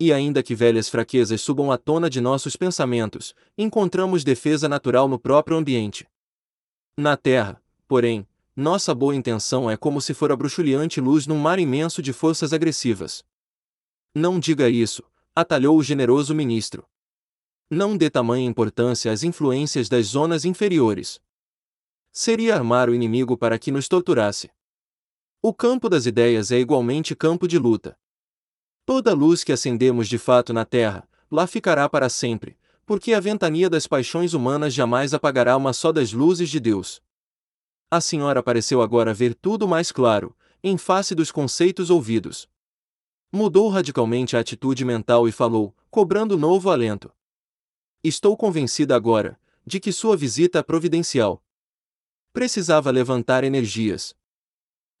E 0.00 0.12
ainda 0.12 0.42
que 0.42 0.56
velhas 0.56 0.88
fraquezas 0.88 1.40
subam 1.40 1.70
à 1.70 1.78
tona 1.78 2.10
de 2.10 2.20
nossos 2.20 2.56
pensamentos, 2.56 3.32
encontramos 3.56 4.24
defesa 4.24 4.68
natural 4.68 5.08
no 5.08 5.18
próprio 5.18 5.56
ambiente. 5.56 6.04
Na 6.96 7.16
Terra, 7.16 7.62
porém, 7.86 8.26
nossa 8.56 8.92
boa 8.94 9.14
intenção 9.14 9.70
é 9.70 9.76
como 9.76 10.00
se 10.00 10.14
fora 10.14 10.34
bruxuleante 10.34 11.00
luz 11.00 11.26
num 11.26 11.38
mar 11.38 11.58
imenso 11.60 12.02
de 12.02 12.12
forças 12.12 12.52
agressivas. 12.52 13.24
Não 14.14 14.38
diga 14.38 14.68
isso, 14.68 15.02
atalhou 15.34 15.76
o 15.76 15.82
generoso 15.82 16.36
ministro. 16.36 16.86
Não 17.68 17.96
dê 17.96 18.08
tamanha 18.08 18.46
importância 18.46 19.10
às 19.10 19.24
influências 19.24 19.88
das 19.88 20.06
zonas 20.06 20.44
inferiores. 20.44 21.20
Seria 22.12 22.54
armar 22.54 22.88
o 22.88 22.94
inimigo 22.94 23.36
para 23.36 23.58
que 23.58 23.72
nos 23.72 23.88
torturasse. 23.88 24.50
O 25.42 25.52
campo 25.52 25.88
das 25.88 26.06
ideias 26.06 26.52
é 26.52 26.60
igualmente 26.60 27.16
campo 27.16 27.48
de 27.48 27.58
luta. 27.58 27.98
Toda 28.86 29.12
luz 29.12 29.42
que 29.42 29.50
acendemos 29.50 30.08
de 30.08 30.16
fato 30.16 30.52
na 30.52 30.64
Terra, 30.64 31.08
lá 31.28 31.44
ficará 31.48 31.88
para 31.88 32.08
sempre, 32.08 32.56
porque 32.86 33.14
a 33.14 33.18
ventania 33.18 33.68
das 33.68 33.88
paixões 33.88 34.32
humanas 34.32 34.72
jamais 34.72 35.12
apagará 35.12 35.56
uma 35.56 35.72
só 35.72 35.90
das 35.90 36.12
luzes 36.12 36.48
de 36.48 36.60
Deus. 36.60 37.02
A 37.90 38.00
senhora 38.00 38.44
pareceu 38.44 38.80
agora 38.80 39.12
ver 39.12 39.34
tudo 39.34 39.66
mais 39.66 39.90
claro, 39.90 40.36
em 40.62 40.78
face 40.78 41.16
dos 41.16 41.32
conceitos 41.32 41.90
ouvidos. 41.90 42.48
Mudou 43.36 43.68
radicalmente 43.68 44.36
a 44.36 44.38
atitude 44.38 44.84
mental 44.84 45.26
e 45.26 45.32
falou, 45.32 45.74
cobrando 45.90 46.38
novo 46.38 46.70
alento. 46.70 47.12
Estou 48.00 48.36
convencida 48.36 48.94
agora, 48.94 49.36
de 49.66 49.80
que 49.80 49.90
sua 49.90 50.16
visita 50.16 50.60
é 50.60 50.62
providencial. 50.62 51.42
Precisava 52.32 52.92
levantar 52.92 53.42
energias. 53.42 54.14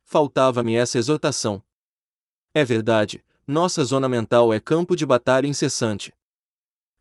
Faltava-me 0.02 0.74
essa 0.74 0.98
exortação. 0.98 1.62
É 2.52 2.64
verdade, 2.64 3.24
nossa 3.46 3.84
zona 3.84 4.08
mental 4.08 4.52
é 4.52 4.58
campo 4.58 4.96
de 4.96 5.06
batalha 5.06 5.46
incessante. 5.46 6.12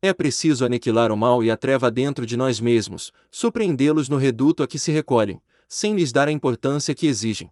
É 0.04 0.14
preciso 0.14 0.64
aniquilar 0.64 1.12
o 1.12 1.18
mal 1.18 1.44
e 1.44 1.50
a 1.50 1.58
treva 1.58 1.90
dentro 1.90 2.28
de 2.28 2.38
nós 2.38 2.60
mesmos, 2.60 3.12
surpreendê-los 3.32 4.08
no 4.08 4.18
reduto 4.18 4.62
a 4.62 4.68
que 4.68 4.78
se 4.78 4.92
recolhem, 4.92 5.42
sem 5.68 5.96
lhes 5.96 6.12
dar 6.12 6.28
a 6.28 6.32
importância 6.32 6.94
que 6.94 7.08
exigem. 7.08 7.52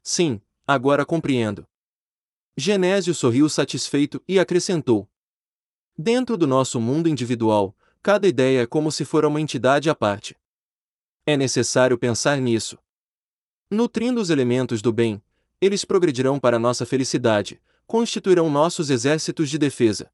Sim, 0.00 0.40
agora 0.64 1.04
compreendo. 1.04 1.66
Genésio 2.56 3.14
sorriu 3.14 3.48
satisfeito 3.48 4.22
e 4.28 4.38
acrescentou: 4.38 5.08
Dentro 5.98 6.36
do 6.36 6.46
nosso 6.46 6.80
mundo 6.80 7.08
individual, 7.08 7.76
cada 8.02 8.28
ideia 8.28 8.62
é 8.62 8.66
como 8.66 8.92
se 8.92 9.04
fora 9.04 9.26
uma 9.26 9.40
entidade 9.40 9.90
à 9.90 9.94
parte. 9.94 10.36
É 11.26 11.36
necessário 11.36 11.98
pensar 11.98 12.38
nisso. 12.38 12.78
Nutrindo 13.70 14.20
os 14.20 14.30
elementos 14.30 14.80
do 14.80 14.92
bem, 14.92 15.22
eles 15.60 15.84
progredirão 15.84 16.38
para 16.38 16.58
nossa 16.58 16.86
felicidade, 16.86 17.60
constituirão 17.86 18.48
nossos 18.50 18.88
exércitos 18.88 19.50
de 19.50 19.58
defesa. 19.58 20.12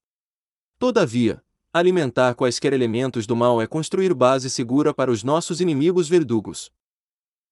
Todavia, 0.79 1.43
alimentar 1.73 2.35
quaisquer 2.35 2.73
elementos 2.73 3.27
do 3.27 3.37
mal 3.37 3.61
é 3.61 3.67
construir 3.67 4.15
base 4.15 4.49
segura 4.49 4.95
para 4.95 5.11
os 5.11 5.23
nossos 5.23 5.61
inimigos 5.61 6.09
verdugos. 6.09 6.73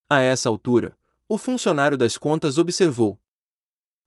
A 0.09 0.20
essa 0.20 0.49
altura, 0.49 0.97
o 1.28 1.36
funcionário 1.36 1.99
das 1.99 2.16
contas 2.16 2.57
observou. 2.57 3.18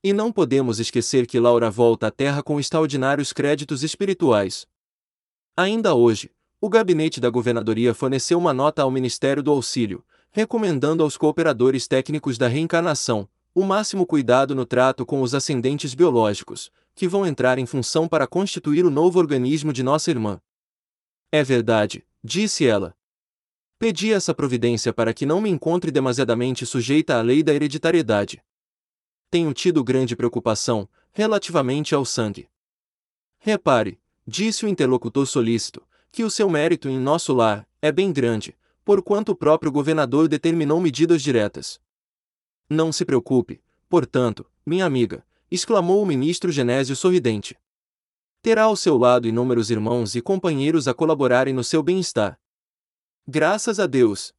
E 0.04 0.14
não 0.14 0.32
podemos 0.32 0.80
esquecer 0.80 1.28
que 1.28 1.40
Laura 1.40 1.70
volta 1.70 2.08
à 2.08 2.12
Terra 2.12 2.42
com 2.42 2.60
extraordinários 2.60 3.32
créditos 3.32 3.84
espirituais. 3.84 4.66
Ainda 5.56 5.94
hoje, 5.94 6.32
o 6.60 6.70
gabinete 6.70 7.20
da 7.20 7.30
governadoria 7.30 7.94
forneceu 7.94 8.40
uma 8.40 8.52
nota 8.52 8.82
ao 8.82 8.90
Ministério 8.90 9.44
do 9.44 9.52
Auxílio, 9.52 10.04
recomendando 10.32 11.04
aos 11.04 11.18
cooperadores 11.18 11.88
técnicos 11.88 12.38
da 12.38 12.48
reencarnação, 12.48 13.30
o 13.54 13.64
máximo 13.64 14.06
cuidado 14.06 14.56
no 14.56 14.66
trato 14.66 15.06
com 15.06 15.22
os 15.22 15.36
ascendentes 15.36 15.94
biológicos, 15.94 16.72
que 16.96 17.08
vão 17.08 17.24
entrar 17.24 17.60
em 17.60 17.68
função 17.68 18.08
para 18.08 18.26
constituir 18.26 18.86
o 18.86 18.90
novo 18.90 19.20
organismo 19.20 19.72
de 19.72 19.84
nossa 19.84 20.10
irmã. 20.10 20.42
É 21.32 21.44
verdade, 21.44 22.04
disse 22.24 22.66
ela. 22.66 22.96
Pedi 23.78 24.12
essa 24.12 24.34
providência 24.34 24.92
para 24.92 25.14
que 25.14 25.28
não 25.28 25.42
me 25.42 25.50
encontre 25.50 25.92
demasiadamente 25.92 26.66
sujeita 26.66 27.18
à 27.18 27.22
lei 27.22 27.44
da 27.44 27.54
hereditariedade. 27.54 28.42
Tenho 29.32 29.54
tido 29.54 29.82
grande 29.82 30.14
preocupação, 30.14 30.90
relativamente 31.14 31.96
ao 31.96 32.04
sangue. 32.04 32.50
Repare, 33.40 33.98
disse 34.28 34.66
o 34.66 34.68
interlocutor 34.68 35.26
solícito, 35.26 35.82
que 36.12 36.26
o 36.26 36.30
seu 36.30 36.50
mérito 36.50 36.90
em 36.90 37.00
nosso 37.00 37.34
lar 37.34 37.66
é 37.82 37.94
bem 37.94 38.12
grande, 38.12 38.58
porquanto 38.84 39.32
o 39.32 39.36
próprio 39.36 39.72
governador 39.72 40.28
determinou 40.28 40.82
medidas 40.82 41.22
diretas. 41.22 41.80
Não 42.70 42.92
se 42.92 43.06
preocupe, 43.06 43.64
portanto, 43.88 44.46
minha 44.66 44.86
amiga, 44.86 45.26
exclamou 45.50 46.04
o 46.04 46.06
ministro 46.06 46.52
Genésio 46.52 46.96
sorridente. 46.96 47.58
Terá 48.42 48.64
ao 48.64 48.76
seu 48.76 48.98
lado 48.98 49.30
inúmeros 49.30 49.72
irmãos 49.72 50.14
e 50.14 50.22
companheiros 50.22 50.90
a 50.90 50.94
colaborarem 50.94 51.54
no 51.54 51.64
seu 51.64 51.82
bem-estar. 51.82 52.38
Graças 53.26 53.80
a 53.80 53.88
Deus! 53.88 54.34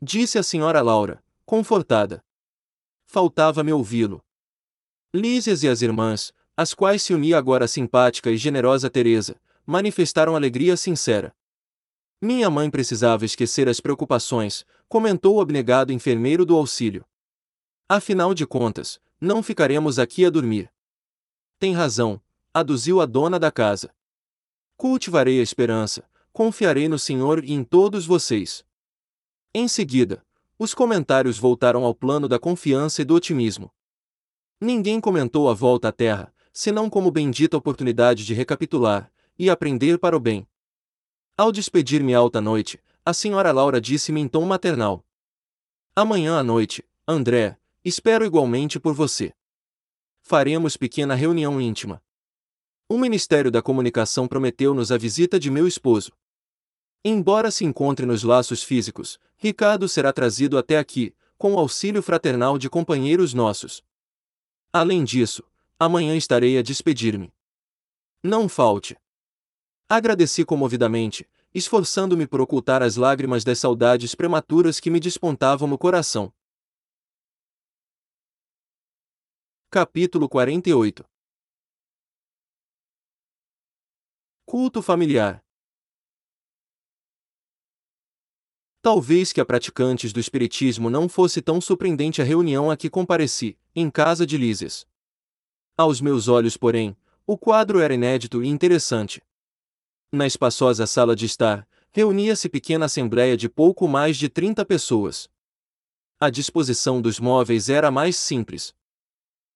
Disse 0.00 0.38
a 0.38 0.42
senhora 0.42 0.80
Laura, 0.80 1.22
confortada. 1.44 2.24
Faltava-me 3.10 3.72
ouvi-lo. 3.72 4.22
Lísias 5.14 5.62
e 5.62 5.68
as 5.68 5.80
irmãs, 5.80 6.30
às 6.54 6.74
quais 6.74 7.02
se 7.02 7.14
unia 7.14 7.38
agora 7.38 7.64
a 7.64 7.68
simpática 7.68 8.30
e 8.30 8.36
generosa 8.36 8.90
Teresa, 8.90 9.40
manifestaram 9.64 10.36
alegria 10.36 10.76
sincera. 10.76 11.34
Minha 12.20 12.50
mãe 12.50 12.68
precisava 12.68 13.24
esquecer 13.24 13.66
as 13.66 13.80
preocupações, 13.80 14.66
comentou 14.90 15.36
o 15.36 15.40
abnegado 15.40 15.90
enfermeiro 15.90 16.44
do 16.44 16.54
auxílio. 16.54 17.02
Afinal 17.88 18.34
de 18.34 18.46
contas, 18.46 19.00
não 19.18 19.42
ficaremos 19.42 19.98
aqui 19.98 20.26
a 20.26 20.30
dormir. 20.30 20.70
Tem 21.58 21.72
razão, 21.72 22.20
aduziu 22.52 23.00
a 23.00 23.06
dona 23.06 23.38
da 23.38 23.50
casa. 23.50 23.90
Cultivarei 24.76 25.40
a 25.40 25.42
esperança, 25.42 26.06
confiarei 26.30 26.88
no 26.88 26.98
Senhor 26.98 27.42
e 27.42 27.52
em 27.52 27.64
todos 27.64 28.04
vocês. 28.04 28.62
Em 29.54 29.66
seguida, 29.66 30.22
os 30.58 30.74
comentários 30.74 31.38
voltaram 31.38 31.84
ao 31.84 31.94
plano 31.94 32.28
da 32.28 32.38
confiança 32.38 33.02
e 33.02 33.04
do 33.04 33.14
otimismo. 33.14 33.72
Ninguém 34.60 35.00
comentou 35.00 35.48
a 35.48 35.54
volta 35.54 35.88
à 35.88 35.92
Terra, 35.92 36.34
senão 36.52 36.90
como 36.90 37.10
bendita 37.10 37.56
oportunidade 37.56 38.24
de 38.24 38.34
recapitular 38.34 39.12
e 39.38 39.48
aprender 39.48 39.98
para 39.98 40.16
o 40.16 40.20
bem. 40.20 40.46
Ao 41.36 41.52
despedir-me 41.52 42.14
alta 42.14 42.40
noite, 42.40 42.82
a 43.04 43.14
senhora 43.14 43.52
Laura 43.52 43.80
disse-me 43.80 44.20
em 44.20 44.26
tom 44.26 44.44
maternal: 44.44 45.04
Amanhã 45.94 46.38
à 46.38 46.42
noite, 46.42 46.84
André, 47.06 47.56
Espero 47.84 48.24
igualmente 48.24 48.78
por 48.78 48.92
você. 48.92 49.32
Faremos 50.20 50.76
pequena 50.76 51.14
reunião 51.14 51.58
íntima. 51.58 52.02
O 52.86 52.98
Ministério 52.98 53.50
da 53.50 53.62
Comunicação 53.62 54.28
prometeu-nos 54.28 54.92
a 54.92 54.98
visita 54.98 55.40
de 55.40 55.50
meu 55.50 55.66
esposo. 55.66 56.12
Embora 57.04 57.50
se 57.50 57.64
encontre 57.64 58.04
nos 58.04 58.24
laços 58.24 58.62
físicos, 58.62 59.18
Ricardo 59.36 59.88
será 59.88 60.12
trazido 60.12 60.58
até 60.58 60.78
aqui, 60.78 61.14
com 61.36 61.54
o 61.54 61.58
auxílio 61.58 62.02
fraternal 62.02 62.58
de 62.58 62.68
companheiros 62.68 63.32
nossos. 63.32 63.84
Além 64.72 65.04
disso, 65.04 65.44
amanhã 65.78 66.16
estarei 66.16 66.58
a 66.58 66.62
despedir-me. 66.62 67.32
Não 68.22 68.48
falte. 68.48 68.96
Agradeci 69.88 70.44
comovidamente, 70.44 71.26
esforçando-me 71.54 72.26
por 72.26 72.40
ocultar 72.40 72.82
as 72.82 72.96
lágrimas 72.96 73.44
das 73.44 73.60
saudades 73.60 74.14
prematuras 74.14 74.80
que 74.80 74.90
me 74.90 74.98
despontavam 74.98 75.68
no 75.68 75.78
coração. 75.78 76.32
Capítulo 79.70 80.28
48 80.28 81.04
Culto 84.44 84.82
familiar 84.82 85.44
Talvez 88.80 89.32
que 89.32 89.40
a 89.40 89.44
praticantes 89.44 90.12
do 90.12 90.20
espiritismo 90.20 90.88
não 90.88 91.08
fosse 91.08 91.42
tão 91.42 91.60
surpreendente 91.60 92.22
a 92.22 92.24
reunião 92.24 92.70
a 92.70 92.76
que 92.76 92.88
compareci, 92.88 93.58
em 93.74 93.90
casa 93.90 94.26
de 94.26 94.36
Lísias. 94.36 94.86
Aos 95.76 96.00
meus 96.00 96.28
olhos, 96.28 96.56
porém, 96.56 96.96
o 97.26 97.36
quadro 97.36 97.80
era 97.80 97.94
inédito 97.94 98.42
e 98.42 98.48
interessante. 98.48 99.22
Na 100.12 100.26
espaçosa 100.26 100.86
sala 100.86 101.14
de 101.14 101.26
estar, 101.26 101.68
reunia-se 101.90 102.48
pequena 102.48 102.86
assembleia 102.86 103.36
de 103.36 103.48
pouco 103.48 103.86
mais 103.86 104.16
de 104.16 104.28
30 104.28 104.64
pessoas. 104.64 105.28
A 106.18 106.30
disposição 106.30 107.00
dos 107.00 107.20
móveis 107.20 107.68
era 107.68 107.90
mais 107.90 108.16
simples, 108.16 108.74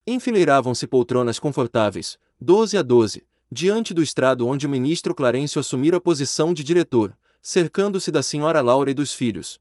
Enfileiravam-se 0.05 0.85
poltronas 0.89 1.39
confortáveis, 1.39 2.19
doze 2.41 2.77
a 2.77 2.83
doze, 2.83 3.25
diante 3.51 3.95
do 3.95 4.03
estrado 4.03 4.49
onde 4.49 4.67
o 4.67 4.69
ministro 4.69 5.15
Clarencio 5.15 5.61
assumira 5.61 5.99
a 5.99 6.01
posição 6.01 6.53
de 6.53 6.65
diretor, 6.65 7.17
cercando-se 7.43 8.13
da 8.13 8.23
senhora 8.23 8.61
Laura 8.61 8.93
e 8.93 8.95
dos 8.95 9.13
filhos. 9.13 9.61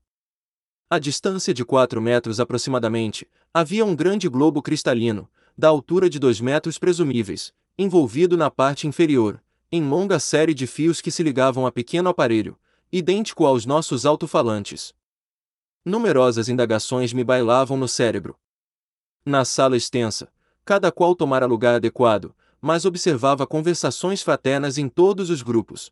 A 0.88 1.00
distância 1.00 1.52
de 1.52 1.66
quatro 1.66 2.00
metros 2.00 2.40
aproximadamente, 2.40 3.28
havia 3.52 3.84
um 3.84 3.96
grande 3.96 4.30
globo 4.30 4.62
cristalino, 4.62 5.28
da 5.58 5.68
altura 5.68 6.10
de 6.10 6.20
dois 6.20 6.40
metros 6.40 6.78
presumíveis, 6.78 7.52
envolvido 7.78 8.38
na 8.38 8.52
parte 8.52 8.88
inferior, 8.88 9.44
em 9.72 9.84
longa 9.84 10.20
série 10.20 10.54
de 10.54 10.68
fios 10.68 11.02
que 11.02 11.10
se 11.10 11.24
ligavam 11.24 11.66
a 11.66 11.72
pequeno 11.72 12.10
aparelho, 12.10 12.58
idêntico 12.92 13.46
aos 13.46 13.66
nossos 13.66 14.06
alto-falantes. 14.06 14.94
Numerosas 15.84 16.50
indagações 16.50 17.12
me 17.14 17.24
bailavam 17.24 17.78
no 17.78 17.88
cérebro. 17.88 18.38
Na 19.26 19.44
sala 19.44 19.76
extensa, 19.76 20.32
cada 20.64 20.92
qual 20.92 21.16
tomara 21.16 21.48
lugar 21.48 21.76
adequado, 21.76 22.36
mas 22.60 22.86
observava 22.86 23.48
conversações 23.48 24.22
fraternas 24.22 24.78
em 24.78 24.88
todos 24.88 25.32
os 25.32 25.42
grupos. 25.42 25.92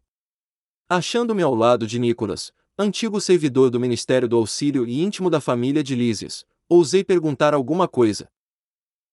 Achando-me 0.91 1.43
ao 1.43 1.53
lado 1.53 1.85
de 1.85 1.99
Nicolas, 1.99 2.51
antigo 2.75 3.21
servidor 3.21 3.69
do 3.69 3.79
Ministério 3.79 4.27
do 4.27 4.35
Auxílio 4.35 4.87
e 4.87 5.03
íntimo 5.03 5.29
da 5.29 5.39
família 5.39 5.83
de 5.83 5.93
Lísias, 5.93 6.47
ousei 6.67 7.03
perguntar 7.03 7.53
alguma 7.53 7.87
coisa. 7.87 8.27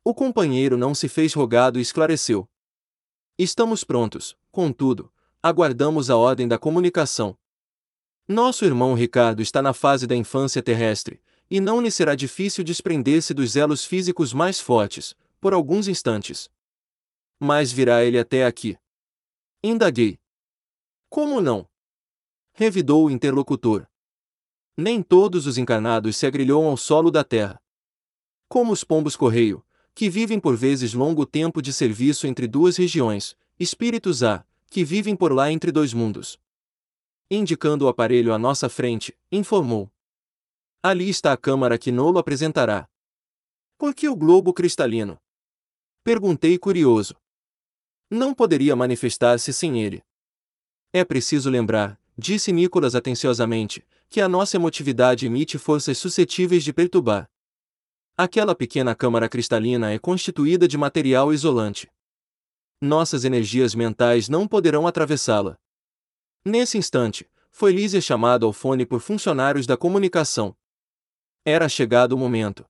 O 0.03 0.15
companheiro 0.15 0.79
não 0.79 0.95
se 0.95 1.07
fez 1.07 1.35
rogado 1.35 1.79
e 1.79 1.83
esclareceu. 1.83 2.49
Estamos 3.39 3.85
prontos, 3.85 4.35
contudo, 4.51 5.13
aguardamos 5.43 6.09
a 6.09 6.17
ordem 6.17 6.49
da 6.49 6.59
comunicação. 6.59 7.37
Nosso 8.27 8.65
irmão 8.65 8.95
Ricardo 8.95 9.43
está 9.43 9.61
na 9.61 9.75
fase 9.75 10.07
da 10.07 10.17
infância 10.17 10.63
terrestre, 10.63 11.21
e 11.51 11.61
não 11.61 11.83
lhe 11.83 11.91
será 11.91 12.15
difícil 12.15 12.65
desprender-se 12.65 13.35
dos 13.35 13.55
elos 13.55 13.85
físicos 13.85 14.33
mais 14.33 14.59
fortes, 14.59 15.15
por 15.39 15.53
alguns 15.53 15.89
instantes. 15.89 16.51
Mas 17.39 17.71
virá 17.71 18.03
ele 18.03 18.19
até 18.19 18.47
aqui. 18.47 18.79
Indaguei. 19.63 20.19
Como 21.09 21.41
não? 21.41 21.69
Revidou 22.53 23.07
o 23.07 23.11
interlocutor. 23.11 23.87
Nem 24.77 25.03
todos 25.03 25.47
os 25.47 25.57
encarnados 25.57 26.17
se 26.17 26.27
agrilham 26.27 26.65
ao 26.65 26.77
solo 26.77 27.11
da 27.11 27.25
terra. 27.25 27.63
Como 28.49 28.73
os 28.73 28.85
pombos 28.85 29.17
correio, 29.17 29.65
que 29.95 30.11
vivem 30.11 30.39
por 30.39 30.57
vezes 30.57 30.93
longo 30.93 31.25
tempo 31.25 31.63
de 31.63 31.73
serviço 31.73 32.27
entre 32.27 32.47
duas 32.47 32.77
regiões, 32.77 33.37
espíritos 33.59 34.23
há, 34.23 34.45
que 34.71 34.85
vivem 34.85 35.17
por 35.17 35.33
lá 35.33 35.51
entre 35.51 35.73
dois 35.73 35.95
mundos. 35.95 36.39
Indicando 37.31 37.87
o 37.87 37.89
aparelho 37.89 38.33
à 38.35 38.39
nossa 38.39 38.69
frente, 38.69 39.17
informou. 39.33 39.91
Ali 40.83 41.09
está 41.09 41.33
a 41.33 41.37
câmara 41.37 41.79
que 41.79 41.91
Nolo 41.91 42.19
apresentará. 42.19 42.89
Por 43.79 43.95
que 43.95 44.09
o 44.09 44.15
globo 44.15 44.53
cristalino? 44.53 45.19
Perguntei 46.05 46.59
curioso. 46.59 47.17
Não 48.11 48.33
poderia 48.33 48.77
manifestar-se 48.77 49.53
sem 49.53 49.83
ele. 49.83 50.05
É 50.97 51.05
preciso 51.05 51.51
lembrar, 51.51 52.01
disse 52.17 52.51
Nicolas 52.51 52.95
atenciosamente, 52.95 53.87
que 54.09 54.19
a 54.19 54.27
nossa 54.27 54.57
emotividade 54.57 55.27
emite 55.27 55.59
forças 55.59 55.99
suscetíveis 55.99 56.65
de 56.65 56.73
perturbar. 56.73 57.29
Aquela 58.17 58.55
pequena 58.55 58.95
câmara 58.95 59.29
cristalina 59.29 59.93
é 59.93 59.99
constituída 59.99 60.67
de 60.67 60.79
material 60.79 61.35
isolante. 61.35 61.87
Nossas 62.81 63.27
energias 63.27 63.75
mentais 63.75 64.31
não 64.31 64.49
poderão 64.49 64.87
atravessá-la. 64.87 65.59
Nesse 66.43 66.79
instante, 66.79 67.29
foi 67.51 67.75
Lísia 67.75 68.01
chamada 68.01 68.47
ao 68.47 68.53
fone 68.55 68.87
por 68.87 69.01
funcionários 69.01 69.67
da 69.67 69.77
comunicação. 69.77 70.57
Era 71.45 71.69
chegado 71.69 72.13
o 72.13 72.17
momento. 72.17 72.65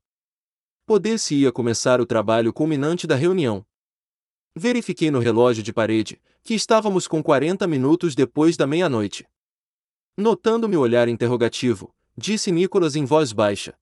Poder-se-ia 0.85 1.53
começar 1.53 2.01
o 2.01 2.07
trabalho 2.07 2.53
culminante 2.53 3.07
da 3.07 3.15
reunião. 3.15 3.65
Verifiquei 4.59 5.11
no 5.11 5.19
relógio 5.19 5.63
de 5.63 5.71
parede 5.71 6.19
que 6.43 6.55
estávamos 6.55 7.07
com 7.07 7.23
40 7.23 7.67
minutos 7.67 8.15
depois 8.15 8.57
da 8.57 8.67
meia-noite. 8.67 9.29
Notando 10.17 10.67
meu 10.67 10.81
olhar 10.81 11.09
interrogativo, 11.09 11.95
disse 12.17 12.51
Nicolas 12.51 12.97
em 12.97 13.05
voz 13.05 13.35
baixa. 13.35 13.79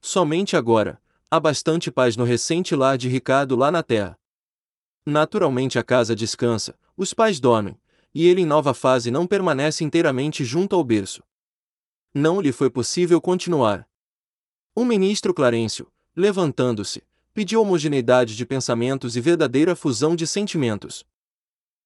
Somente 0.00 0.56
agora, 0.56 0.98
há 1.30 1.38
bastante 1.38 1.90
paz 1.90 2.16
no 2.16 2.24
recente 2.24 2.74
lar 2.74 2.96
de 2.96 3.06
Ricardo 3.06 3.54
lá 3.54 3.70
na 3.70 3.82
terra. 3.82 4.18
Naturalmente 5.04 5.78
a 5.78 5.84
casa 5.84 6.16
descansa, 6.16 6.74
os 6.96 7.12
pais 7.12 7.38
dormem, 7.38 7.78
e 8.14 8.26
ele 8.26 8.40
em 8.40 8.46
nova 8.46 8.72
fase 8.72 9.10
não 9.10 9.26
permanece 9.26 9.84
inteiramente 9.84 10.42
junto 10.42 10.74
ao 10.74 10.82
berço. 10.82 11.22
Não 12.14 12.40
lhe 12.40 12.50
foi 12.50 12.70
possível 12.70 13.20
continuar. 13.20 13.86
O 14.74 14.86
ministro 14.86 15.34
Clarencio, 15.34 15.92
levantando-se, 16.16 17.02
pediu 17.34 17.62
homogeneidade 17.62 18.36
de 18.36 18.44
pensamentos 18.44 19.16
e 19.16 19.20
verdadeira 19.20 19.74
fusão 19.74 20.14
de 20.14 20.26
sentimentos. 20.26 21.04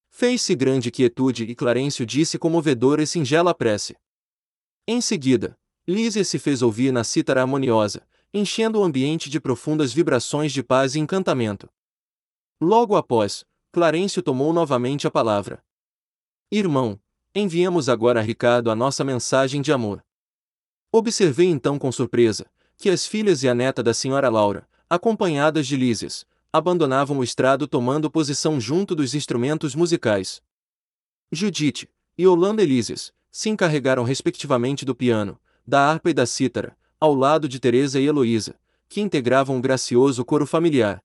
Fez-se 0.08 0.54
grande 0.54 0.90
quietude 0.90 1.44
e 1.44 1.54
Clarencio 1.54 2.06
disse 2.06 2.38
comovedora 2.38 3.02
e 3.02 3.06
singela 3.06 3.54
prece. 3.54 3.96
Em 4.86 5.00
seguida, 5.00 5.58
Lísia 5.86 6.24
se 6.24 6.38
fez 6.38 6.62
ouvir 6.62 6.92
na 6.92 7.04
cítara 7.04 7.42
harmoniosa, 7.42 8.06
enchendo 8.32 8.80
o 8.80 8.84
ambiente 8.84 9.30
de 9.30 9.40
profundas 9.40 9.92
vibrações 9.92 10.52
de 10.52 10.62
paz 10.62 10.94
e 10.94 10.98
encantamento. 10.98 11.68
Logo 12.60 12.96
após, 12.96 13.44
Clarencio 13.70 14.22
tomou 14.22 14.52
novamente 14.52 15.06
a 15.06 15.10
palavra. 15.10 15.62
Irmão, 16.50 16.98
enviamos 17.34 17.88
agora 17.88 18.20
a 18.20 18.22
Ricardo 18.22 18.70
a 18.70 18.74
nossa 18.74 19.04
mensagem 19.04 19.60
de 19.60 19.72
amor. 19.72 20.02
Observei 20.90 21.48
então 21.48 21.78
com 21.78 21.92
surpresa, 21.92 22.50
que 22.76 22.88
as 22.88 23.06
filhas 23.06 23.42
e 23.42 23.48
a 23.48 23.54
neta 23.54 23.82
da 23.82 23.92
senhora 23.92 24.28
Laura, 24.28 24.66
acompanhadas 24.88 25.66
de 25.66 25.76
Lísias, 25.76 26.24
abandonavam 26.52 27.18
o 27.18 27.24
estrado 27.24 27.66
tomando 27.66 28.10
posição 28.10 28.60
junto 28.60 28.94
dos 28.94 29.14
instrumentos 29.14 29.74
musicais. 29.74 30.40
Judite 31.30 31.88
e 32.16 32.26
Holanda 32.26 32.62
Elísias 32.62 33.12
se 33.30 33.50
encarregaram 33.50 34.04
respectivamente 34.04 34.84
do 34.84 34.94
piano, 34.94 35.38
da 35.66 35.90
harpa 35.90 36.10
e 36.10 36.14
da 36.14 36.24
cítara, 36.24 36.76
ao 36.98 37.14
lado 37.14 37.48
de 37.48 37.60
Teresa 37.60 38.00
e 38.00 38.06
Heloísa, 38.06 38.54
que 38.88 39.00
integravam 39.00 39.56
um 39.56 39.60
gracioso 39.60 40.24
coro 40.24 40.46
familiar. 40.46 41.02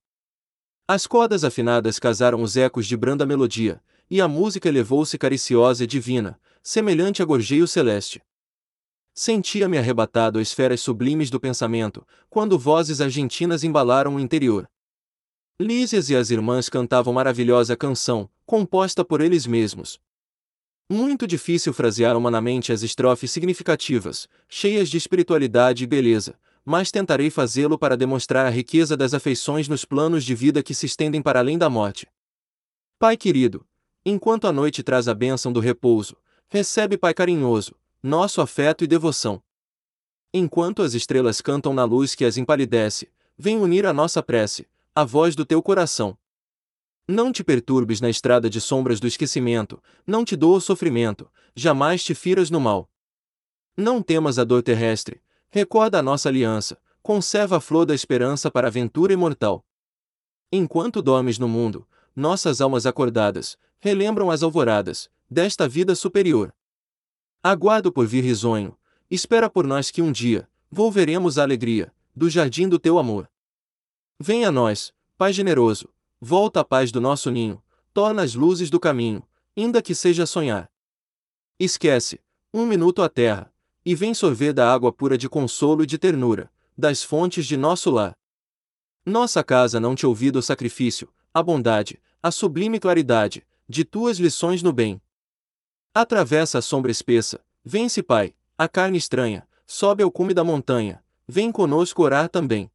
As 0.88 1.08
cordas 1.08 1.44
afinadas 1.44 2.00
casaram 2.00 2.42
os 2.42 2.56
ecos 2.56 2.86
de 2.86 2.96
branda 2.96 3.26
melodia, 3.26 3.82
e 4.10 4.22
a 4.22 4.28
música 4.28 4.70
elevou-se 4.70 5.18
cariciosa 5.18 5.84
e 5.84 5.88
divina, 5.88 6.40
semelhante 6.62 7.22
a 7.22 7.26
gorjeio 7.26 7.68
celeste. 7.68 8.22
Sentia-me 9.14 9.78
arrebatado 9.78 10.40
a 10.40 10.42
esferas 10.42 10.82
sublimes 10.82 11.30
do 11.30 11.40
pensamento, 11.40 12.06
quando 12.30 12.58
vozes 12.58 13.02
argentinas 13.02 13.64
embalaram 13.64 14.16
o 14.16 14.20
interior. 14.20 14.70
Lísias 15.60 16.10
e 16.10 16.16
as 16.16 16.32
irmãs 16.32 16.70
cantavam 16.70 17.14
maravilhosa 17.14 17.76
canção, 17.76 18.30
composta 18.46 19.04
por 19.04 19.22
eles 19.22 19.46
mesmos. 19.46 20.00
Muito 20.90 21.28
difícil 21.28 21.72
frasear 21.72 22.18
humanamente 22.18 22.72
as 22.72 22.82
estrofes 22.84 23.32
significativas, 23.32 24.28
cheias 24.50 24.90
de 24.90 24.98
espiritualidade 24.98 25.84
e 25.84 25.88
beleza, 25.88 26.38
mas 26.66 26.92
tentarei 26.92 27.30
fazê-lo 27.30 27.78
para 27.78 27.98
demonstrar 27.98 28.46
a 28.46 28.50
riqueza 28.50 28.98
das 28.98 29.14
afeições 29.14 29.68
nos 29.68 29.86
planos 29.86 30.24
de 30.24 30.36
vida 30.36 30.64
que 30.64 30.74
se 30.74 30.86
estendem 30.86 31.22
para 31.22 31.40
além 31.40 31.58
da 31.58 31.70
morte. 31.70 32.08
Pai 33.00 33.18
querido, 33.18 33.66
enquanto 34.06 34.48
a 34.48 34.52
noite 34.52 34.84
traz 34.84 35.08
a 35.08 35.14
bênção 35.14 35.52
do 35.52 35.60
repouso, 35.60 36.16
recebe, 36.50 36.98
Pai 36.98 37.14
carinhoso, 37.14 37.74
nosso 38.04 38.42
afeto 38.42 38.84
e 38.84 38.88
devoção. 38.88 39.44
Enquanto 40.34 40.82
as 40.82 40.96
estrelas 40.96 41.40
cantam 41.40 41.72
na 41.72 41.84
luz 41.84 42.16
que 42.16 42.26
as 42.26 42.36
empalidece, 42.36 43.12
vem 43.38 43.60
unir 43.60 43.86
a 43.86 43.94
nossa 43.94 44.24
prece, 44.24 44.68
a 44.96 45.04
voz 45.04 45.36
do 45.36 45.46
teu 45.46 45.62
coração. 45.62 46.18
Não 47.08 47.32
te 47.32 47.44
perturbes 47.44 48.02
na 48.02 48.10
estrada 48.10 48.50
de 48.50 48.60
sombras 48.60 49.00
do 49.00 49.06
esquecimento, 49.06 49.82
não 50.06 50.26
te 50.26 50.36
dou 50.36 50.56
o 50.56 50.62
sofrimento, 50.62 51.30
jamais 51.56 52.04
te 52.04 52.16
firas 52.16 52.50
no 52.50 52.60
mal. 52.60 52.90
Não 53.78 54.02
temas 54.02 54.40
a 54.40 54.44
dor 54.44 54.64
terrestre, 54.64 55.22
recorda 55.50 56.00
a 56.00 56.04
nossa 56.04 56.28
aliança, 56.28 56.80
conserva 57.04 57.58
a 57.58 57.62
flor 57.62 57.86
da 57.86 57.94
esperança 57.94 58.50
para 58.50 58.68
a 58.68 58.70
aventura 58.70 59.14
imortal. 59.14 59.64
Enquanto 60.52 61.04
dormes 61.04 61.38
no 61.38 61.48
mundo, 61.48 61.88
nossas 62.16 62.62
almas 62.62 62.88
acordadas, 62.88 63.58
relembram 63.80 64.32
as 64.32 64.42
alvoradas, 64.42 65.08
desta 65.30 65.68
vida 65.68 65.94
superior. 65.94 66.52
Aguardo 67.44 67.92
por 67.92 68.06
vir 68.06 68.24
risonho, 68.24 68.78
espera 69.10 69.50
por 69.50 69.66
nós 69.66 69.90
que 69.90 70.02
um 70.02 70.12
dia, 70.12 70.48
volveremos 70.70 71.40
a 71.40 71.44
alegria, 71.44 71.92
do 72.16 72.30
jardim 72.30 72.70
do 72.70 72.78
teu 72.78 73.00
amor. 73.00 73.28
Venha 74.20 74.50
a 74.50 74.52
nós, 74.52 74.94
Pai 75.18 75.34
generoso, 75.34 75.90
volta 76.20 76.60
a 76.60 76.64
paz 76.64 76.92
do 76.92 77.02
nosso 77.02 77.32
ninho, 77.32 77.62
torna 77.94 78.22
as 78.22 78.36
luzes 78.36 78.70
do 78.70 78.80
caminho, 78.80 79.22
ainda 79.58 79.82
que 79.82 79.96
seja 79.96 80.26
sonhar. 80.26 80.72
Esquece, 81.60 82.20
um 82.54 82.66
minuto 82.66 83.02
a 83.02 83.10
terra, 83.10 83.52
e 83.84 83.96
vem 83.96 84.14
sorver 84.14 84.54
da 84.54 84.72
água 84.72 84.92
pura 84.92 85.18
de 85.18 85.28
consolo 85.28 85.84
e 85.84 85.88
de 85.88 85.98
ternura, 85.98 86.52
das 86.78 87.04
fontes 87.04 87.46
de 87.46 87.58
nosso 87.58 87.90
lar. 87.90 88.16
Nossa 89.04 89.44
casa 89.44 89.80
não 89.80 89.96
te 89.96 90.06
ouvido 90.06 90.38
o 90.38 90.44
sacrifício, 90.44 91.12
a 91.34 91.42
bondade, 91.42 92.00
a 92.22 92.30
sublime 92.30 92.80
claridade, 92.80 93.46
de 93.68 93.84
tuas 93.84 94.20
lições 94.20 94.62
no 94.62 94.72
bem. 94.72 95.02
Atravessa 95.94 96.60
a 96.60 96.62
sombra 96.62 96.90
espessa, 96.90 97.44
vence 97.66 98.02
Pai, 98.02 98.34
a 98.58 98.70
carne 98.70 98.98
estranha, 98.98 99.46
sobe 99.68 100.02
ao 100.02 100.10
cume 100.10 100.34
da 100.34 100.42
montanha, 100.42 101.04
vem 101.28 101.52
conosco 101.52 102.02
orar 102.02 102.30
também. 102.30 102.72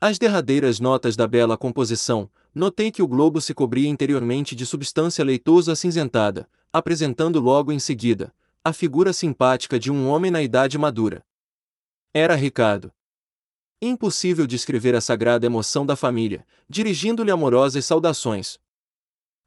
As 0.00 0.16
derradeiras 0.16 0.78
notas 0.78 1.16
da 1.16 1.26
bela 1.26 1.58
composição, 1.58 2.30
notei 2.54 2.92
que 2.92 3.02
o 3.02 3.08
globo 3.08 3.40
se 3.40 3.52
cobria 3.52 3.88
interiormente 3.88 4.54
de 4.54 4.64
substância 4.64 5.24
leitosa 5.24 5.72
acinzentada, 5.72 6.48
apresentando 6.72 7.40
logo 7.40 7.72
em 7.72 7.80
seguida 7.80 8.32
a 8.62 8.72
figura 8.72 9.12
simpática 9.12 9.76
de 9.76 9.90
um 9.90 10.08
homem 10.08 10.30
na 10.30 10.40
idade 10.40 10.78
madura. 10.78 11.26
Era 12.14 12.36
Ricardo. 12.36 12.92
Impossível 13.82 14.46
descrever 14.46 14.94
a 14.94 15.00
sagrada 15.00 15.46
emoção 15.46 15.84
da 15.84 15.96
família, 15.96 16.46
dirigindo-lhe 16.68 17.32
amorosas 17.32 17.84
saudações. 17.84 18.60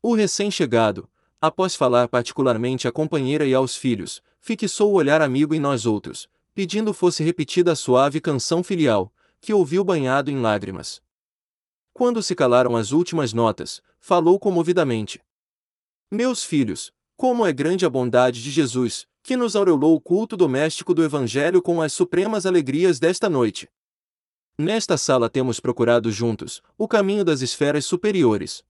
O 0.02 0.14
recém-chegado, 0.14 1.08
após 1.44 1.76
falar 1.76 2.08
particularmente 2.08 2.88
à 2.88 2.92
companheira 2.92 3.46
e 3.46 3.54
aos 3.54 3.76
filhos, 3.76 4.24
fixou 4.40 4.94
o 4.94 4.96
olhar 4.96 5.22
amigo 5.22 5.54
em 5.54 5.60
nós 5.60 5.86
outros, 5.86 6.30
pedindo 6.56 6.94
fosse 6.94 7.22
repetida 7.22 7.74
a 7.74 7.76
suave 7.76 8.22
canção 8.22 8.64
filial, 8.64 9.14
que 9.42 9.54
ouviu 9.54 9.84
banhado 9.84 10.32
em 10.32 10.40
lágrimas. 10.40 11.02
Quando 11.92 12.24
se 12.24 12.34
calaram 12.34 12.78
as 12.78 12.94
últimas 12.94 13.34
notas, 13.34 13.82
falou 14.00 14.40
comovidamente: 14.40 15.20
Meus 16.10 16.46
filhos, 16.46 16.94
como 17.18 17.46
é 17.46 17.52
grande 17.52 17.86
a 17.86 17.90
bondade 17.90 18.42
de 18.42 18.50
Jesus, 18.50 19.06
que 19.22 19.36
nos 19.36 19.54
aureolou 19.54 19.96
o 19.96 20.00
culto 20.00 20.38
doméstico 20.38 20.94
do 20.94 21.04
Evangelho 21.04 21.62
com 21.62 21.82
as 21.82 21.92
supremas 21.92 22.46
alegrias 22.46 23.02
desta 23.02 23.30
noite. 23.30 23.68
Nesta 24.58 24.98
sala 24.98 25.30
temos 25.30 25.60
procurado 25.60 26.10
juntos 26.10 26.64
o 26.78 26.88
caminho 26.88 27.26
das 27.26 27.42
esferas 27.42 27.86
superiores. 27.86 28.64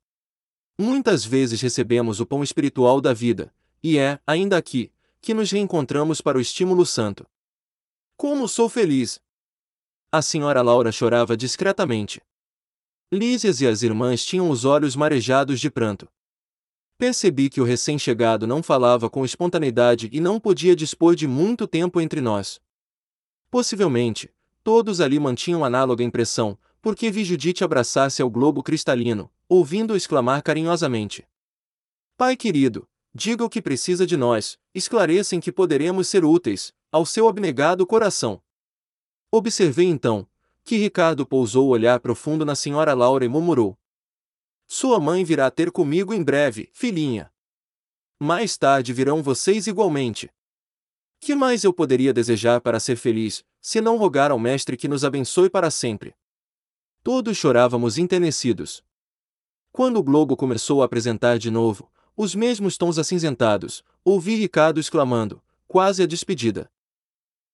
Muitas 0.77 1.23
vezes 1.23 1.61
recebemos 1.61 2.19
o 2.19 2.25
pão 2.25 2.43
espiritual 2.43 2.99
da 2.99 3.13
vida, 3.13 3.53
e 3.83 3.97
é, 3.97 4.19
ainda 4.25 4.57
aqui, 4.57 4.91
que 5.21 5.33
nos 5.33 5.51
reencontramos 5.51 6.19
para 6.19 6.37
o 6.37 6.41
estímulo 6.41 6.85
santo. 6.85 7.25
Como 8.17 8.47
sou 8.47 8.67
feliz! 8.67 9.19
A 10.11 10.21
senhora 10.21 10.61
Laura 10.61 10.91
chorava 10.91 11.37
discretamente. 11.37 12.21
Lísias 13.11 13.61
e 13.61 13.67
as 13.67 13.83
irmãs 13.83 14.25
tinham 14.25 14.49
os 14.49 14.65
olhos 14.65 14.95
marejados 14.95 15.59
de 15.59 15.69
pranto. 15.69 16.07
Percebi 16.97 17.49
que 17.49 17.61
o 17.61 17.63
recém-chegado 17.63 18.47
não 18.47 18.63
falava 18.63 19.09
com 19.09 19.25
espontaneidade 19.25 20.09
e 20.11 20.19
não 20.19 20.39
podia 20.39 20.75
dispor 20.75 21.15
de 21.15 21.27
muito 21.27 21.67
tempo 21.67 22.01
entre 22.01 22.21
nós. 22.21 22.59
Possivelmente, 23.51 24.33
todos 24.63 24.99
ali 25.01 25.19
mantinham 25.19 25.63
análoga 25.63 26.03
impressão, 26.03 26.57
porque 26.83 27.09
vi 27.09 27.23
Judite 27.23 27.63
abraçar-se 27.63 28.21
ao 28.21 28.29
globo 28.29 28.61
cristalino, 28.61 29.31
ouvindo-o 29.47 29.95
exclamar 29.95 30.43
carinhosamente: 30.43 31.25
Pai 32.17 32.35
querido, 32.35 32.85
diga 33.15 33.45
o 33.45 33.49
que 33.49 33.61
precisa 33.61 34.05
de 34.05 34.17
nós, 34.17 34.59
esclareça 34.75 35.33
em 35.33 35.39
que 35.39 35.49
poderemos 35.49 36.09
ser 36.09 36.25
úteis, 36.25 36.73
ao 36.91 37.05
seu 37.05 37.29
abnegado 37.29 37.87
coração. 37.87 38.43
Observei 39.31 39.87
então, 39.87 40.27
que 40.65 40.75
Ricardo 40.75 41.25
pousou 41.25 41.67
o 41.67 41.69
olhar 41.69 42.01
profundo 42.01 42.43
na 42.43 42.53
senhora 42.53 42.93
Laura 42.93 43.23
e 43.23 43.29
murmurou: 43.29 43.79
Sua 44.67 44.99
mãe 44.99 45.23
virá 45.23 45.49
ter 45.49 45.71
comigo 45.71 46.13
em 46.13 46.21
breve, 46.21 46.69
filhinha. 46.73 47.31
Mais 48.19 48.57
tarde 48.57 48.91
virão 48.91 49.23
vocês 49.23 49.67
igualmente. 49.67 50.29
Que 51.21 51.33
mais 51.33 51.63
eu 51.63 51.71
poderia 51.71 52.11
desejar 52.11 52.59
para 52.59 52.77
ser 52.77 52.97
feliz, 52.97 53.41
se 53.61 53.79
não 53.79 53.95
rogar 53.95 54.31
ao 54.31 54.37
Mestre 54.37 54.75
que 54.75 54.89
nos 54.89 55.05
abençoe 55.05 55.49
para 55.49 55.71
sempre? 55.71 56.13
Todos 57.03 57.35
chorávamos 57.35 57.97
enternecidos. 57.97 58.81
Quando 59.73 59.97
o 59.97 60.03
globo 60.03 60.37
começou 60.37 60.81
a 60.81 60.85
apresentar 60.85 61.37
de 61.37 61.51
novo, 61.51 61.91
os 62.15 62.33
mesmos 62.33 62.77
tons 62.77 62.97
acinzentados, 62.97 63.83
ouvi 64.05 64.35
Ricardo 64.35 64.79
exclamando, 64.79 65.43
quase 65.67 66.01
a 66.01 66.05
despedida. 66.05 66.71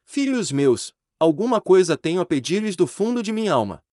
Filhos 0.06 0.52
meus, 0.52 0.94
alguma 1.20 1.60
coisa 1.60 1.98
tenho 1.98 2.22
a 2.22 2.26
pedir-lhes 2.28 2.76
do 2.76 2.86
fundo 2.86 3.24
de 3.24 3.32
minha 3.32 3.52
alma. 3.52 3.84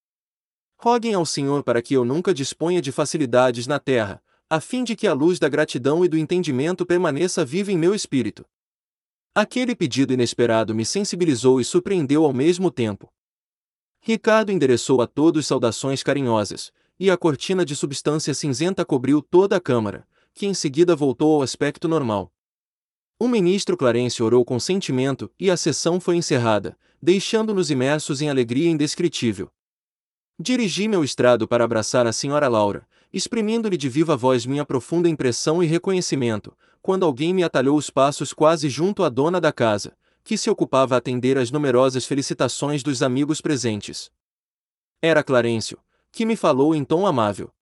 Roguem 0.76 1.14
ao 1.14 1.24
Senhor 1.24 1.62
para 1.62 1.80
que 1.80 1.94
eu 1.94 2.04
nunca 2.04 2.34
disponha 2.34 2.82
de 2.82 2.92
facilidades 2.92 3.66
na 3.66 3.78
terra, 3.78 4.22
a 4.50 4.61
fim 4.61 4.84
de 4.84 4.94
que 4.94 5.07
a 5.07 5.14
luz 5.14 5.38
da 5.38 5.48
gratidão 5.48 6.04
e 6.04 6.09
do 6.09 6.18
entendimento 6.18 6.84
permaneça 6.84 7.46
viva 7.46 7.72
em 7.72 7.78
meu 7.78 7.94
espírito. 7.94 8.44
Aquele 9.34 9.74
pedido 9.74 10.12
inesperado 10.12 10.74
me 10.74 10.84
sensibilizou 10.84 11.62
e 11.62 11.64
surpreendeu 11.64 12.26
ao 12.26 12.34
mesmo 12.34 12.70
tempo. 12.70 13.11
Ricardo 14.09 14.52
endereçou 14.52 15.02
a 15.02 15.07
todos 15.09 15.48
saudações 15.48 16.00
carinhosas, 16.00 16.70
e 16.96 17.11
a 17.11 17.16
cortina 17.16 17.64
de 17.64 17.74
substância 17.74 18.32
cinzenta 18.34 18.84
cobriu 18.84 19.20
toda 19.20 19.57
a 19.57 19.61
câmara, 19.61 20.07
que 20.32 20.46
em 20.46 20.54
seguida 20.54 20.94
voltou 20.94 21.34
ao 21.34 21.42
aspecto 21.42 21.88
normal. 21.88 22.32
O 23.18 23.26
ministro 23.26 23.76
Clarence 23.76 24.22
orou 24.22 24.44
com 24.44 24.61
sentimento 24.61 25.28
e 25.40 25.50
a 25.50 25.57
sessão 25.57 25.98
foi 25.98 26.14
encerrada, 26.14 26.78
deixando-nos 27.02 27.68
imersos 27.68 28.22
em 28.22 28.30
alegria 28.30 28.70
indescritível. 28.70 29.50
Dirigi-me 30.38 30.94
ao 30.94 31.02
estrado 31.02 31.48
para 31.48 31.64
abraçar 31.64 32.07
a 32.07 32.12
senhora 32.12 32.46
Laura, 32.46 32.86
exprimindo-lhe 33.12 33.76
de 33.76 33.88
viva 33.88 34.16
voz 34.16 34.46
minha 34.46 34.64
profunda 34.64 35.09
impressão 35.09 35.61
e 35.61 35.66
reconhecimento, 35.66 36.57
quando 36.80 37.04
alguém 37.04 37.34
me 37.34 37.42
atalhou 37.42 37.76
os 37.76 37.90
passos 37.90 38.32
quase 38.32 38.68
junto 38.68 39.02
à 39.02 39.09
dona 39.09 39.40
da 39.40 39.52
casa, 39.52 39.96
que 40.26 40.36
se 40.36 40.50
ocupava 40.50 40.96
a 40.96 40.98
atender 40.98 41.38
às 41.38 41.52
numerosas 41.52 42.04
felicitações 42.04 42.82
dos 42.82 43.00
amigos 43.00 43.40
presentes. 43.40 44.10
Era 45.00 45.22
Clarencio, 45.22 45.78
que 46.10 46.26
me 46.26 46.34
falou 46.34 46.74
em 46.74 46.84
tom 46.84 47.06
amável. 47.06 47.54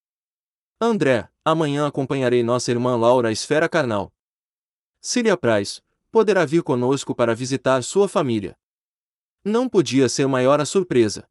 André, 0.81 1.29
amanhã 1.45 1.87
acompanharei 1.87 2.43
nossa 2.43 2.71
irmã 2.71 2.97
Laura 2.97 3.29
à 3.29 3.33
esfera 3.33 3.69
carnal. 3.69 4.11
Lhe 5.15 5.29
apraz, 5.29 5.83
poderá 6.11 6.47
vir 6.47 6.63
conosco 6.63 7.15
para 7.15 7.35
visitar 7.35 7.85
sua 7.85 8.09
família. 8.09 8.57
Não 9.45 9.69
podia 9.69 10.09
ser 10.09 10.27
maior 10.27 10.59
a 10.59 10.65
surpresa. 10.65 11.29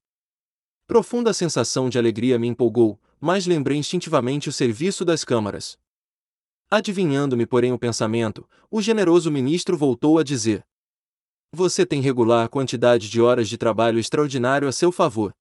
Profunda 0.86 1.34
sensação 1.34 1.89
de 1.89 1.97
alegria 1.97 2.38
me 2.38 2.47
empolgou, 2.47 3.01
mas 3.19 3.47
lembrei 3.47 3.79
instintivamente 3.79 4.49
o 4.49 4.53
serviço 4.53 5.03
das 5.03 5.23
câmaras. 5.23 5.79
Adivinhando-me, 6.69 7.47
porém, 7.47 7.73
o 7.73 7.79
pensamento, 7.79 8.47
o 8.69 8.79
generoso 8.84 9.31
ministro 9.31 9.75
voltou 9.75 10.19
a 10.19 10.23
dizer: 10.23 10.63
Você 11.56 11.86
tem 11.86 12.01
regular 12.01 12.49
quantidade 12.49 13.08
de 13.08 13.22
horas 13.22 13.47
de 13.47 13.60
trabalho 13.60 13.99
extraordinário 13.99 14.68
a 14.68 14.72
seu 14.72 14.91
favor. 14.91 15.32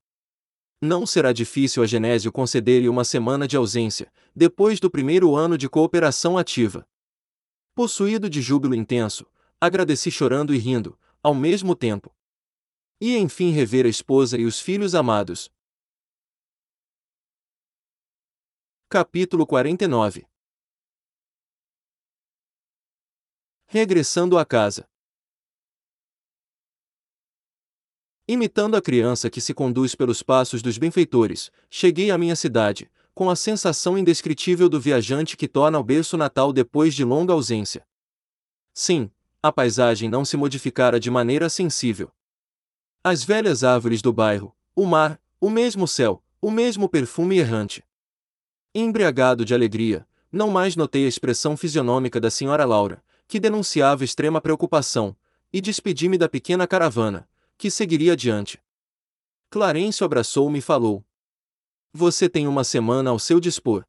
Não 0.78 1.06
será 1.06 1.32
difícil 1.32 1.82
a 1.82 1.86
Genésio 1.86 2.30
conceder-lhe 2.30 2.86
uma 2.86 3.02
semana 3.02 3.48
de 3.48 3.56
ausência, 3.56 4.12
depois 4.36 4.78
do 4.78 4.90
primeiro 4.90 5.34
ano 5.34 5.56
de 5.56 5.70
cooperação 5.70 6.36
ativa. 6.36 6.86
Possuído 7.74 8.28
de 8.28 8.42
júbilo 8.42 8.74
intenso, 8.74 9.24
agradeci 9.58 10.10
chorando 10.10 10.54
e 10.54 10.58
rindo, 10.58 10.98
ao 11.22 11.34
mesmo 11.34 11.74
tempo. 11.74 12.14
E 13.00 13.16
enfim 13.16 13.50
rever 13.50 13.86
a 13.86 13.88
esposa 13.88 14.36
e 14.36 14.44
os 14.44 14.60
filhos 14.60 14.94
amados. 14.94 15.50
Capítulo 18.90 19.46
49 19.46 20.26
Regressando 23.66 24.36
à 24.36 24.44
casa. 24.44 24.91
Imitando 28.26 28.76
a 28.76 28.82
criança 28.82 29.28
que 29.28 29.40
se 29.40 29.52
conduz 29.52 29.94
pelos 29.94 30.22
passos 30.22 30.62
dos 30.62 30.78
benfeitores, 30.78 31.50
cheguei 31.68 32.10
à 32.10 32.16
minha 32.16 32.36
cidade, 32.36 32.90
com 33.14 33.28
a 33.28 33.36
sensação 33.36 33.98
indescritível 33.98 34.68
do 34.68 34.80
viajante 34.80 35.36
que 35.36 35.48
torna 35.48 35.76
ao 35.76 35.84
berço 35.84 36.16
natal 36.16 36.52
depois 36.52 36.94
de 36.94 37.04
longa 37.04 37.32
ausência. 37.32 37.84
Sim, 38.72 39.10
a 39.42 39.50
paisagem 39.50 40.08
não 40.08 40.24
se 40.24 40.36
modificara 40.36 41.00
de 41.00 41.10
maneira 41.10 41.48
sensível. 41.48 42.10
As 43.02 43.24
velhas 43.24 43.64
árvores 43.64 44.00
do 44.00 44.12
bairro, 44.12 44.54
o 44.74 44.86
mar, 44.86 45.20
o 45.40 45.50
mesmo 45.50 45.88
céu, 45.88 46.22
o 46.40 46.50
mesmo 46.50 46.88
perfume 46.88 47.38
errante. 47.38 47.84
Embriagado 48.72 49.44
de 49.44 49.52
alegria, 49.52 50.06
não 50.30 50.48
mais 50.48 50.76
notei 50.76 51.04
a 51.04 51.08
expressão 51.08 51.56
fisionômica 51.56 52.20
da 52.20 52.30
senhora 52.30 52.64
Laura, 52.64 53.02
que 53.26 53.40
denunciava 53.40 54.04
extrema 54.04 54.40
preocupação, 54.40 55.16
e 55.52 55.60
despedi-me 55.60 56.16
da 56.16 56.28
pequena 56.28 56.66
caravana, 56.66 57.28
que 57.62 57.70
seguiria 57.70 58.14
adiante. 58.14 58.60
Clarencio 59.48 60.04
abraçou-me 60.04 60.58
e 60.58 60.60
falou: 60.60 61.06
você 61.92 62.28
tem 62.28 62.48
uma 62.48 62.64
semana 62.64 63.10
ao 63.10 63.20
seu 63.20 63.38
dispor. 63.38 63.84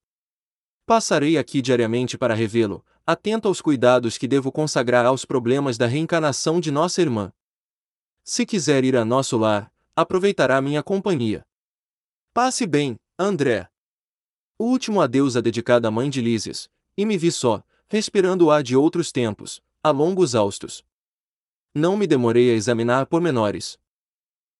Passarei 0.85 1.39
aqui 1.39 1.59
diariamente 1.59 2.15
para 2.15 2.35
revê-lo, 2.35 2.85
atento 3.03 3.47
aos 3.47 3.61
cuidados 3.61 4.15
que 4.15 4.27
devo 4.27 4.51
consagrar 4.51 5.07
aos 5.07 5.25
problemas 5.25 5.75
da 5.75 5.87
reencarnação 5.87 6.59
de 6.59 6.69
nossa 6.69 7.01
irmã. 7.01 7.33
Se 8.23 8.45
quiser 8.45 8.83
ir 8.83 8.95
a 8.95 9.03
nosso 9.03 9.39
lar, 9.39 9.73
aproveitará 9.95 10.61
minha 10.61 10.83
companhia. 10.83 11.43
Passe 12.31 12.67
bem, 12.67 12.95
André. 13.17 13.67
O 14.59 14.65
último 14.65 15.01
adeus 15.01 15.35
a 15.35 15.41
dedicado 15.41 15.87
à 15.87 15.89
mãe 15.89 16.11
de 16.11 16.21
Lísias, 16.21 16.69
e 16.95 17.07
me 17.07 17.17
vi 17.17 17.31
só, 17.31 17.63
respirando 17.87 18.45
o 18.45 18.51
ar 18.51 18.61
de 18.61 18.75
outros 18.75 19.11
tempos, 19.11 19.63
a 19.81 19.89
longos 19.89 20.35
austos. 20.35 20.85
Não 21.75 21.97
me 21.97 22.05
demorei 22.05 22.51
a 22.51 22.53
examinar 22.53 23.07
pormenores. 23.07 23.79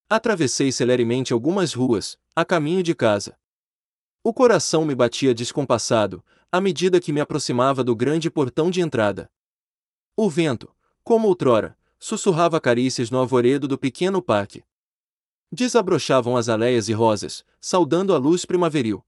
Atravessei 0.10 0.72
celeremente 0.72 1.32
algumas 1.32 1.72
ruas, 1.72 2.18
a 2.36 2.44
caminho 2.44 2.82
de 2.82 2.96
casa. 2.96 3.38
O 4.24 4.34
coração 4.34 4.84
me 4.84 4.96
batia 4.96 5.32
descompassado, 5.32 6.26
à 6.52 6.60
medida 6.60 7.00
que 7.00 7.14
me 7.14 7.22
aproximava 7.22 7.84
do 7.84 7.96
grande 7.96 8.32
portão 8.32 8.72
de 8.72 8.82
entrada. 8.82 9.30
O 10.18 10.28
vento, 10.28 10.74
como 11.04 11.28
outrora, 11.28 11.78
sussurrava 12.00 12.60
carícias 12.60 13.12
no 13.12 13.22
arvoredo 13.22 13.68
do 13.68 13.78
pequeno 13.78 14.20
parque. 14.20 14.64
Desabrochavam 15.52 16.36
as 16.36 16.50
aleias 16.50 16.90
e 16.90 16.94
rosas, 16.94 17.46
saudando 17.62 18.16
a 18.16 18.18
luz 18.18 18.44
primaveril. 18.44 19.06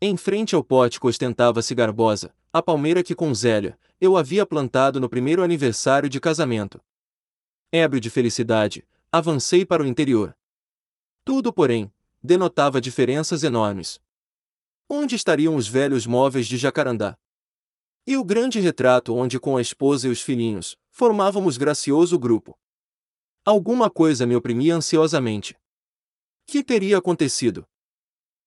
Em 0.00 0.16
frente 0.16 0.54
ao 0.54 0.64
pórtico 0.64 1.06
ostentava-se 1.06 1.74
garbosa, 1.74 2.34
a 2.50 2.62
palmeira 2.62 3.02
que 3.02 3.14
com 3.14 3.34
Zélia, 3.34 3.78
eu 4.00 4.16
havia 4.16 4.46
plantado 4.46 4.98
no 4.98 5.08
primeiro 5.08 5.42
aniversário 5.42 6.08
de 6.08 6.18
casamento. 6.18 6.80
Ébrio 7.72 8.00
de 8.00 8.10
felicidade, 8.10 8.84
avancei 9.12 9.64
para 9.64 9.80
o 9.80 9.86
interior. 9.86 10.36
Tudo, 11.24 11.52
porém, 11.52 11.92
denotava 12.20 12.80
diferenças 12.80 13.44
enormes. 13.44 14.00
Onde 14.88 15.14
estariam 15.14 15.54
os 15.54 15.68
velhos 15.68 16.04
móveis 16.04 16.48
de 16.48 16.56
Jacarandá? 16.56 17.16
E 18.04 18.16
o 18.16 18.24
grande 18.24 18.58
retrato 18.58 19.14
onde, 19.14 19.38
com 19.38 19.56
a 19.56 19.62
esposa 19.62 20.08
e 20.08 20.10
os 20.10 20.20
filhinhos, 20.20 20.76
formávamos 20.90 21.56
gracioso 21.56 22.18
grupo. 22.18 22.58
Alguma 23.44 23.88
coisa 23.88 24.26
me 24.26 24.34
oprimia 24.34 24.74
ansiosamente. 24.74 25.56
Que 26.46 26.64
teria 26.64 26.98
acontecido? 26.98 27.64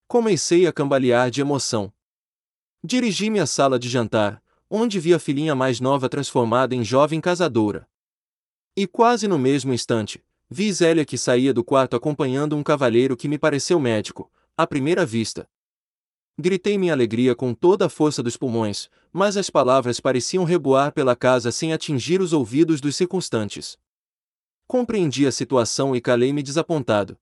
Comecei 0.06 0.68
a 0.68 0.74
cambalear 0.74 1.32
de 1.32 1.40
emoção. 1.40 1.94
Dirigi-me 2.84 3.40
à 3.40 3.46
sala 3.46 3.80
de 3.80 3.88
jantar, 3.88 4.44
onde 4.70 5.00
vi 5.00 5.14
a 5.14 5.20
filhinha 5.20 5.56
mais 5.56 5.80
nova 5.80 6.10
transformada 6.10 6.76
em 6.76 6.84
jovem 6.84 7.22
casadora. 7.22 7.88
E 8.76 8.88
quase 8.88 9.28
no 9.28 9.38
mesmo 9.38 9.72
instante, 9.72 10.24
vi 10.50 10.74
Zélia 10.74 11.06
que 11.06 11.16
saía 11.16 11.54
do 11.54 11.64
quarto 11.64 11.96
acompanhando 11.96 12.56
um 12.56 12.64
cavalheiro 12.64 13.16
que 13.16 13.28
me 13.28 13.38
pareceu 13.38 13.80
médico, 13.80 14.32
à 14.58 14.66
primeira 14.66 15.06
vista. 15.06 15.48
Gritei 16.40 16.76
minha 16.76 16.94
alegria 16.94 17.36
com 17.36 17.54
toda 17.54 17.86
a 17.86 17.90
força 17.90 18.24
dos 18.24 18.36
pulmões, 18.36 18.90
mas 19.12 19.38
as 19.38 19.52
palavras 19.52 20.00
pareciam 20.00 20.44
reboar 20.44 20.92
pela 20.92 21.16
casa 21.16 21.52
sem 21.52 21.72
atingir 21.72 22.20
os 22.20 22.34
ouvidos 22.34 22.82
dos 22.82 22.96
circunstantes. 22.96 23.78
Compreendi 24.66 25.28
a 25.28 25.32
situação 25.32 25.96
e 25.96 26.02
calei-me 26.02 26.42
desapontado. 26.42 27.16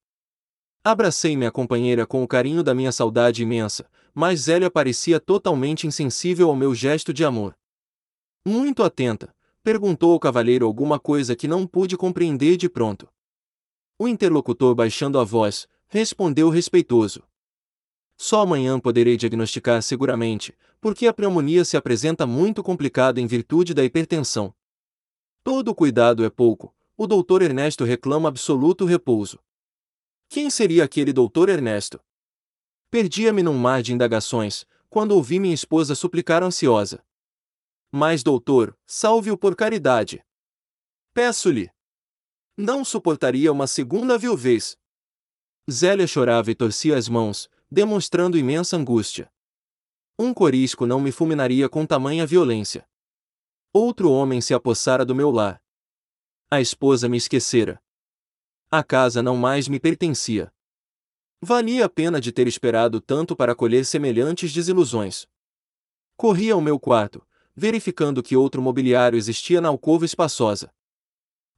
Abracei 0.81 1.35
minha 1.35 1.51
companheira 1.51 2.07
com 2.07 2.23
o 2.23 2.27
carinho 2.27 2.63
da 2.63 2.73
minha 2.73 2.93
saudade 2.93 3.43
imensa, 3.43 3.89
mas 4.13 4.41
Zélia 4.41 4.71
parecia 4.71 5.19
totalmente 5.19 5.85
insensível 5.85 6.47
ao 6.47 6.55
meu 6.55 6.73
gesto 6.73 7.13
de 7.13 7.25
amor. 7.25 7.53
Muito 8.45 8.83
atenta, 8.83 9.35
perguntou 9.63 10.13
ao 10.13 10.19
cavalheiro 10.19 10.65
alguma 10.65 10.99
coisa 10.99 11.35
que 11.35 11.47
não 11.47 11.67
pude 11.67 11.95
compreender 11.95 12.57
de 12.57 12.69
pronto. 12.69 13.07
O 13.97 14.07
interlocutor, 14.07 14.73
baixando 14.73 15.19
a 15.19 15.23
voz, 15.23 15.67
respondeu 15.87 16.49
respeitoso. 16.49 17.23
Só 18.17 18.41
amanhã 18.41 18.79
poderei 18.79 19.17
diagnosticar 19.17 19.81
seguramente, 19.81 20.55
porque 20.79 21.07
a 21.07 21.13
pneumonia 21.13 21.63
se 21.63 21.77
apresenta 21.77 22.25
muito 22.25 22.63
complicada 22.63 23.21
em 23.21 23.27
virtude 23.27 23.73
da 23.73 23.83
hipertensão. 23.83 24.53
Todo 25.43 25.75
cuidado 25.75 26.23
é 26.23 26.29
pouco, 26.29 26.73
o 26.97 27.07
doutor 27.07 27.41
Ernesto 27.41 27.83
reclama 27.83 28.29
absoluto 28.29 28.85
repouso. 28.85 29.39
Quem 30.29 30.49
seria 30.49 30.83
aquele 30.83 31.11
doutor 31.11 31.49
Ernesto? 31.49 31.99
Perdia-me 32.89 33.43
num 33.43 33.57
mar 33.57 33.81
de 33.81 33.93
indagações, 33.93 34.65
quando 34.89 35.11
ouvi 35.11 35.39
minha 35.39 35.53
esposa 35.53 35.95
suplicar 35.95 36.43
ansiosa. 36.43 37.03
Mas, 37.91 38.23
doutor, 38.23 38.77
salve-o 38.87 39.37
por 39.37 39.55
caridade. 39.55 40.23
Peço-lhe. 41.13 41.69
Não 42.55 42.85
suportaria 42.85 43.51
uma 43.51 43.67
segunda 43.67 44.17
viuvez. 44.17 44.77
Zélia 45.69 46.07
chorava 46.07 46.49
e 46.51 46.55
torcia 46.55 46.97
as 46.97 47.09
mãos, 47.09 47.49
demonstrando 47.69 48.37
imensa 48.37 48.77
angústia. 48.77 49.31
Um 50.17 50.33
corisco 50.33 50.85
não 50.85 51.01
me 51.01 51.11
fulminaria 51.11 51.67
com 51.67 51.85
tamanha 51.85 52.25
violência. 52.25 52.87
Outro 53.73 54.11
homem 54.11 54.39
se 54.39 54.53
apossara 54.53 55.05
do 55.05 55.15
meu 55.15 55.31
lar. 55.31 55.61
A 56.49 56.61
esposa 56.61 57.09
me 57.09 57.17
esquecera. 57.17 57.81
A 58.69 58.83
casa 58.83 59.21
não 59.21 59.35
mais 59.35 59.67
me 59.67 59.79
pertencia. 59.79 60.53
Valia 61.41 61.85
a 61.85 61.89
pena 61.89 62.21
de 62.21 62.31
ter 62.31 62.47
esperado 62.47 63.01
tanto 63.01 63.35
para 63.35 63.55
colher 63.55 63.85
semelhantes 63.85 64.53
desilusões. 64.53 65.27
Corri 66.15 66.51
ao 66.51 66.61
meu 66.61 66.79
quarto, 66.79 67.25
verificando 67.55 68.23
que 68.23 68.35
outro 68.35 68.61
mobiliário 68.61 69.17
existia 69.17 69.61
na 69.61 69.69
alcova 69.69 70.05
espaçosa. 70.05 70.71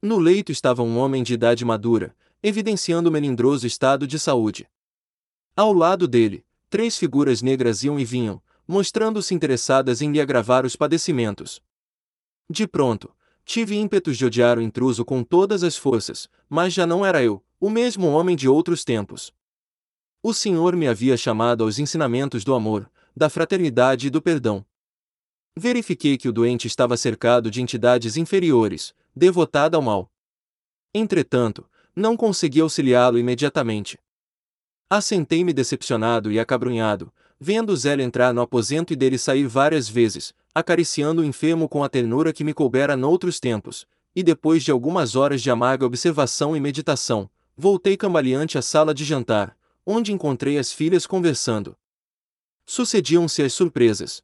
No 0.02 0.18
leito 0.18 0.52
estava 0.52 0.82
um 0.82 0.98
homem 0.98 1.22
de 1.22 1.34
idade 1.34 1.64
madura, 1.64 2.14
evidenciando 2.42 3.08
o 3.08 3.12
melindroso 3.12 3.66
estado 3.66 4.06
de 4.06 4.18
saúde. 4.18 4.68
Ao 5.56 5.72
lado 5.72 6.06
dele, 6.06 6.44
três 6.68 6.98
figuras 6.98 7.40
negras 7.40 7.84
iam 7.84 7.98
e 7.98 8.04
vinham, 8.04 8.42
mostrando-se 8.66 9.34
interessadas 9.34 10.02
em 10.02 10.10
lhe 10.10 10.20
agravar 10.20 10.66
os 10.66 10.76
padecimentos. 10.76 11.62
De 12.50 12.66
pronto, 12.66 13.14
tive 13.44 13.76
ímpetos 13.76 14.18
de 14.18 14.26
odiar 14.26 14.58
o 14.58 14.62
intruso 14.62 15.04
com 15.04 15.22
todas 15.22 15.62
as 15.62 15.76
forças, 15.76 16.28
mas 16.48 16.72
já 16.72 16.86
não 16.86 17.04
era 17.04 17.22
eu, 17.22 17.42
o 17.60 17.70
mesmo 17.70 18.08
homem 18.08 18.36
de 18.36 18.48
outros 18.48 18.84
tempos. 18.84 19.32
O 20.22 20.34
Senhor 20.34 20.74
me 20.74 20.88
havia 20.88 21.16
chamado 21.16 21.64
aos 21.64 21.78
ensinamentos 21.78 22.44
do 22.44 22.54
amor, 22.54 22.90
da 23.16 23.28
fraternidade 23.28 24.06
e 24.06 24.10
do 24.10 24.20
perdão. 24.20 24.64
Verifiquei 25.56 26.18
que 26.18 26.28
o 26.28 26.32
doente 26.32 26.66
estava 26.66 26.96
cercado 26.96 27.48
de 27.48 27.62
entidades 27.62 28.16
inferiores, 28.16 28.92
devotada 29.14 29.76
ao 29.76 29.82
mal. 29.82 30.10
Entretanto, 30.92 31.64
não 31.94 32.16
consegui 32.16 32.60
auxiliá-lo 32.60 33.18
imediatamente. 33.18 33.98
Assentei-me 34.90 35.52
decepcionado 35.52 36.32
e 36.32 36.40
acabrunhado, 36.40 37.12
vendo 37.38 37.76
Zélia 37.76 38.04
entrar 38.04 38.34
no 38.34 38.40
aposento 38.40 38.92
e 38.92 38.96
dele 38.96 39.16
sair 39.16 39.46
várias 39.46 39.88
vezes, 39.88 40.34
acariciando 40.52 41.22
o 41.22 41.24
enfermo 41.24 41.68
com 41.68 41.84
a 41.84 41.88
ternura 41.88 42.32
que 42.32 42.42
me 42.42 42.52
coubera 42.52 42.96
noutros 42.96 43.38
tempos, 43.38 43.86
e 44.14 44.22
depois 44.24 44.64
de 44.64 44.72
algumas 44.72 45.14
horas 45.14 45.40
de 45.40 45.50
amarga 45.50 45.86
observação 45.86 46.56
e 46.56 46.60
meditação, 46.60 47.30
voltei 47.56 47.96
cambaleante 47.96 48.58
à 48.58 48.62
sala 48.62 48.92
de 48.92 49.04
jantar, 49.04 49.56
onde 49.86 50.12
encontrei 50.12 50.58
as 50.58 50.72
filhas 50.72 51.06
conversando. 51.06 51.76
Sucediam-se 52.66 53.42
as 53.42 53.52
surpresas. 53.52 54.22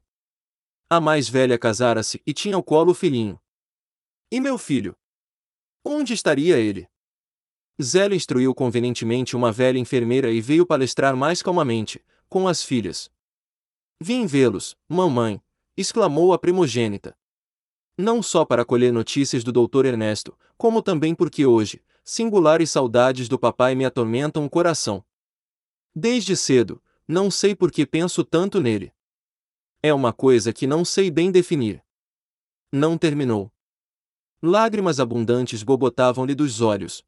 A 0.93 0.99
mais 0.99 1.29
velha 1.29 1.57
casara-se 1.57 2.21
e 2.27 2.33
tinha 2.33 2.53
ao 2.53 2.61
colo 2.61 2.91
o 2.91 2.93
filhinho. 2.93 3.39
E 4.29 4.41
meu 4.41 4.57
filho? 4.57 4.93
Onde 5.85 6.11
estaria 6.11 6.59
ele? 6.59 6.85
Zélia 7.81 8.13
instruiu 8.13 8.53
convenientemente 8.53 9.33
uma 9.33 9.53
velha 9.53 9.77
enfermeira 9.79 10.29
e 10.29 10.41
veio 10.41 10.65
palestrar 10.65 11.15
mais 11.15 11.41
calmamente, 11.41 12.03
com 12.27 12.45
as 12.45 12.61
filhas. 12.61 13.09
Vim 14.01 14.25
vê-los, 14.25 14.75
mamãe, 14.85 15.41
exclamou 15.77 16.33
a 16.33 16.37
primogênita. 16.37 17.17
Não 17.97 18.21
só 18.21 18.43
para 18.43 18.65
colher 18.65 18.91
notícias 18.91 19.45
do 19.45 19.51
doutor 19.53 19.85
Ernesto, 19.85 20.37
como 20.57 20.81
também 20.81 21.15
porque 21.15 21.45
hoje, 21.45 21.81
singulares 22.03 22.69
saudades 22.69 23.29
do 23.29 23.39
papai 23.39 23.75
me 23.75 23.85
atormentam 23.85 24.43
o 24.43 24.49
coração. 24.49 25.01
Desde 25.95 26.35
cedo, 26.35 26.83
não 27.07 27.31
sei 27.31 27.55
por 27.55 27.71
que 27.71 27.85
penso 27.85 28.25
tanto 28.25 28.59
nele. 28.59 28.91
É 29.83 29.91
uma 29.93 30.13
coisa 30.13 30.53
que 30.53 30.67
não 30.67 30.85
sei 30.85 31.09
bem 31.09 31.31
definir. 31.31 31.83
Não 32.71 32.97
terminou. 32.97 33.51
Lágrimas 34.41 34.99
abundantes 34.99 35.63
bobotavam-lhe 35.63 36.35
dos 36.35 36.61
olhos. 36.61 37.03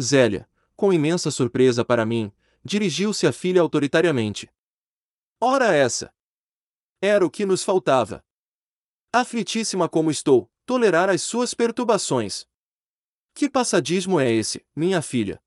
Zélia, 0.00 0.48
com 0.74 0.92
imensa 0.92 1.30
surpresa 1.30 1.84
para 1.84 2.04
mim, 2.04 2.32
dirigiu-se 2.64 3.26
à 3.26 3.32
filha 3.32 3.60
autoritariamente. 3.60 4.50
Ora 5.40 5.72
essa! 5.72 6.12
Era 7.00 7.24
o 7.24 7.30
que 7.30 7.46
nos 7.46 7.62
faltava. 7.62 8.24
Aflitíssima 9.12 9.88
como 9.88 10.10
estou, 10.10 10.50
tolerar 10.64 11.08
as 11.08 11.22
suas 11.22 11.54
perturbações. 11.54 12.46
Que 13.32 13.48
passadismo 13.48 14.18
é 14.18 14.30
esse, 14.30 14.66
minha 14.74 15.00
filha? 15.00 15.40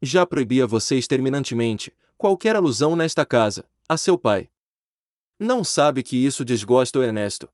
Já 0.00 0.24
proibia 0.24 0.66
vocês 0.66 1.06
terminantemente 1.06 1.94
qualquer 2.16 2.56
alusão 2.56 2.96
nesta 2.96 3.26
casa, 3.26 3.68
a 3.88 3.98
seu 3.98 4.16
pai. 4.16 4.50
Não 5.42 5.64
sabe 5.64 6.02
que 6.02 6.18
isso 6.18 6.44
desgosta 6.44 6.98
o 6.98 7.02
Ernesto. 7.02 7.48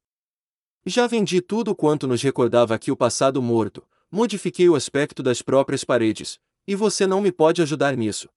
Já 0.85 1.07
vendi 1.07 1.41
tudo 1.41 1.73
quanto 1.73 2.09
nos 2.09 2.21
recordava 2.21 2.75
aqui 2.75 2.91
o 2.91 2.97
passado 2.97 3.41
morto, 3.41 3.87
modifiquei 4.11 4.69
o 4.69 4.75
aspecto 4.75 5.23
das 5.23 5.41
próprias 5.41 5.85
paredes, 5.85 6.41
e 6.67 6.75
você 6.75 7.07
não 7.07 7.21
me 7.21 7.31
pode 7.31 7.63
ajudar 7.63 7.97
nisso. 7.97 8.29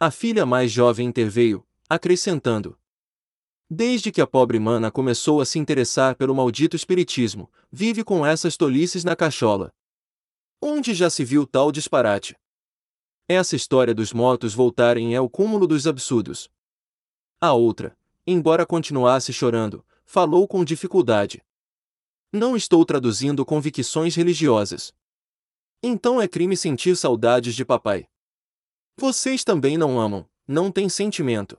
A 0.00 0.10
filha 0.10 0.44
mais 0.44 0.72
jovem 0.72 1.06
interveio, 1.06 1.64
acrescentando. 1.88 2.76
Desde 3.70 4.10
que 4.10 4.20
a 4.20 4.26
pobre 4.26 4.58
mana 4.58 4.90
começou 4.90 5.40
a 5.40 5.44
se 5.44 5.60
interessar 5.60 6.16
pelo 6.16 6.34
maldito 6.34 6.74
espiritismo, 6.74 7.48
vive 7.70 8.02
com 8.02 8.26
essas 8.26 8.56
tolices 8.56 9.04
na 9.04 9.14
cachola. 9.14 9.72
Onde 10.60 10.92
já 10.92 11.08
se 11.08 11.24
viu 11.24 11.46
tal 11.46 11.70
disparate? 11.70 12.36
Essa 13.28 13.54
história 13.54 13.94
dos 13.94 14.12
mortos 14.12 14.54
voltarem 14.54 15.14
é 15.14 15.20
o 15.20 15.30
cúmulo 15.30 15.68
dos 15.68 15.86
absurdos. 15.86 16.50
A 17.40 17.52
outra, 17.52 17.96
embora 18.26 18.66
continuasse 18.66 19.32
chorando, 19.32 19.84
falou 20.04 20.48
com 20.48 20.64
dificuldade. 20.64 21.42
Não 22.32 22.56
estou 22.56 22.84
traduzindo 22.84 23.44
convicções 23.44 24.14
religiosas. 24.14 24.92
Então 25.82 26.20
é 26.20 26.26
crime 26.26 26.56
sentir 26.56 26.96
saudades 26.96 27.54
de 27.54 27.64
papai. 27.64 28.08
Vocês 28.96 29.44
também 29.44 29.78
não 29.78 30.00
amam, 30.00 30.28
não 30.46 30.72
têm 30.72 30.88
sentimento. 30.88 31.58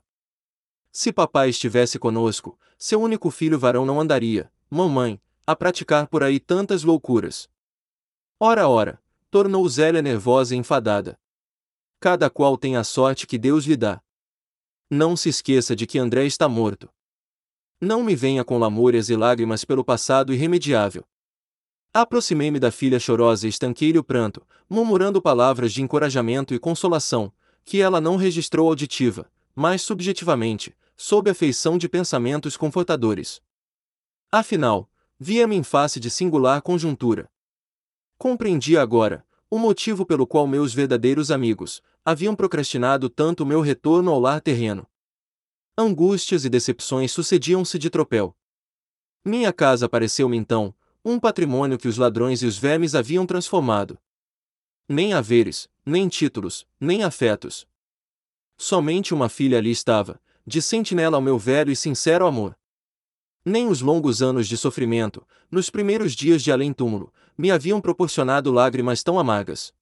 Se 0.91 1.13
papai 1.13 1.49
estivesse 1.49 1.99
conosco, 1.99 2.59
seu 2.77 3.01
único 3.01 3.29
filho 3.29 3.57
varão 3.57 3.85
não 3.85 3.99
andaria, 4.01 4.51
mamãe, 4.69 5.21
a 5.45 5.55
praticar 5.55 6.07
por 6.07 6.23
aí 6.23 6.39
tantas 6.39 6.83
loucuras. 6.83 7.49
Ora, 8.39 8.67
ora, 8.67 9.01
tornou 9.31 9.67
Zélia 9.69 10.01
nervosa 10.01 10.55
e 10.55 10.57
enfadada. 10.57 11.19
Cada 11.99 12.29
qual 12.29 12.57
tem 12.57 12.75
a 12.75 12.83
sorte 12.83 13.25
que 13.25 13.37
Deus 13.37 13.65
lhe 13.65 13.77
dá. 13.77 14.01
Não 14.89 15.17
se 15.17 15.27
esqueça 15.27 15.75
de 15.75 15.85
que 15.85 15.99
André 15.99 16.25
está 16.25 16.47
morto. 16.47 16.89
Não 17.81 18.01
me 18.01 18.15
venha 18.15 18.45
com 18.45 18.57
lamúrias 18.57 19.09
e 19.09 19.17
lágrimas 19.17 19.65
pelo 19.65 19.83
passado 19.83 20.33
irremediável. 20.33 21.03
Aproximei-me 21.93 22.57
da 22.57 22.71
filha 22.71 22.97
chorosa 22.97 23.47
e 23.47 23.49
estanquei-lhe 23.49 23.99
o 23.99 24.03
pranto, 24.03 24.47
murmurando 24.69 25.21
palavras 25.21 25.73
de 25.73 25.81
encorajamento 25.81 26.53
e 26.53 26.59
consolação, 26.59 27.33
que 27.65 27.81
ela 27.81 27.99
não 27.99 28.15
registrou 28.15 28.69
auditiva, 28.69 29.29
mas 29.53 29.81
subjetivamente, 29.81 30.73
sob 30.95 31.29
a 31.29 31.35
feição 31.35 31.77
de 31.77 31.89
pensamentos 31.89 32.55
confortadores. 32.55 33.41
Afinal, 34.31 34.89
via-me 35.19 35.57
em 35.57 35.63
face 35.63 35.99
de 35.99 36.09
singular 36.09 36.61
conjuntura. 36.61 37.29
Compreendia 38.17 38.81
agora 38.81 39.26
o 39.49 39.57
motivo 39.57 40.05
pelo 40.05 40.27
qual 40.27 40.45
meus 40.45 40.73
verdadeiros 40.73 41.31
amigos 41.31 41.81
haviam 42.03 42.35
procrastinado 42.35 43.09
tanto 43.09 43.45
meu 43.45 43.61
retorno 43.61 44.11
ao 44.11 44.19
lar 44.19 44.41
terreno. 44.41 44.85
Angústias 45.77 46.43
e 46.43 46.49
decepções 46.49 47.11
sucediam-se 47.11 47.77
de 47.77 47.89
tropel. 47.89 48.35
Minha 49.23 49.53
casa 49.53 49.87
pareceu-me 49.87 50.35
então 50.35 50.73
um 51.03 51.19
patrimônio 51.19 51.77
que 51.77 51.87
os 51.87 51.97
ladrões 51.97 52.41
e 52.41 52.45
os 52.45 52.57
vermes 52.57 52.93
haviam 52.93 53.25
transformado. 53.25 53.97
Nem 54.89 55.13
haveres, 55.13 55.69
nem 55.85 56.07
títulos, 56.09 56.67
nem 56.79 57.03
afetos. 57.03 57.67
Somente 58.57 59.13
uma 59.13 59.29
filha 59.29 59.57
ali 59.57 59.71
estava, 59.71 60.19
de 60.45 60.61
sentinela 60.61 61.17
ao 61.17 61.21
meu 61.21 61.37
velho 61.37 61.71
e 61.71 61.75
sincero 61.75 62.25
amor. 62.25 62.57
Nem 63.45 63.67
os 63.67 63.81
longos 63.81 64.21
anos 64.21 64.47
de 64.47 64.57
sofrimento, 64.57 65.25
nos 65.49 65.69
primeiros 65.69 66.13
dias 66.13 66.43
de 66.43 66.51
além-túmulo, 66.51 67.13
me 67.37 67.51
haviam 67.51 67.79
proporcionado 67.79 68.51
lágrimas 68.51 69.03
tão 69.03 69.19
amargas. 69.19 69.73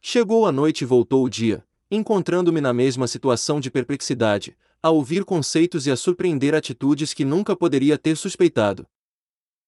Chegou 0.00 0.46
a 0.46 0.52
noite 0.52 0.82
e 0.82 0.84
voltou 0.84 1.24
o 1.24 1.30
dia, 1.30 1.66
encontrando-me 1.90 2.60
na 2.60 2.72
mesma 2.72 3.06
situação 3.06 3.58
de 3.58 3.70
perplexidade, 3.70 4.56
a 4.82 4.90
ouvir 4.90 5.24
conceitos 5.24 5.86
e 5.86 5.90
a 5.90 5.96
surpreender 5.96 6.54
atitudes 6.54 7.14
que 7.14 7.24
nunca 7.24 7.56
poderia 7.56 7.96
ter 7.96 8.16
suspeitado. 8.16 8.86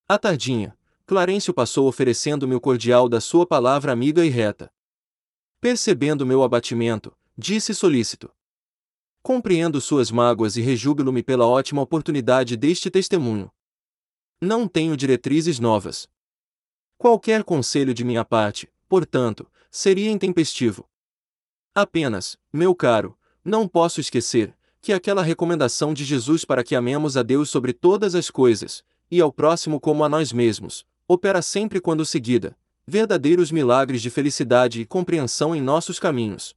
À 0.07 0.19
tardinha, 0.19 0.77
Clarencio 1.07 1.55
passou 1.55 1.89
oferecendo-me 1.89 2.55
o 2.55 2.61
cordial 2.61 3.09
da 3.09 3.21
sua 3.21 3.47
palavra 3.47 3.91
amiga 3.91 4.25
e 4.25 4.29
reta. 4.29 4.71
Percebendo 5.61 6.27
meu 6.27 6.43
abatimento, 6.43 7.17
disse 7.37 7.75
solícito. 7.75 8.31
Compreendo 9.23 9.81
suas 9.81 10.11
mágoas 10.11 10.57
e 10.57 10.61
rejúbilo-me 10.61 11.23
pela 11.23 11.47
ótima 11.47 11.83
oportunidade 11.83 12.57
deste 12.57 12.91
testemunho. 12.91 13.51
Não 14.41 14.69
tenho 14.69 14.97
diretrizes 14.97 15.59
novas. 15.59 16.09
Qualquer 16.99 17.45
conselho 17.45 17.95
de 17.95 18.03
minha 18.03 18.25
parte, 18.25 18.69
portanto, 18.89 19.49
seria 19.71 20.11
intempestivo. 20.11 20.85
Apenas, 21.73 22.37
meu 22.53 22.75
caro, 22.75 23.17
não 23.45 23.69
posso 23.69 24.01
esquecer 24.01 24.53
que 24.81 24.93
aquela 24.93 25.23
recomendação 25.23 25.95
de 25.95 26.05
Jesus 26.05 26.45
para 26.45 26.65
que 26.65 26.75
amemos 26.75 27.17
a 27.17 27.23
Deus 27.23 27.51
sobre 27.51 27.73
todas 27.73 28.17
as 28.17 28.31
coisas, 28.31 28.83
e 29.09 29.21
ao 29.21 29.33
próximo 29.33 29.79
como 29.79 30.03
a 30.03 30.09
nós 30.09 30.33
mesmos, 30.33 30.85
opera 31.07 31.41
sempre 31.41 31.81
quando 31.81 32.05
seguida, 32.05 32.59
verdadeiros 32.85 33.53
milagres 33.53 34.03
de 34.03 34.11
felicidade 34.11 34.81
e 34.81 34.87
compreensão 34.87 35.55
em 35.55 35.61
nossos 35.61 36.01
caminhos. 36.01 36.57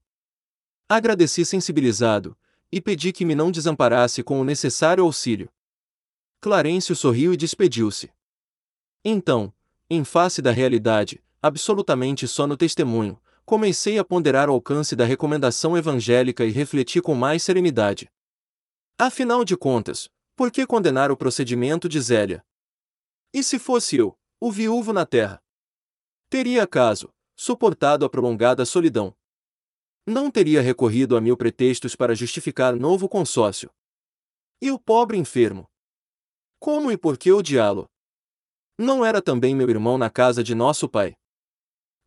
Agradeci 0.89 1.45
sensibilizado, 1.45 2.35
e 2.71 2.81
pedi 2.81 3.11
que 3.11 3.25
me 3.25 3.35
não 3.35 3.51
desamparasse 3.51 4.23
com 4.23 4.41
o 4.41 4.43
necessário 4.43 5.03
auxílio. 5.03 5.51
Clarencio 6.39 6.95
sorriu 6.95 7.31
e 7.31 7.37
despediu-se. 7.37 8.11
Então, 9.05 9.53
em 9.93 10.05
face 10.05 10.41
da 10.41 10.51
realidade, 10.51 11.21
absolutamente 11.41 12.25
só 12.25 12.47
no 12.47 12.55
testemunho, 12.55 13.21
comecei 13.43 13.99
a 13.99 14.05
ponderar 14.05 14.49
o 14.49 14.53
alcance 14.53 14.95
da 14.95 15.03
recomendação 15.03 15.77
evangélica 15.77 16.45
e 16.45 16.49
refleti 16.49 17.01
com 17.01 17.13
mais 17.13 17.43
serenidade. 17.43 18.09
Afinal 18.97 19.43
de 19.43 19.57
contas, 19.57 20.07
por 20.33 20.49
que 20.49 20.65
condenar 20.65 21.11
o 21.11 21.17
procedimento 21.17 21.89
de 21.89 21.99
Zélia? 21.99 22.41
E 23.33 23.43
se 23.43 23.59
fosse 23.59 23.97
eu, 23.97 24.17
o 24.39 24.49
viúvo 24.49 24.93
na 24.93 25.05
terra? 25.05 25.43
Teria 26.29 26.63
acaso 26.63 27.13
suportado 27.35 28.05
a 28.05 28.09
prolongada 28.09 28.63
solidão? 28.63 29.13
Não 30.07 30.31
teria 30.31 30.61
recorrido 30.61 31.17
a 31.17 31.21
mil 31.21 31.35
pretextos 31.35 31.97
para 31.97 32.15
justificar 32.15 32.77
novo 32.77 33.09
consórcio. 33.09 33.69
E 34.61 34.71
o 34.71 34.79
pobre 34.79 35.17
enfermo? 35.17 35.69
Como 36.59 36.93
e 36.93 36.97
por 36.97 37.17
que 37.17 37.29
odiá-lo? 37.29 37.90
Não 38.77 39.05
era 39.05 39.21
também 39.21 39.55
meu 39.55 39.69
irmão 39.69 39.97
na 39.97 40.09
casa 40.09 40.43
de 40.43 40.55
nosso 40.55 40.87
pai? 40.87 41.15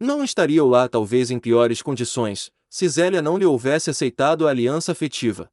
Não 0.00 0.24
estaria 0.24 0.58
eu 0.58 0.68
lá 0.68 0.88
talvez 0.88 1.30
em 1.30 1.38
piores 1.38 1.80
condições, 1.80 2.52
se 2.68 2.88
Zélia 2.88 3.22
não 3.22 3.38
lhe 3.38 3.46
houvesse 3.46 3.90
aceitado 3.90 4.46
a 4.46 4.50
aliança 4.50 4.92
afetiva. 4.92 5.50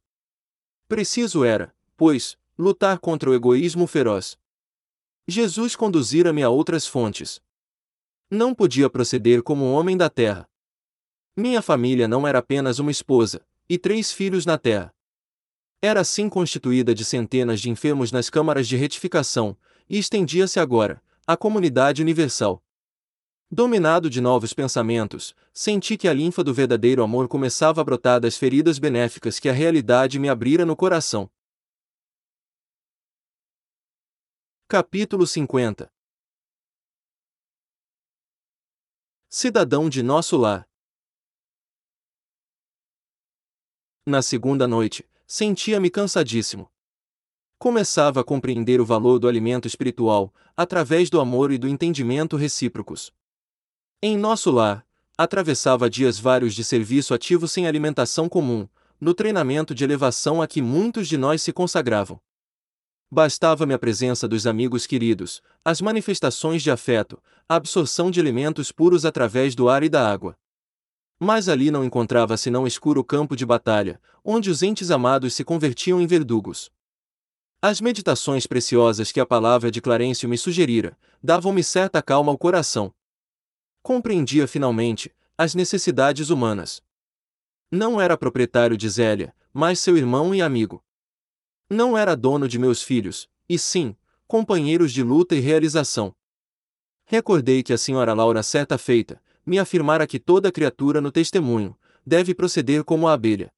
Preciso 0.88 1.44
era, 1.44 1.74
pois, 1.96 2.36
lutar 2.58 2.98
contra 2.98 3.30
o 3.30 3.34
egoísmo 3.34 3.86
feroz. 3.86 4.36
Jesus 5.26 5.76
conduzira-me 5.76 6.42
a 6.42 6.50
outras 6.50 6.86
fontes. 6.86 7.40
Não 8.30 8.54
podia 8.54 8.90
proceder 8.90 9.42
como 9.42 9.64
um 9.64 9.72
homem 9.72 9.96
da 9.96 10.10
terra. 10.10 10.48
Minha 11.36 11.62
família 11.62 12.08
não 12.08 12.26
era 12.26 12.40
apenas 12.40 12.78
uma 12.78 12.90
esposa, 12.90 13.46
e 13.68 13.78
três 13.78 14.10
filhos 14.10 14.44
na 14.44 14.58
terra. 14.58 14.92
Era 15.80 16.00
assim 16.00 16.28
constituída 16.28 16.94
de 16.94 17.04
centenas 17.04 17.60
de 17.60 17.70
enfermos 17.70 18.12
nas 18.12 18.28
câmaras 18.28 18.68
de 18.68 18.76
retificação, 18.76 19.56
e 19.92 19.98
estendia-se 19.98 20.58
agora, 20.58 21.04
à 21.26 21.36
comunidade 21.36 22.00
universal. 22.00 22.64
Dominado 23.50 24.08
de 24.08 24.22
novos 24.22 24.54
pensamentos, 24.54 25.36
senti 25.52 25.98
que 25.98 26.08
a 26.08 26.14
linfa 26.14 26.42
do 26.42 26.54
verdadeiro 26.54 27.02
amor 27.02 27.28
começava 27.28 27.82
a 27.82 27.84
brotar 27.84 28.18
das 28.18 28.38
feridas 28.38 28.78
benéficas 28.78 29.38
que 29.38 29.50
a 29.50 29.52
realidade 29.52 30.18
me 30.18 30.30
abrira 30.30 30.64
no 30.64 30.74
coração. 30.74 31.30
Capítulo 34.66 35.26
50 35.26 35.92
Cidadão 39.28 39.90
de 39.90 40.02
nosso 40.02 40.38
lar. 40.38 40.66
Na 44.06 44.22
segunda 44.22 44.66
noite, 44.66 45.06
sentia-me 45.26 45.90
cansadíssimo. 45.90 46.71
Começava 47.62 48.22
a 48.22 48.24
compreender 48.24 48.80
o 48.80 48.84
valor 48.84 49.20
do 49.20 49.28
alimento 49.28 49.68
espiritual, 49.68 50.34
através 50.56 51.08
do 51.08 51.20
amor 51.20 51.52
e 51.52 51.58
do 51.58 51.68
entendimento 51.68 52.36
recíprocos. 52.36 53.12
Em 54.02 54.18
nosso 54.18 54.50
lar, 54.50 54.84
atravessava 55.16 55.88
dias 55.88 56.18
vários 56.18 56.56
de 56.56 56.64
serviço 56.64 57.14
ativo 57.14 57.46
sem 57.46 57.68
alimentação 57.68 58.28
comum, 58.28 58.66
no 59.00 59.14
treinamento 59.14 59.76
de 59.76 59.84
elevação 59.84 60.42
a 60.42 60.48
que 60.48 60.60
muitos 60.60 61.06
de 61.06 61.16
nós 61.16 61.40
se 61.40 61.52
consagravam. 61.52 62.20
Bastava-me 63.08 63.74
a 63.74 63.78
presença 63.78 64.26
dos 64.26 64.44
amigos 64.44 64.84
queridos, 64.84 65.40
as 65.64 65.80
manifestações 65.80 66.64
de 66.64 66.70
afeto, 66.72 67.22
a 67.48 67.54
absorção 67.54 68.10
de 68.10 68.18
elementos 68.18 68.72
puros 68.72 69.04
através 69.04 69.54
do 69.54 69.68
ar 69.68 69.84
e 69.84 69.88
da 69.88 70.10
água. 70.12 70.36
Mas 71.16 71.48
ali 71.48 71.70
não 71.70 71.84
encontrava 71.84 72.36
senão 72.36 72.66
escuro 72.66 73.04
campo 73.04 73.36
de 73.36 73.46
batalha, 73.46 74.00
onde 74.24 74.50
os 74.50 74.64
entes 74.64 74.90
amados 74.90 75.32
se 75.32 75.44
convertiam 75.44 76.00
em 76.00 76.08
verdugos. 76.08 76.68
As 77.64 77.80
meditações 77.80 78.44
preciosas 78.44 79.12
que 79.12 79.20
a 79.20 79.24
palavra 79.24 79.70
de 79.70 79.80
Clarencio 79.80 80.28
me 80.28 80.36
sugerira, 80.36 80.98
davam-me 81.22 81.62
certa 81.62 82.02
calma 82.02 82.32
ao 82.32 82.36
coração. 82.36 82.92
Compreendia 83.84 84.48
finalmente 84.48 85.14
as 85.38 85.54
necessidades 85.54 86.28
humanas. 86.28 86.82
Não 87.70 88.00
era 88.00 88.18
proprietário 88.18 88.76
de 88.76 88.88
Zélia, 88.88 89.32
mas 89.52 89.78
seu 89.78 89.96
irmão 89.96 90.34
e 90.34 90.42
amigo. 90.42 90.82
Não 91.70 91.96
era 91.96 92.16
dono 92.16 92.48
de 92.48 92.58
meus 92.58 92.82
filhos, 92.82 93.30
e 93.48 93.56
sim, 93.56 93.96
companheiros 94.26 94.92
de 94.92 95.04
luta 95.04 95.36
e 95.36 95.38
realização. 95.38 96.12
Recordei 97.04 97.62
que 97.62 97.72
a 97.72 97.78
senhora 97.78 98.12
Laura 98.12 98.42
certa 98.42 98.76
feita, 98.76 99.22
me 99.46 99.60
afirmara 99.60 100.04
que 100.04 100.18
toda 100.18 100.50
criatura 100.50 101.00
no 101.00 101.12
testemunho, 101.12 101.78
deve 102.04 102.34
proceder 102.34 102.82
como 102.82 103.06
a 103.06 103.12
abelha. 103.12 103.52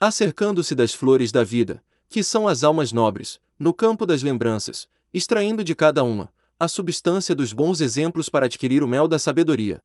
Acercando-se 0.00 0.74
das 0.74 0.94
flores 0.94 1.30
da 1.30 1.44
vida, 1.44 1.84
que 2.08 2.22
são 2.22 2.48
as 2.48 2.64
almas 2.64 2.92
nobres, 2.92 3.40
no 3.58 3.74
campo 3.74 4.06
das 4.06 4.22
lembranças, 4.22 4.88
extraindo 5.12 5.62
de 5.62 5.74
cada 5.74 6.02
uma, 6.02 6.32
a 6.58 6.66
substância 6.66 7.34
dos 7.34 7.52
bons 7.52 7.80
exemplos 7.80 8.28
para 8.28 8.46
adquirir 8.46 8.82
o 8.82 8.88
mel 8.88 9.06
da 9.06 9.18
sabedoria. 9.18 9.82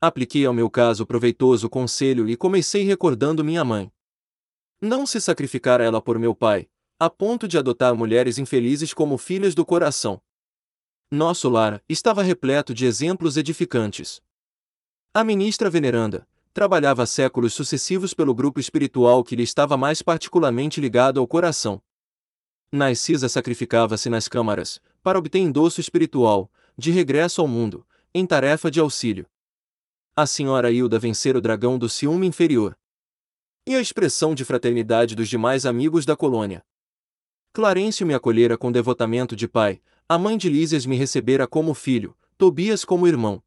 Apliquei 0.00 0.44
ao 0.44 0.52
meu 0.52 0.68
caso 0.68 1.06
proveitoso 1.06 1.68
conselho 1.68 2.28
e 2.28 2.36
comecei 2.36 2.84
recordando 2.84 3.44
minha 3.44 3.64
mãe. 3.64 3.90
Não 4.80 5.06
se 5.06 5.20
sacrificara 5.20 5.82
ela 5.82 6.00
por 6.00 6.18
meu 6.18 6.34
pai, 6.34 6.68
a 6.98 7.08
ponto 7.08 7.48
de 7.48 7.58
adotar 7.58 7.94
mulheres 7.94 8.38
infelizes 8.38 8.92
como 8.92 9.18
filhas 9.18 9.54
do 9.54 9.64
coração. 9.64 10.20
Nosso 11.10 11.48
lar 11.48 11.82
estava 11.88 12.22
repleto 12.22 12.74
de 12.74 12.84
exemplos 12.84 13.36
edificantes. 13.36 14.20
A 15.14 15.24
ministra 15.24 15.70
veneranda 15.70 16.26
trabalhava 16.58 17.06
séculos 17.06 17.54
sucessivos 17.54 18.12
pelo 18.12 18.34
grupo 18.34 18.58
espiritual 18.58 19.22
que 19.22 19.36
lhe 19.36 19.44
estava 19.44 19.76
mais 19.76 20.02
particularmente 20.02 20.80
ligado 20.80 21.20
ao 21.20 21.26
coração. 21.28 21.80
Narcisa 22.72 23.28
sacrificava-se 23.28 24.10
nas 24.10 24.26
câmaras, 24.26 24.80
para 25.00 25.16
obter 25.16 25.38
endosso 25.38 25.80
espiritual, 25.80 26.50
de 26.76 26.90
regresso 26.90 27.40
ao 27.40 27.46
mundo, 27.46 27.86
em 28.12 28.26
tarefa 28.26 28.72
de 28.72 28.80
auxílio. 28.80 29.24
A 30.16 30.26
senhora 30.26 30.72
Hilda 30.72 30.98
vencera 30.98 31.38
o 31.38 31.40
dragão 31.40 31.78
do 31.78 31.88
ciúme 31.88 32.26
inferior 32.26 32.76
e 33.64 33.76
a 33.76 33.80
expressão 33.80 34.34
de 34.34 34.44
fraternidade 34.44 35.14
dos 35.14 35.28
demais 35.28 35.64
amigos 35.64 36.04
da 36.04 36.16
colônia. 36.16 36.64
Clarencio 37.52 38.04
me 38.04 38.14
acolhera 38.14 38.58
com 38.58 38.72
devotamento 38.72 39.36
de 39.36 39.46
pai, 39.46 39.80
a 40.08 40.18
mãe 40.18 40.36
de 40.36 40.48
Lísias 40.48 40.84
me 40.86 40.96
recebera 40.96 41.46
como 41.46 41.72
filho, 41.72 42.16
Tobias 42.36 42.84
como 42.84 43.06
irmão. 43.06 43.40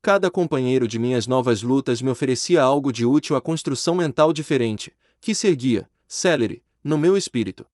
Cada 0.00 0.30
companheiro 0.30 0.86
de 0.86 0.96
minhas 0.96 1.26
novas 1.26 1.60
lutas 1.62 2.00
me 2.00 2.08
oferecia 2.08 2.62
algo 2.62 2.92
de 2.92 3.04
útil 3.04 3.34
à 3.34 3.40
construção 3.40 3.96
mental 3.96 4.32
diferente, 4.32 4.92
que 5.20 5.34
se 5.34 5.48
erguia, 5.48 5.90
célere, 6.06 6.62
no 6.84 6.96
meu 6.96 7.16
espírito. 7.16 7.66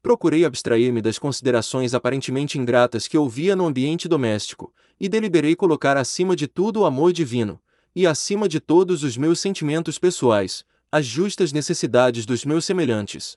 Procurei 0.00 0.44
abstrair-me 0.44 1.02
das 1.02 1.18
considerações 1.18 1.94
aparentemente 1.94 2.58
ingratas 2.58 3.08
que 3.08 3.18
ouvia 3.18 3.56
no 3.56 3.66
ambiente 3.66 4.08
doméstico, 4.08 4.72
e 5.00 5.08
deliberei 5.08 5.56
colocar 5.56 5.96
acima 5.96 6.36
de 6.36 6.46
tudo 6.46 6.80
o 6.80 6.84
amor 6.84 7.12
divino, 7.12 7.60
e 7.94 8.06
acima 8.06 8.48
de 8.48 8.60
todos 8.60 9.02
os 9.02 9.16
meus 9.16 9.40
sentimentos 9.40 9.98
pessoais, 9.98 10.64
as 10.92 11.04
justas 11.04 11.52
necessidades 11.52 12.24
dos 12.24 12.44
meus 12.44 12.64
semelhantes. 12.64 13.36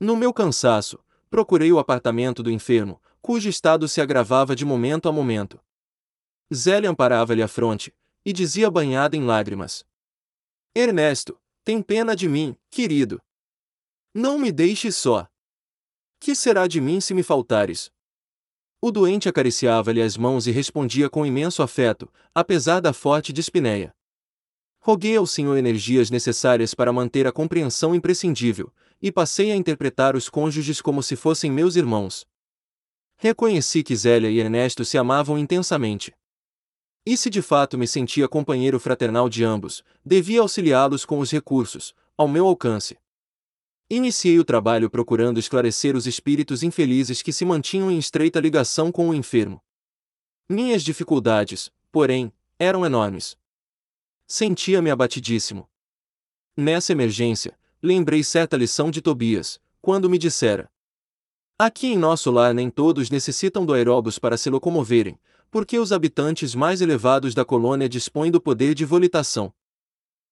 No 0.00 0.16
meu 0.16 0.32
cansaço, 0.32 0.98
procurei 1.30 1.72
o 1.72 1.78
apartamento 1.78 2.42
do 2.42 2.50
enfermo, 2.50 3.00
cujo 3.22 3.48
estado 3.48 3.86
se 3.86 4.00
agravava 4.00 4.56
de 4.56 4.64
momento 4.64 5.08
a 5.08 5.12
momento. 5.12 5.60
Zélia 6.54 6.88
amparava-lhe 6.90 7.42
a 7.42 7.48
fronte, 7.48 7.94
e 8.24 8.32
dizia 8.32 8.70
banhada 8.70 9.16
em 9.16 9.24
lágrimas: 9.24 9.84
Ernesto, 10.74 11.38
tem 11.64 11.82
pena 11.82 12.14
de 12.14 12.28
mim, 12.28 12.56
querido. 12.70 13.20
Não 14.14 14.38
me 14.38 14.52
deixes 14.52 14.96
só. 14.96 15.26
Que 16.20 16.34
será 16.34 16.66
de 16.66 16.80
mim 16.80 17.00
se 17.00 17.12
me 17.12 17.22
faltares? 17.22 17.90
O 18.80 18.90
doente 18.90 19.28
acariciava-lhe 19.28 20.02
as 20.02 20.16
mãos 20.16 20.46
e 20.46 20.50
respondia 20.50 21.08
com 21.08 21.24
imenso 21.24 21.62
afeto, 21.62 22.10
apesar 22.34 22.80
da 22.80 22.92
forte 22.92 23.32
dispneia. 23.32 23.94
Roguei 24.78 25.16
ao 25.16 25.26
Senhor 25.26 25.56
energias 25.56 26.10
necessárias 26.10 26.74
para 26.74 26.92
manter 26.92 27.26
a 27.26 27.32
compreensão 27.32 27.94
imprescindível, 27.94 28.70
e 29.00 29.10
passei 29.10 29.50
a 29.50 29.56
interpretar 29.56 30.14
os 30.14 30.28
cônjuges 30.28 30.82
como 30.82 31.02
se 31.02 31.16
fossem 31.16 31.50
meus 31.50 31.76
irmãos. 31.76 32.26
Reconheci 33.16 33.82
que 33.82 33.96
Zélia 33.96 34.30
e 34.30 34.38
Ernesto 34.38 34.84
se 34.84 34.98
amavam 34.98 35.38
intensamente. 35.38 36.14
E 37.06 37.16
se 37.16 37.28
de 37.28 37.42
fato 37.42 37.76
me 37.76 37.86
sentia 37.86 38.26
companheiro 38.26 38.80
fraternal 38.80 39.28
de 39.28 39.44
ambos, 39.44 39.84
devia 40.04 40.40
auxiliá-los 40.40 41.04
com 41.04 41.18
os 41.18 41.30
recursos, 41.30 41.94
ao 42.16 42.26
meu 42.26 42.46
alcance. 42.46 42.96
Iniciei 43.90 44.38
o 44.38 44.44
trabalho 44.44 44.88
procurando 44.88 45.38
esclarecer 45.38 45.94
os 45.94 46.06
espíritos 46.06 46.62
infelizes 46.62 47.20
que 47.20 47.32
se 47.32 47.44
mantinham 47.44 47.90
em 47.90 47.98
estreita 47.98 48.40
ligação 48.40 48.90
com 48.90 49.10
o 49.10 49.14
enfermo. 49.14 49.62
Minhas 50.48 50.82
dificuldades, 50.82 51.70
porém, 51.92 52.32
eram 52.58 52.86
enormes. 52.86 53.36
Sentia-me 54.26 54.90
abatidíssimo. 54.90 55.68
Nessa 56.56 56.92
emergência, 56.92 57.58
lembrei 57.82 58.24
certa 58.24 58.56
lição 58.56 58.90
de 58.90 59.02
Tobias, 59.02 59.60
quando 59.82 60.08
me 60.08 60.16
dissera: 60.16 60.70
Aqui 61.58 61.88
em 61.88 61.98
nosso 61.98 62.30
lar 62.30 62.54
nem 62.54 62.70
todos 62.70 63.10
necessitam 63.10 63.66
do 63.66 63.74
aeróbus 63.74 64.18
para 64.18 64.38
se 64.38 64.48
locomoverem, 64.48 65.18
porque 65.54 65.78
os 65.78 65.92
habitantes 65.92 66.52
mais 66.52 66.80
elevados 66.80 67.32
da 67.32 67.44
colônia 67.44 67.88
dispõem 67.88 68.28
do 68.28 68.40
poder 68.40 68.74
de 68.74 68.84
volitação. 68.84 69.54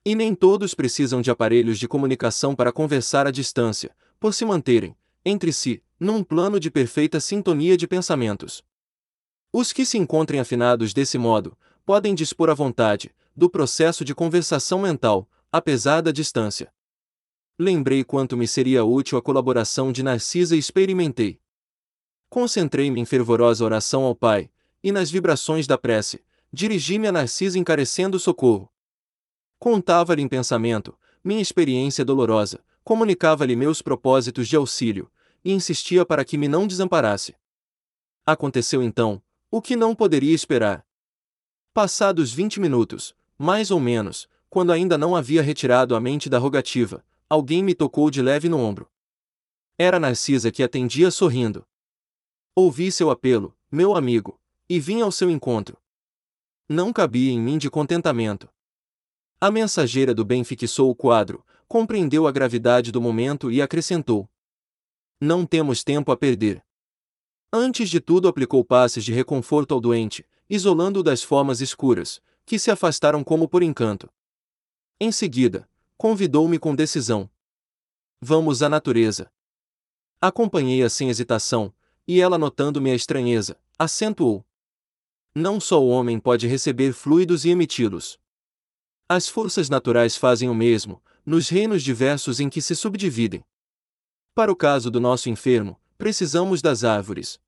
E 0.05 0.16
nem 0.16 0.35
todos 0.35 0.75
precisam 0.75 1.23
de 1.23 1.31
aparelhos 1.31 1.79
de 1.79 1.87
comunicação 1.87 2.57
para 2.57 2.73
conversar 2.73 3.25
à 3.25 3.31
distância, 3.31 3.95
por 4.18 4.35
se 4.35 4.45
manterem, 4.45 4.97
entre 5.25 5.53
si, 5.53 5.81
num 6.01 6.25
plano 6.25 6.59
de 6.59 6.73
perfeita 6.73 7.20
sintonia 7.20 7.77
de 7.77 7.87
pensamentos. 7.87 8.64
Os 9.53 9.73
que 9.73 9.87
se 9.87 9.97
encontrem 9.97 10.41
afinados 10.41 10.93
desse 10.93 11.16
modo, 11.18 11.57
podem 11.87 12.16
dispor 12.16 12.51
à 12.51 12.55
vontade, 12.55 13.14
do 13.37 13.49
processo 13.49 14.05
de 14.05 14.16
conversação 14.16 14.81
mental, 14.81 15.31
apesar 15.53 16.01
da 16.01 16.11
distância. 16.11 16.75
Lembrei 17.57 18.03
quanto 18.03 18.37
me 18.37 18.49
seria 18.49 18.85
útil 18.85 19.16
a 19.16 19.23
colaboração 19.23 19.93
de 19.93 20.03
Narcisa 20.03 20.57
e 20.57 20.59
experimentei. 20.59 21.39
Concentrei-me 22.29 23.01
em 23.01 23.05
fervorosa 23.05 23.64
oração 23.64 24.03
ao 24.03 24.16
Pai, 24.16 24.51
e 24.83 24.91
nas 24.91 25.11
vibrações 25.11 25.66
da 25.66 25.78
prece, 25.78 26.24
dirigi-me 26.53 27.07
a 27.07 27.12
Narcisa 27.12 27.59
encarecendo 27.59 28.18
socorro. 28.18 28.70
Contava-lhe 29.59 30.22
em 30.22 30.28
pensamento, 30.28 30.99
minha 31.22 31.41
experiência 31.41 32.05
dolorosa, 32.05 32.64
comunicava-lhe 32.83 33.55
meus 33.55 33.80
propósitos 33.80 34.49
de 34.49 34.57
auxílio, 34.57 35.11
e 35.45 35.53
insistia 35.53 36.05
para 36.05 36.24
que 36.24 36.37
me 36.37 36.49
não 36.49 36.66
desamparasse. 36.66 37.35
Aconteceu 38.26 38.83
então, 38.83 39.22
o 39.51 39.61
que 39.61 39.76
não 39.76 39.95
poderia 39.95 40.35
esperar. 40.35 40.87
Passados 41.72 42.33
vinte 42.33 42.61
minutos, 42.61 43.14
mais 43.39 43.70
ou 43.70 43.80
menos, 43.80 44.28
quando 44.51 44.72
ainda 44.72 44.99
não 44.99 45.16
havia 45.16 45.43
retirado 45.43 45.97
a 45.97 46.01
mente 46.01 46.28
da 46.28 46.39
rogativa, 46.39 47.05
alguém 47.28 47.62
me 47.62 47.74
tocou 47.74 48.11
de 48.11 48.20
leve 48.20 48.49
no 48.49 48.59
ombro. 48.59 48.91
Era 49.78 49.99
Narcisa 49.99 50.53
que 50.53 50.62
atendia 50.62 51.11
sorrindo. 51.11 51.66
Ouvi 52.55 52.93
seu 52.93 53.11
apelo, 53.11 53.57
meu 53.70 53.97
amigo, 53.97 54.39
e 54.69 54.81
vim 54.81 55.01
ao 55.01 55.13
seu 55.13 55.31
encontro. 55.31 55.77
Não 56.69 56.93
cabia 56.93 57.31
em 57.33 57.41
mim 57.41 57.59
de 57.59 57.71
contentamento. 57.71 58.49
A 59.41 59.51
mensageira 59.51 60.15
do 60.15 60.25
bem 60.25 60.45
fixou 60.45 60.91
o 60.91 60.95
quadro, 60.95 61.45
compreendeu 61.67 62.27
a 62.27 62.33
gravidade 62.33 62.93
do 62.93 63.01
momento 63.01 63.51
e 63.51 63.61
acrescentou: 63.61 64.29
Não 65.21 65.45
temos 65.45 65.83
tempo 65.83 66.13
a 66.13 66.17
perder. 66.17 66.65
Antes 67.53 67.91
de 67.91 68.01
tudo, 68.01 68.29
aplicou 68.29 68.65
passes 68.65 69.05
de 69.05 69.13
reconforto 69.13 69.75
ao 69.75 69.81
doente, 69.81 70.27
isolando-o 70.49 71.03
das 71.03 71.23
formas 71.23 71.61
escuras, 71.61 72.23
que 72.47 72.59
se 72.59 72.71
afastaram 72.71 73.23
como 73.25 73.49
por 73.49 73.63
encanto. 73.63 74.09
Em 75.01 75.11
seguida, 75.11 75.69
convidou-me 75.97 76.59
com 76.59 76.75
decisão: 76.75 77.29
Vamos 78.21 78.63
à 78.63 78.69
natureza. 78.69 79.31
Acompanhei-a 80.21 80.89
sem 80.89 81.11
hesitação, 81.11 81.75
e 82.07 82.21
ela, 82.21 82.39
notando 82.39 82.81
minha 82.81 82.95
estranheza, 82.95 83.59
acentuou: 83.79 84.45
não 85.35 85.59
só 85.59 85.83
o 85.83 85.89
homem 85.89 86.20
pode 86.20 86.47
receber 86.47 86.93
fluidos 86.93 87.45
e 87.45 87.51
emiti-los. 87.51 88.18
As 89.09 89.28
forças 89.28 89.68
naturais 89.68 90.16
fazem 90.16 90.49
o 90.49 90.55
mesmo, 90.55 91.03
nos 91.24 91.49
reinos 91.49 91.83
diversos 91.83 92.41
em 92.41 92.49
que 92.49 92.61
se 92.61 92.74
subdividem. 92.74 93.45
Para 94.35 94.51
o 94.51 94.57
caso 94.57 94.91
do 94.91 95.01
nosso 95.01 95.28
enfermo, 95.28 95.80
precisamos 95.97 96.61
das 96.61 96.85
árvores. 96.85 97.39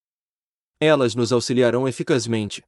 Elas 0.80 1.14
nos 1.14 1.32
auxiliarão 1.32 1.88
eficazmente. 1.88 2.62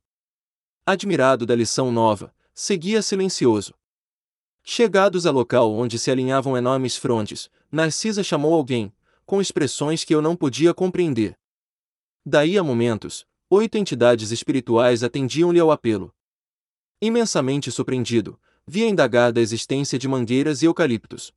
Admirado 0.84 1.44
da 1.44 1.54
lição 1.54 1.90
nova, 1.90 2.34
seguia 2.54 3.02
silencioso. 3.02 3.74
Chegados 4.62 5.26
ao 5.26 5.34
local 5.34 5.72
onde 5.72 5.98
se 5.98 6.10
alinhavam 6.10 6.56
enormes 6.56 6.96
frondes, 6.96 7.50
Narcisa 7.70 8.22
chamou 8.22 8.54
alguém, 8.54 8.92
com 9.24 9.40
expressões 9.40 10.04
que 10.04 10.14
eu 10.14 10.22
não 10.22 10.34
podia 10.34 10.72
compreender. 10.72 11.38
Daí 12.24 12.56
a 12.56 12.62
momentos, 12.62 13.26
oito 13.48 13.78
entidades 13.78 14.32
espirituais 14.32 15.04
atendiam-lhe 15.04 15.60
ao 15.60 15.70
apelo. 15.70 16.12
Imensamente 17.00 17.70
surpreendido, 17.70 18.40
via 18.66 18.88
indagar 18.88 19.32
da 19.32 19.40
existência 19.40 19.98
de 19.98 20.08
mangueiras 20.08 20.62
e 20.62 20.66
eucaliptos. 20.66 21.32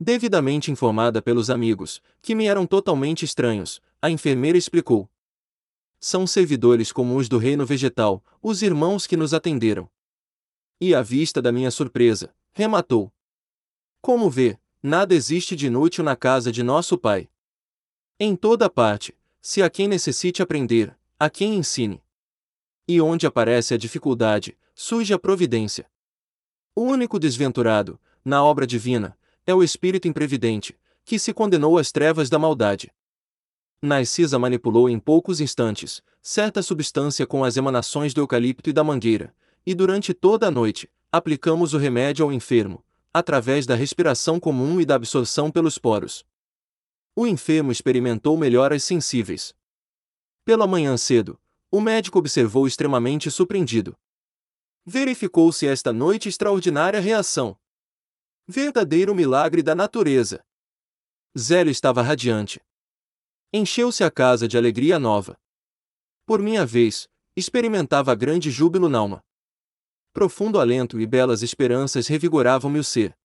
Devidamente 0.00 0.72
informada 0.72 1.22
pelos 1.22 1.48
amigos, 1.48 2.02
que 2.20 2.34
me 2.34 2.46
eram 2.46 2.66
totalmente 2.66 3.24
estranhos, 3.24 3.80
a 4.00 4.10
enfermeira 4.10 4.58
explicou. 4.58 5.08
São 6.00 6.26
servidores 6.26 6.90
comuns 6.90 7.28
do 7.28 7.38
reino 7.38 7.64
vegetal, 7.64 8.24
os 8.42 8.62
irmãos 8.62 9.06
que 9.06 9.16
nos 9.16 9.32
atenderam. 9.32 9.88
E 10.80 10.92
à 10.92 11.02
vista 11.02 11.40
da 11.40 11.52
minha 11.52 11.70
surpresa, 11.70 12.34
rematou. 12.52 13.12
Como 14.00 14.28
vê, 14.28 14.58
nada 14.82 15.14
existe 15.14 15.54
de 15.54 15.68
inútil 15.68 16.02
na 16.02 16.16
casa 16.16 16.50
de 16.50 16.64
nosso 16.64 16.98
Pai. 16.98 17.30
Em 18.18 18.34
toda 18.34 18.68
parte, 18.68 19.16
se 19.40 19.62
a 19.62 19.70
quem 19.70 19.86
necessite 19.86 20.42
aprender, 20.42 20.98
a 21.24 21.30
quem 21.30 21.54
ensine. 21.54 22.02
E 22.88 23.00
onde 23.00 23.28
aparece 23.28 23.72
a 23.72 23.78
dificuldade, 23.78 24.58
surge 24.74 25.14
a 25.14 25.18
providência. 25.20 25.88
O 26.74 26.82
único 26.82 27.16
desventurado, 27.16 27.96
na 28.24 28.42
obra 28.42 28.66
divina, 28.66 29.16
é 29.46 29.54
o 29.54 29.62
espírito 29.62 30.08
imprevidente, 30.08 30.76
que 31.04 31.20
se 31.20 31.32
condenou 31.32 31.78
às 31.78 31.92
trevas 31.92 32.28
da 32.28 32.40
maldade. 32.40 32.92
Narcisa 33.80 34.36
manipulou 34.36 34.90
em 34.90 34.98
poucos 34.98 35.40
instantes 35.40 36.02
certa 36.20 36.60
substância 36.60 37.24
com 37.24 37.44
as 37.44 37.56
emanações 37.56 38.12
do 38.12 38.20
eucalipto 38.20 38.68
e 38.70 38.72
da 38.72 38.82
mangueira, 38.82 39.32
e 39.64 39.76
durante 39.76 40.12
toda 40.12 40.48
a 40.48 40.50
noite, 40.50 40.90
aplicamos 41.12 41.72
o 41.72 41.78
remédio 41.78 42.24
ao 42.24 42.32
enfermo, 42.32 42.84
através 43.14 43.64
da 43.64 43.76
respiração 43.76 44.40
comum 44.40 44.80
e 44.80 44.84
da 44.84 44.96
absorção 44.96 45.52
pelos 45.52 45.78
poros. 45.78 46.26
O 47.14 47.28
enfermo 47.28 47.70
experimentou 47.70 48.36
melhoras 48.36 48.82
sensíveis. 48.82 49.54
Pela 50.44 50.66
manhã 50.66 50.96
cedo, 50.96 51.40
o 51.70 51.80
médico 51.80 52.18
observou 52.18 52.66
extremamente 52.66 53.30
surpreendido. 53.30 53.96
Verificou-se 54.84 55.66
esta 55.66 55.92
noite 55.92 56.28
extraordinária 56.28 56.98
reação. 56.98 57.56
Verdadeiro 58.46 59.14
milagre 59.14 59.62
da 59.62 59.74
natureza. 59.74 60.44
Zélio 61.38 61.70
estava 61.70 62.02
radiante. 62.02 62.60
Encheu-se 63.52 64.02
a 64.02 64.10
casa 64.10 64.48
de 64.48 64.58
alegria 64.58 64.98
nova. 64.98 65.38
Por 66.26 66.42
minha 66.42 66.66
vez, 66.66 67.08
experimentava 67.36 68.12
grande 68.14 68.50
júbilo 68.50 68.88
na 68.88 68.98
alma. 68.98 69.24
Profundo 70.12 70.58
alento 70.58 71.00
e 71.00 71.06
belas 71.06 71.42
esperanças 71.42 72.08
revigoravam-me 72.08 72.80
o 72.80 72.84
ser. 72.84 73.16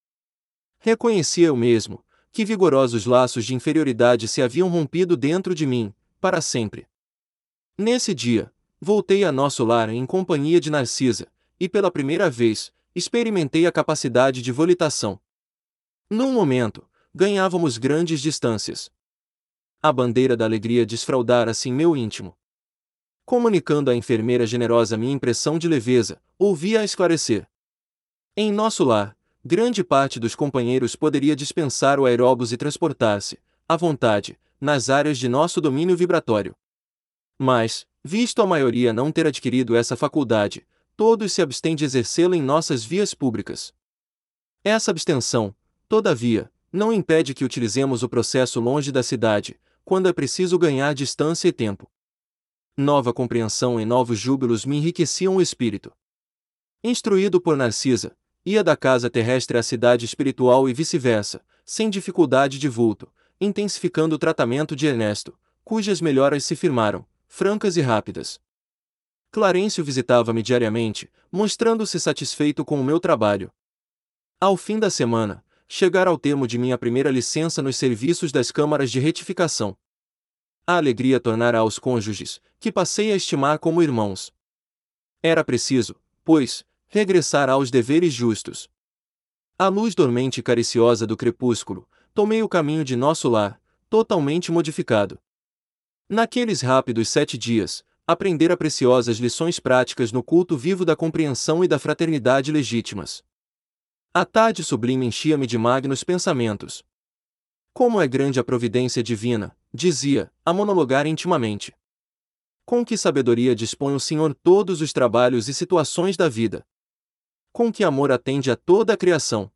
Reconhecia 0.78 1.48
eu 1.48 1.56
mesmo, 1.56 2.06
que 2.32 2.46
vigorosos 2.46 3.08
laços 3.08 3.44
de 3.44 3.56
inferioridade 3.56 4.28
se 4.28 4.42
haviam 4.42 4.70
rompido 4.70 5.18
dentro 5.18 5.56
de 5.56 5.66
mim, 5.66 5.92
para 6.22 6.42
sempre. 6.42 6.88
Nesse 7.80 8.12
dia, 8.16 8.52
voltei 8.82 9.24
a 9.24 9.32
nosso 9.32 9.64
lar 9.64 9.90
em 9.90 10.04
companhia 10.04 10.60
de 10.60 10.72
Narcisa, 10.72 11.28
e 11.60 11.70
pela 11.70 11.92
primeira 11.92 12.28
vez, 12.28 12.74
experimentei 12.96 13.68
a 13.68 13.72
capacidade 13.72 14.42
de 14.42 14.52
volitação. 14.52 15.20
Num 16.10 16.34
momento, 16.34 16.90
ganhávamos 17.14 17.78
grandes 17.78 18.20
distâncias. 18.20 18.90
A 19.80 19.94
bandeira 19.94 20.36
da 20.36 20.44
alegria 20.44 20.88
desfraudara 20.88 21.52
assim 21.52 21.72
meu 21.72 21.96
íntimo. 21.96 22.36
Comunicando 23.24 23.92
à 23.92 23.96
enfermeira 23.96 24.48
generosa 24.48 24.98
minha 24.98 25.14
impressão 25.14 25.60
de 25.60 25.68
leveza, 25.68 26.20
ouvi-a 26.40 26.84
esclarecer. 26.84 27.48
Em 28.36 28.52
nosso 28.52 28.84
lar, 28.84 29.16
grande 29.46 29.84
parte 29.84 30.20
dos 30.20 30.34
companheiros 30.34 30.96
poderia 30.96 31.36
dispensar 31.36 32.00
o 32.00 32.08
aeróbus 32.08 32.52
e 32.52 32.58
transportar-se, 32.58 33.38
à 33.70 33.78
vontade, 33.78 34.36
nas 34.60 34.90
áreas 34.90 35.20
de 35.20 35.30
nosso 35.30 35.62
domínio 35.62 35.96
vibratório. 35.96 36.56
Mas, 37.38 37.86
visto 38.04 38.42
a 38.42 38.48
maioria 38.48 38.92
não 38.92 39.12
ter 39.12 39.28
adquirido 39.28 39.76
essa 39.76 39.96
faculdade, 39.96 40.66
todos 40.96 41.32
se 41.32 41.42
abstêm 41.42 41.76
de 41.76 41.86
exercê-la 41.86 42.36
em 42.36 42.42
nossas 42.42 42.84
vias 42.84 43.14
públicas. 43.14 43.74
Essa 44.64 44.90
abstenção, 44.90 45.56
todavia, 45.88 46.52
não 46.74 46.92
impede 46.92 47.34
que 47.34 47.46
utilizemos 47.46 48.02
o 48.04 48.10
processo 48.10 48.60
longe 48.60 48.92
da 48.92 49.04
cidade, 49.04 49.60
quando 49.86 50.10
é 50.10 50.14
preciso 50.14 50.58
ganhar 50.58 50.94
distância 50.94 51.48
e 51.48 51.52
tempo. 51.52 51.90
Nova 52.76 53.14
compreensão 53.14 53.80
e 53.80 53.86
novos 53.86 54.20
júbilos 54.20 54.66
me 54.66 54.78
enriqueciam 54.78 55.38
o 55.38 55.42
espírito. 55.42 55.92
Instruído 56.84 57.40
por 57.40 57.56
Narcisa, 57.56 58.16
ia 58.46 58.64
da 58.64 58.76
casa 58.76 59.10
terrestre 59.10 59.58
à 59.58 59.64
cidade 59.64 60.06
espiritual 60.06 60.68
e 60.68 60.74
vice-versa, 60.74 61.44
sem 61.66 61.90
dificuldade 61.90 62.58
de 62.60 62.68
vulto, 62.68 63.12
intensificando 63.40 64.16
o 64.16 64.20
tratamento 64.20 64.76
de 64.76 64.88
Ernesto, 64.88 65.38
cujas 65.64 66.02
melhoras 66.02 66.44
se 66.46 66.56
firmaram, 66.56 67.06
francas 67.28 67.78
e 67.78 67.82
rápidas. 67.82 68.40
Clarencio 69.32 69.84
visitava-me 69.84 70.42
diariamente, 70.42 71.12
mostrando-se 71.32 72.00
satisfeito 72.00 72.64
com 72.66 72.80
o 72.80 72.84
meu 72.84 73.00
trabalho. 73.00 73.52
Ao 74.40 74.56
fim 74.56 74.80
da 74.80 74.90
semana, 74.90 75.44
chegara 75.68 76.10
ao 76.10 76.18
termo 76.18 76.48
de 76.48 76.58
minha 76.58 76.78
primeira 76.78 77.12
licença 77.12 77.62
nos 77.62 77.76
serviços 77.76 78.32
das 78.32 78.52
câmaras 78.52 78.90
de 78.90 79.00
retificação. 79.00 79.78
A 80.66 80.78
alegria 80.78 81.20
tornara 81.20 81.60
aos 81.60 81.78
cônjuges, 81.78 82.42
que 82.60 82.72
passei 82.72 83.12
a 83.12 83.16
estimar 83.16 83.60
como 83.60 83.84
irmãos. 83.84 84.34
Era 85.22 85.44
preciso, 85.44 85.96
pois, 86.24 86.66
regressar 86.88 87.50
aos 87.50 87.70
deveres 87.70 88.14
justos. 88.14 88.70
À 89.60 89.68
luz 89.68 89.94
dormente 89.94 90.40
e 90.40 90.44
cariciosa 90.44 91.06
do 91.06 91.18
crepúsculo, 91.18 91.88
tomei 92.14 92.42
o 92.42 92.50
caminho 92.50 92.84
de 92.84 92.96
nosso 92.96 93.30
lar, 93.30 93.62
totalmente 93.90 94.52
modificado. 94.52 95.20
Naqueles 96.10 96.62
rápidos 96.62 97.10
sete 97.10 97.38
dias, 97.38 97.84
aprendera 98.08 98.56
preciosas 98.56 99.18
lições 99.18 99.60
práticas 99.60 100.10
no 100.14 100.24
culto 100.24 100.56
vivo 100.56 100.86
da 100.86 100.96
compreensão 100.96 101.66
e 101.66 101.68
da 101.68 101.78
fraternidade 101.78 102.50
legítimas. 102.50 103.22
A 104.14 104.24
tarde 104.24 104.64
sublime 104.64 105.06
enchia-me 105.06 105.46
de 105.46 105.58
magnos 105.58 106.06
pensamentos. 106.06 106.82
Como 107.74 108.02
é 108.02 108.08
grande 108.08 108.40
a 108.40 108.44
providência 108.44 109.04
divina, 109.04 109.54
dizia, 109.74 110.32
a 110.46 110.54
monologar 110.54 111.06
intimamente. 111.06 111.76
Com 112.66 112.86
que 112.86 112.96
sabedoria 112.96 113.54
dispõe 113.54 113.94
o 113.94 114.00
Senhor 114.00 114.34
todos 114.34 114.80
os 114.80 114.94
trabalhos 114.94 115.50
e 115.50 115.54
situações 115.54 116.16
da 116.16 116.30
vida. 116.30 116.66
Com 117.52 117.70
que 117.70 117.84
amor 117.84 118.14
atende 118.14 118.50
a 118.50 118.56
toda 118.56 118.94
a 118.94 118.98
criação. 118.98 119.52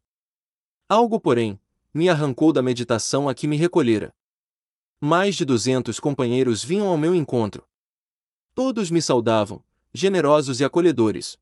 Algo, 0.90 1.18
porém, 1.18 1.58
me 1.94 2.10
arrancou 2.10 2.52
da 2.52 2.62
meditação 2.62 3.30
a 3.30 3.34
que 3.34 3.48
me 3.48 3.56
recolhera. 3.56 4.14
Mais 5.04 5.36
de 5.36 5.44
duzentos 5.44 6.00
companheiros 6.00 6.64
vinham 6.64 6.88
ao 6.88 6.96
meu 6.96 7.16
encontro. 7.16 7.68
Todos 8.54 8.92
me 8.92 9.02
saudavam, 9.02 9.64
generosos 9.92 10.60
e 10.60 10.64
acolhedores. 10.64 11.40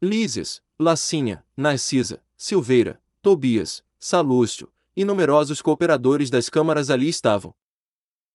Lísias, 0.00 0.62
Lacinha, 0.78 1.44
Narcisa, 1.54 2.24
Silveira, 2.38 2.98
Tobias, 3.20 3.84
Salúcio, 3.98 4.72
e 4.96 5.04
numerosos 5.04 5.60
cooperadores 5.60 6.30
das 6.30 6.48
câmaras 6.48 6.88
ali 6.88 7.06
estavam. 7.06 7.54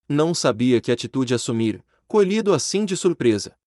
Não 0.08 0.32
sabia 0.32 0.80
que 0.80 0.92
atitude 0.92 1.34
assumir, 1.34 1.84
colhido 2.08 2.54
assim 2.54 2.86
de 2.86 2.96
surpresa. 2.96 3.58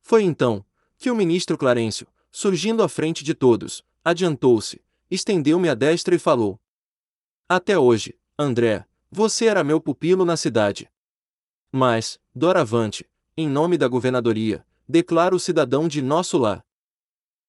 Foi 0.00 0.24
então 0.24 0.64
que 0.98 1.12
o 1.12 1.14
ministro 1.14 1.56
Clarencio, 1.56 2.08
surgindo 2.32 2.82
à 2.82 2.88
frente 2.88 3.22
de 3.22 3.34
todos, 3.34 3.84
adiantou-se, 4.04 4.82
estendeu-me 5.08 5.68
a 5.68 5.74
destra 5.74 6.12
e 6.12 6.18
falou: 6.18 6.60
Até 7.48 7.78
hoje, 7.78 8.18
André, 8.36 8.84
você 9.14 9.44
era 9.44 9.62
meu 9.62 9.78
pupilo 9.78 10.24
na 10.24 10.38
cidade. 10.38 10.90
Mas, 11.70 12.18
doravante, 12.34 13.06
em 13.36 13.46
nome 13.46 13.76
da 13.76 13.86
governadoria, 13.86 14.66
declaro 14.88 15.38
cidadão 15.38 15.86
de 15.86 16.00
nosso 16.00 16.38
lar. 16.38 16.64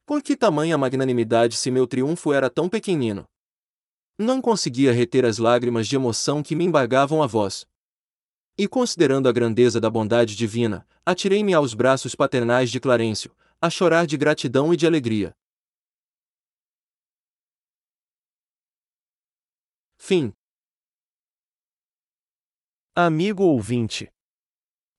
Por 0.06 0.22
que 0.22 0.35
tamanha 0.35 0.77
magnanimidade 0.77 1.56
se 1.56 1.72
meu 1.72 1.88
triunfo 1.88 2.34
era 2.34 2.49
tão 2.49 2.68
pequenino? 2.68 3.23
Não 4.19 4.41
conseguia 4.41 4.91
reter 4.91 5.23
as 5.23 5.38
lágrimas 5.38 5.88
de 5.88 5.95
emoção 5.95 6.44
que 6.44 6.53
me 6.53 6.65
embargavam 6.65 7.23
a 7.23 7.27
voz. 7.27 7.65
E 8.57 8.68
considerando 8.68 9.30
a 9.30 9.31
grandeza 9.31 9.80
da 9.80 9.90
bondade 9.90 10.35
divina, 10.35 10.85
atirei-me 11.06 11.53
aos 11.53 11.73
braços 11.73 12.14
paternais 12.14 12.69
de 12.69 12.80
Clarencio, 12.81 13.34
a 13.61 13.69
chorar 13.69 14.06
de 14.06 14.18
gratidão 14.18 14.73
e 14.73 14.77
de 14.77 14.85
alegria. 14.85 15.34
Fim. 19.98 20.34
Amigo 22.95 23.41
ouvinte. 23.41 24.07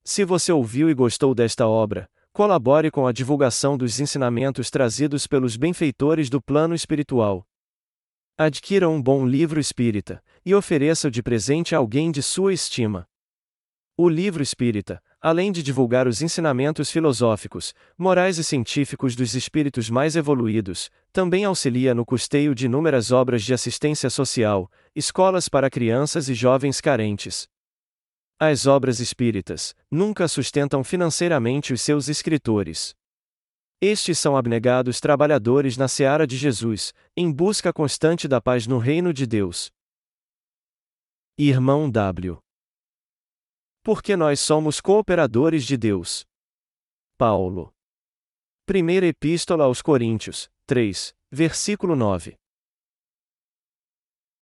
Se 0.04 0.24
você 0.24 0.50
ouviu 0.50 0.90
e 0.90 0.94
gostou 0.94 1.32
desta 1.32 1.68
obra, 1.68 2.10
colabore 2.32 2.90
com 2.90 3.06
a 3.06 3.12
divulgação 3.12 3.78
dos 3.78 4.00
ensinamentos 4.00 4.68
trazidos 4.68 5.28
pelos 5.28 5.56
benfeitores 5.56 6.28
do 6.28 6.42
plano 6.42 6.74
espiritual. 6.74 7.46
Adquira 8.36 8.88
um 8.88 9.00
bom 9.00 9.24
livro 9.24 9.60
espírita 9.60 10.20
e 10.44 10.52
ofereça-o 10.56 11.08
de 11.08 11.22
presente 11.22 11.72
a 11.72 11.78
alguém 11.78 12.10
de 12.10 12.20
sua 12.20 12.52
estima. 12.52 13.06
O 13.96 14.08
livro 14.08 14.42
espírita, 14.42 15.00
além 15.20 15.52
de 15.52 15.62
divulgar 15.62 16.08
os 16.08 16.20
ensinamentos 16.20 16.90
filosóficos, 16.90 17.72
morais 17.96 18.38
e 18.38 18.42
científicos 18.42 19.14
dos 19.14 19.36
espíritos 19.36 19.88
mais 19.88 20.16
evoluídos, 20.16 20.90
também 21.12 21.44
auxilia 21.44 21.94
no 21.94 22.04
custeio 22.04 22.56
de 22.56 22.66
inúmeras 22.66 23.12
obras 23.12 23.44
de 23.44 23.54
assistência 23.54 24.10
social, 24.10 24.68
escolas 24.96 25.48
para 25.48 25.70
crianças 25.70 26.28
e 26.28 26.34
jovens 26.34 26.80
carentes. 26.80 27.53
As 28.38 28.66
obras 28.66 28.98
espíritas 28.98 29.74
nunca 29.88 30.26
sustentam 30.26 30.82
financeiramente 30.82 31.72
os 31.72 31.80
seus 31.80 32.08
escritores. 32.08 32.94
Estes 33.80 34.18
são 34.18 34.36
abnegados 34.36 34.98
trabalhadores 34.98 35.76
na 35.76 35.86
seara 35.86 36.26
de 36.26 36.36
Jesus, 36.36 36.92
em 37.16 37.30
busca 37.30 37.72
constante 37.72 38.26
da 38.26 38.40
paz 38.40 38.66
no 38.66 38.78
reino 38.78 39.12
de 39.12 39.26
Deus. 39.26 39.70
Irmão 41.38 41.90
W. 41.90 42.38
Porque 43.82 44.16
nós 44.16 44.40
somos 44.40 44.80
cooperadores 44.80 45.64
de 45.64 45.76
Deus. 45.76 46.24
Paulo. 47.16 47.72
Primeira 48.66 49.06
Epístola 49.06 49.64
aos 49.64 49.82
Coríntios, 49.82 50.48
3, 50.66 51.14
versículo 51.30 51.94
9. 51.94 52.36